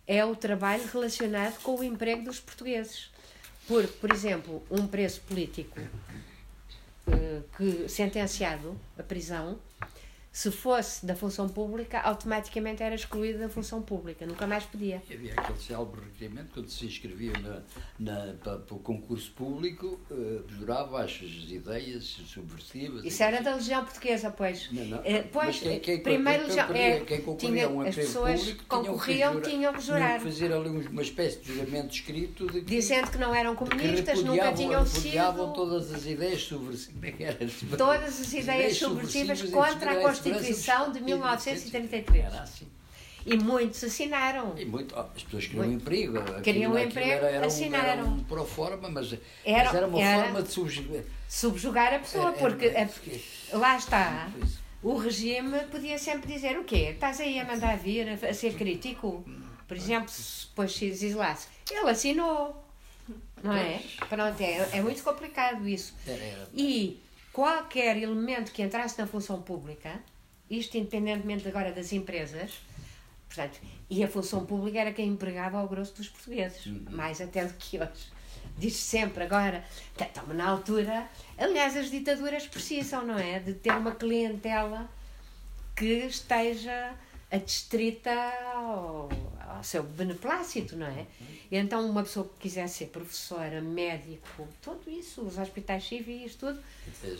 [0.08, 3.10] é o trabalho relacionado com o emprego dos portugueses.
[3.68, 5.78] Porque, por exemplo, um preço político
[7.06, 9.58] uh, que sentenciado à prisão
[10.30, 15.02] se fosse da função pública, automaticamente era excluído da função pública, nunca mais podia.
[15.08, 17.62] E havia aquele célebre requerimento, quando se inscrevia na,
[17.98, 23.04] na, para, para o concurso público, uh, jurava as ideias subversivas.
[23.04, 24.70] Isso era da Legião Portuguesa, pois.
[24.70, 24.98] Não, não.
[24.98, 28.64] Uh, pois, quem, quem, primeiro quem, Legião, é, quem concorria tinha, um as pessoas público,
[28.68, 30.18] concorriam, tinham que jurar.
[30.18, 33.56] Tinham que fazer ali uma espécie de juramento escrito de que, dizendo que não eram
[33.56, 35.52] comunistas, nunca tinham sido.
[35.52, 36.98] todas as ideias subversivas.
[37.18, 42.24] É todas as ideias subversivas contra a Constituição Constituição de 1933.
[42.24, 42.68] Era assim.
[43.26, 44.54] E muitos assinaram.
[44.56, 46.40] E muito, as pessoas queriam um emprego.
[46.42, 47.86] Queriam um emprego, era, era assinaram.
[47.86, 49.12] Um, era um pro forma, mas
[49.44, 51.02] era, mas era uma era forma de subjugar.
[51.28, 54.30] Subjugar a pessoa, porque, a, lá está.
[54.82, 56.92] O regime podia sempre dizer o quê?
[56.94, 59.24] Estás aí a mandar vir, a, a ser crítico?
[59.66, 61.48] Por exemplo, se depois se exilasse.
[61.70, 62.64] Ele assinou.
[63.42, 63.80] Não é?
[64.08, 65.94] Pronto, é, é muito complicado isso.
[66.54, 66.98] E
[67.38, 70.00] qualquer elemento que entrasse na função pública
[70.50, 72.60] isto independentemente agora das empresas,
[73.28, 76.84] portanto, e a função pública era quem empregava ao grosso dos portugueses, uhum.
[76.90, 78.10] mais até do que hoje.
[78.56, 79.62] Diz sempre agora,
[79.96, 81.06] estamos na altura,
[81.38, 83.38] aliás, as ditaduras precisam, não é?
[83.38, 84.90] De ter uma clientela
[85.76, 86.92] que esteja
[87.30, 88.10] adstrita
[88.54, 89.08] ao,
[89.56, 91.06] ao seu beneplácito, não é?
[91.50, 96.58] E então uma pessoa que quiser ser professora, médico, tudo isso, os hospitais civis, tudo,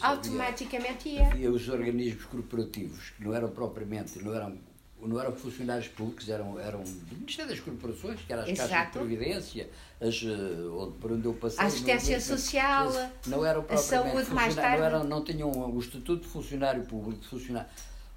[0.00, 1.26] automaticamente ia.
[1.26, 4.58] Havia os organismos corporativos, que não eram propriamente, não eram,
[5.00, 8.68] não eram funcionários públicos, eram, eram do Ministério das Corporações, que eram as Exato.
[8.68, 9.70] caixas de previdência,
[10.00, 11.64] as, eh, onde, por onde eu passei.
[11.64, 12.92] A assistência não, social,
[13.26, 14.78] não eram a saúde mais tarde.
[14.78, 17.68] Não, eram, não tinham o Estatuto de Funcionário Público, de funcionário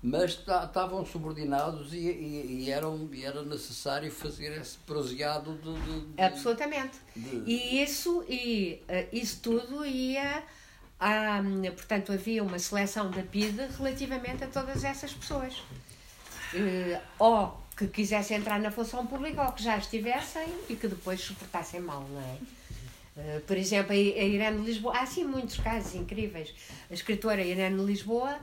[0.04, 6.00] mas estavam subordinados e, e, e, eram, e era necessário fazer esse proseado de, de,
[6.08, 6.98] de Absolutamente.
[7.16, 10.44] De, e isso, e, uh, isso tudo ia.
[11.00, 15.56] Um, portanto, havia uma seleção da PID relativamente a todas essas pessoas.
[16.54, 21.22] Uh, ou que quisessem entrar na função pública ou que já estivessem e que depois
[21.22, 22.38] suportassem mal, não é?
[23.18, 26.54] Uh, por exemplo, a Irene Lisboa, há sim muitos casos incríveis.
[26.90, 28.40] A escritora Irene Lisboa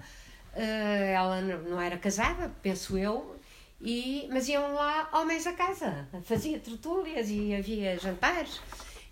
[0.61, 3.39] ela não era casada, penso eu,
[3.81, 8.61] e, mas iam lá homens a casa, fazia tertúlias e havia jantares.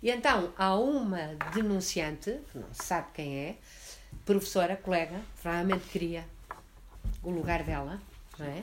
[0.01, 3.55] E então há uma denunciante, que não se sabe quem é,
[4.25, 6.25] professora, colega, provavelmente queria
[7.23, 7.99] o lugar dela,
[8.37, 8.61] não é?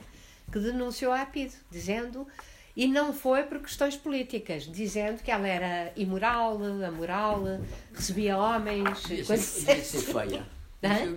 [0.52, 2.26] que denunciou a APID, dizendo,
[2.76, 7.42] e não foi por questões políticas, dizendo que ela era imoral, amoral,
[7.92, 10.46] recebia homens, coisas ser, devia ser feia.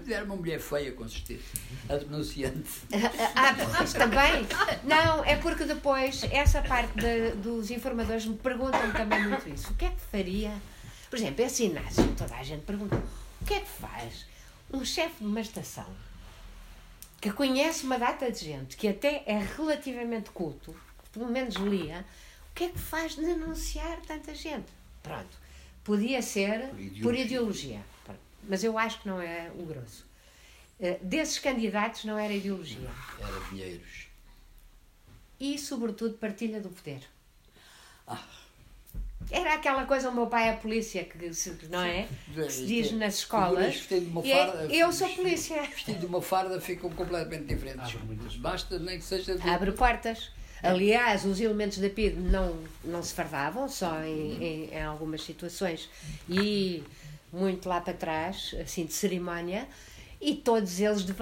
[0.10, 1.44] Era uma mulher feia, com certeza.
[1.89, 2.69] A denunciante.
[3.35, 4.48] Ah, pois também.
[4.84, 9.72] Não, é porque depois, essa parte de, dos informadores me perguntam também muito isso.
[9.72, 10.53] O que é que faria?
[11.10, 12.95] Por exemplo, esse Inácio, toda a gente pergunta:
[13.41, 14.26] o que é que faz
[14.72, 15.88] um chefe de uma estação
[17.19, 20.76] que conhece uma data de gente, que até é relativamente culto,
[21.11, 22.06] pelo menos lia,
[22.52, 24.68] o que é que faz denunciar tanta gente?
[25.02, 25.48] Pronto.
[25.84, 27.03] Podia ser por ideologia.
[27.03, 27.97] Por ideologia
[28.48, 30.06] mas eu acho que não é o grosso.
[30.80, 32.90] Uh, desses candidatos não era ideologia.
[33.19, 34.07] Era dinheiros.
[35.40, 37.02] E, sobretudo, partilha do poder.
[38.07, 38.24] Ah.
[39.30, 42.07] Era aquela coisa, o meu pai é polícia, que se, não é?
[42.34, 43.88] Que se diz nas escolas.
[44.24, 45.61] E é, eu sou polícia.
[45.64, 47.95] Vestido de uma farda ficam completamente diferentes.
[48.38, 49.38] Basta nem que seja.
[49.38, 49.49] De...
[49.49, 50.32] Abre portas.
[50.64, 55.90] Aliás, os elementos da PID não, não se fardavam, só em, em, em algumas situações.
[56.28, 56.84] E
[57.31, 59.67] muito lá para trás, assim de cerimónia,
[60.19, 61.13] E todos eles, de,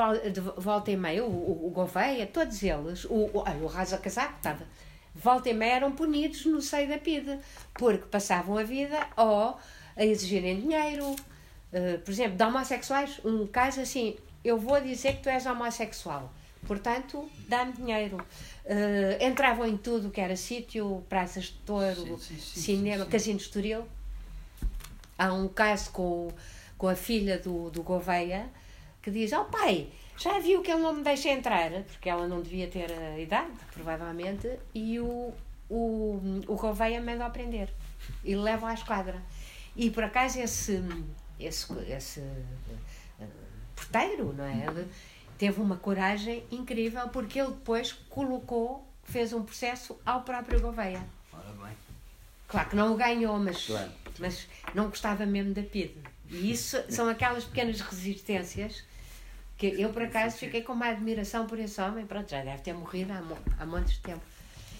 [0.57, 4.65] volta e meia, o, o, o Gouveia, todos eles, o, o, o Rasa Casaco estava,
[5.13, 7.37] volta e meia eram punidos no seio da PIDE,
[7.73, 9.57] porque passavam a vida ou
[9.97, 11.07] a exigirem dinheiro.
[11.11, 14.15] Uh, por exemplo, de homossexuais, um caso assim,
[14.45, 16.31] eu vou dizer que tu és homossexual,
[16.65, 18.15] portanto, dá-me dinheiro.
[18.65, 23.37] Uh, entravam em tudo que era sítio, praças de touro, sim, sim, sim, cinema, casino
[23.37, 23.85] de Estoril.
[25.17, 26.31] Há um caso com,
[26.77, 28.49] com a filha do, do Gouveia
[29.01, 32.41] que diz: Oh pai, já viu que ele não me deixa entrar, porque ela não
[32.41, 35.33] devia ter a idade, provavelmente, e o,
[35.69, 37.73] o, o Gouveia manda aprender
[38.23, 39.21] e leva à esquadra.
[39.75, 40.81] E por acaso esse,
[41.39, 43.27] esse, esse uh,
[43.75, 44.65] porteiro, não é?
[44.65, 44.87] Ele
[45.37, 51.03] teve uma coragem incrível porque ele depois colocou, fez um processo ao próprio Gouveia.
[51.33, 51.75] Ora bem.
[52.47, 53.91] Claro que não o ganhou, mas, claro.
[54.19, 55.95] Mas não gostava mesmo da PIDE.
[56.29, 58.83] E isso são aquelas pequenas resistências
[59.57, 62.05] que eu, por acaso, fiquei com uma admiração por esse homem.
[62.05, 63.23] Pronto, já deve ter morrido há,
[63.59, 64.21] há muitos de tempo.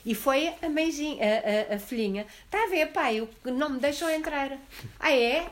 [0.05, 2.27] E foi a meizinha, a, a, a filhinha.
[2.45, 4.57] Está a ver, pai, não me deixam entrar.
[4.99, 5.49] Ah, é?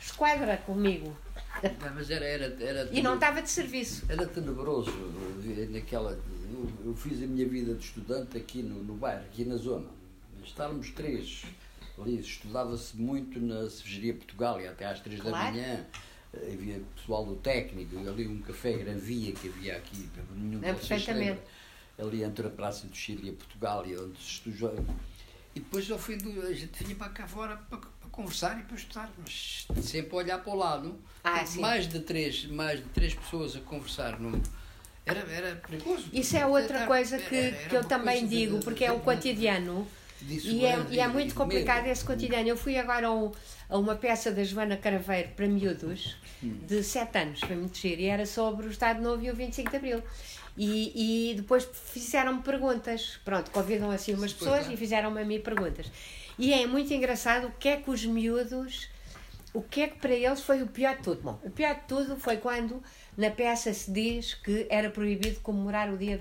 [0.00, 1.14] Esquadra comigo.
[1.94, 4.04] Mas era, era, era e não estava de serviço.
[4.08, 4.90] Era tenebroso.
[5.70, 9.56] Naquela, eu, eu, fiz a minha vida de estudante aqui no, no bairro, aqui na
[9.56, 9.86] zona.
[10.44, 11.44] Estávamos três.
[11.98, 15.36] Ali estudava-se muito na Cervejaria Portugal, e até às três claro.
[15.36, 15.86] da manhã
[16.36, 21.40] havia pessoal do técnico, ali um café Gran Via que havia aqui, nenhum é, perfeitamente.
[21.98, 24.74] ali entre a Praça do Chile e Portugal, e onde se estudou.
[25.54, 26.42] E depois ao fim do.
[26.42, 30.16] a gente vinha para cá fora para, para conversar e para estudar, mas sempre a
[30.16, 30.98] olhar para o lado.
[31.22, 34.42] Ah, mais de três, mais de três pessoas a conversar no,
[35.06, 36.08] era, era perigoso.
[36.12, 38.92] Isso é outra era, coisa que, era, era que eu também digo, de, porque é
[38.92, 39.86] o cotidiano.
[40.28, 42.48] E é, e é muito complicado esse cotidiano.
[42.48, 43.32] Eu fui agora ao,
[43.68, 48.06] a uma peça da Joana Caraveiro para miúdos de 7 anos, foi muito giro, e
[48.06, 50.02] era sobre o Estado Novo e o 25 de Abril.
[50.56, 55.90] E, e depois fizeram-me perguntas, pronto, convidam assim umas pessoas e fizeram-me a mim perguntas.
[56.38, 58.88] E é muito engraçado o que é que os miúdos,
[59.52, 61.22] o que é que para eles foi o pior de tudo.
[61.22, 62.82] Bom, o pior de tudo foi quando
[63.16, 66.18] na peça se diz que era proibido comemorar o dia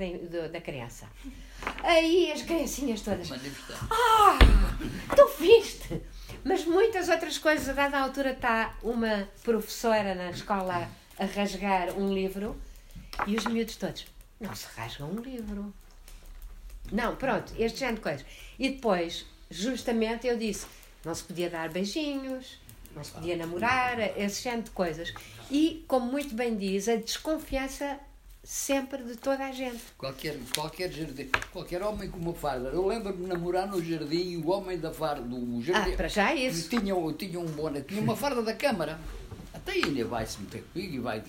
[0.52, 1.08] da criança.
[1.84, 3.30] Aí as criancinhas todas.
[3.92, 4.40] Ah,
[5.16, 6.02] tu viste?
[6.44, 7.70] Mas muitas outras coisas.
[7.70, 12.60] A dada altura está uma professora na escola a rasgar um livro
[13.28, 14.06] e os miúdos todos.
[14.40, 15.74] Não se rasga um livro.
[16.92, 18.26] Não, pronto, este género de coisas.
[18.60, 20.66] E depois, justamente, eu disse:
[21.04, 22.60] não se podia dar beijinhos,
[22.96, 25.14] não se podia namorar, esse género de coisas.
[25.50, 28.00] E, como muito bem diz, a desconfiança
[28.44, 29.82] sempre de toda a gente.
[29.98, 32.70] Qualquer, qualquer jardim, qualquer homem com uma farda.
[32.70, 35.94] Eu lembro-me de namorar no jardim e o homem da farda, do jardim.
[35.94, 36.70] Ah, para já é isso.
[36.70, 39.00] Tinha, tinha um boné, tinha uma farda da Câmara.
[39.54, 41.22] Até ele vai-se meter comigo e vai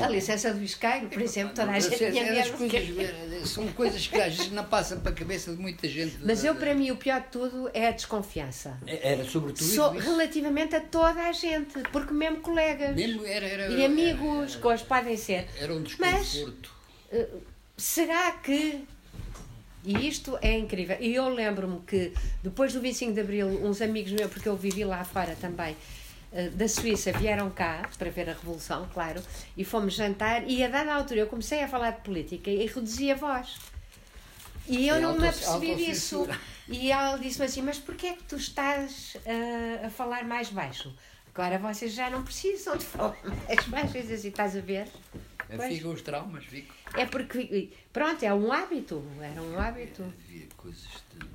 [0.00, 2.50] a licença do isqueiro, por exemplo, toda a gente tinha.
[2.50, 6.18] Coisas, são coisas que às vezes não passam para a cabeça de muita gente.
[6.22, 8.78] Mas eu, para mim, o pior de tudo é a desconfiança.
[8.86, 13.72] É, era sobretudo so, Relativamente a toda a gente, porque mesmo colegas mesmo era, era,
[13.72, 15.46] e amigos, era, que hoje podem ser.
[15.58, 16.70] Era um desconforto.
[17.10, 17.42] Mas, uh,
[17.76, 18.84] será que
[19.84, 20.96] e isto é incrível.
[20.98, 22.12] E eu lembro-me que
[22.42, 25.76] depois do 25 de Abril, uns amigos meus, porque eu vivi lá fora também, eh,
[26.54, 29.22] da Suíça vieram cá para ver a Revolução, claro,
[29.56, 30.48] e fomos jantar.
[30.48, 33.58] E a dada altura eu comecei a falar de política e reduzi a voz.
[34.66, 36.26] E eu é não me apercebi disso.
[36.68, 40.92] E ela disse-me assim: Mas porquê é que tu estás uh, a falar mais baixo?
[41.34, 43.96] Agora vocês já não precisam de falar mais baixo.
[43.96, 44.88] E assim, estás a ver?
[45.68, 46.74] Fico os traumas, fico.
[46.96, 49.04] É porque, pronto, é um hábito.
[49.20, 50.02] Era um hábito.
[50.02, 51.33] Havia coisas de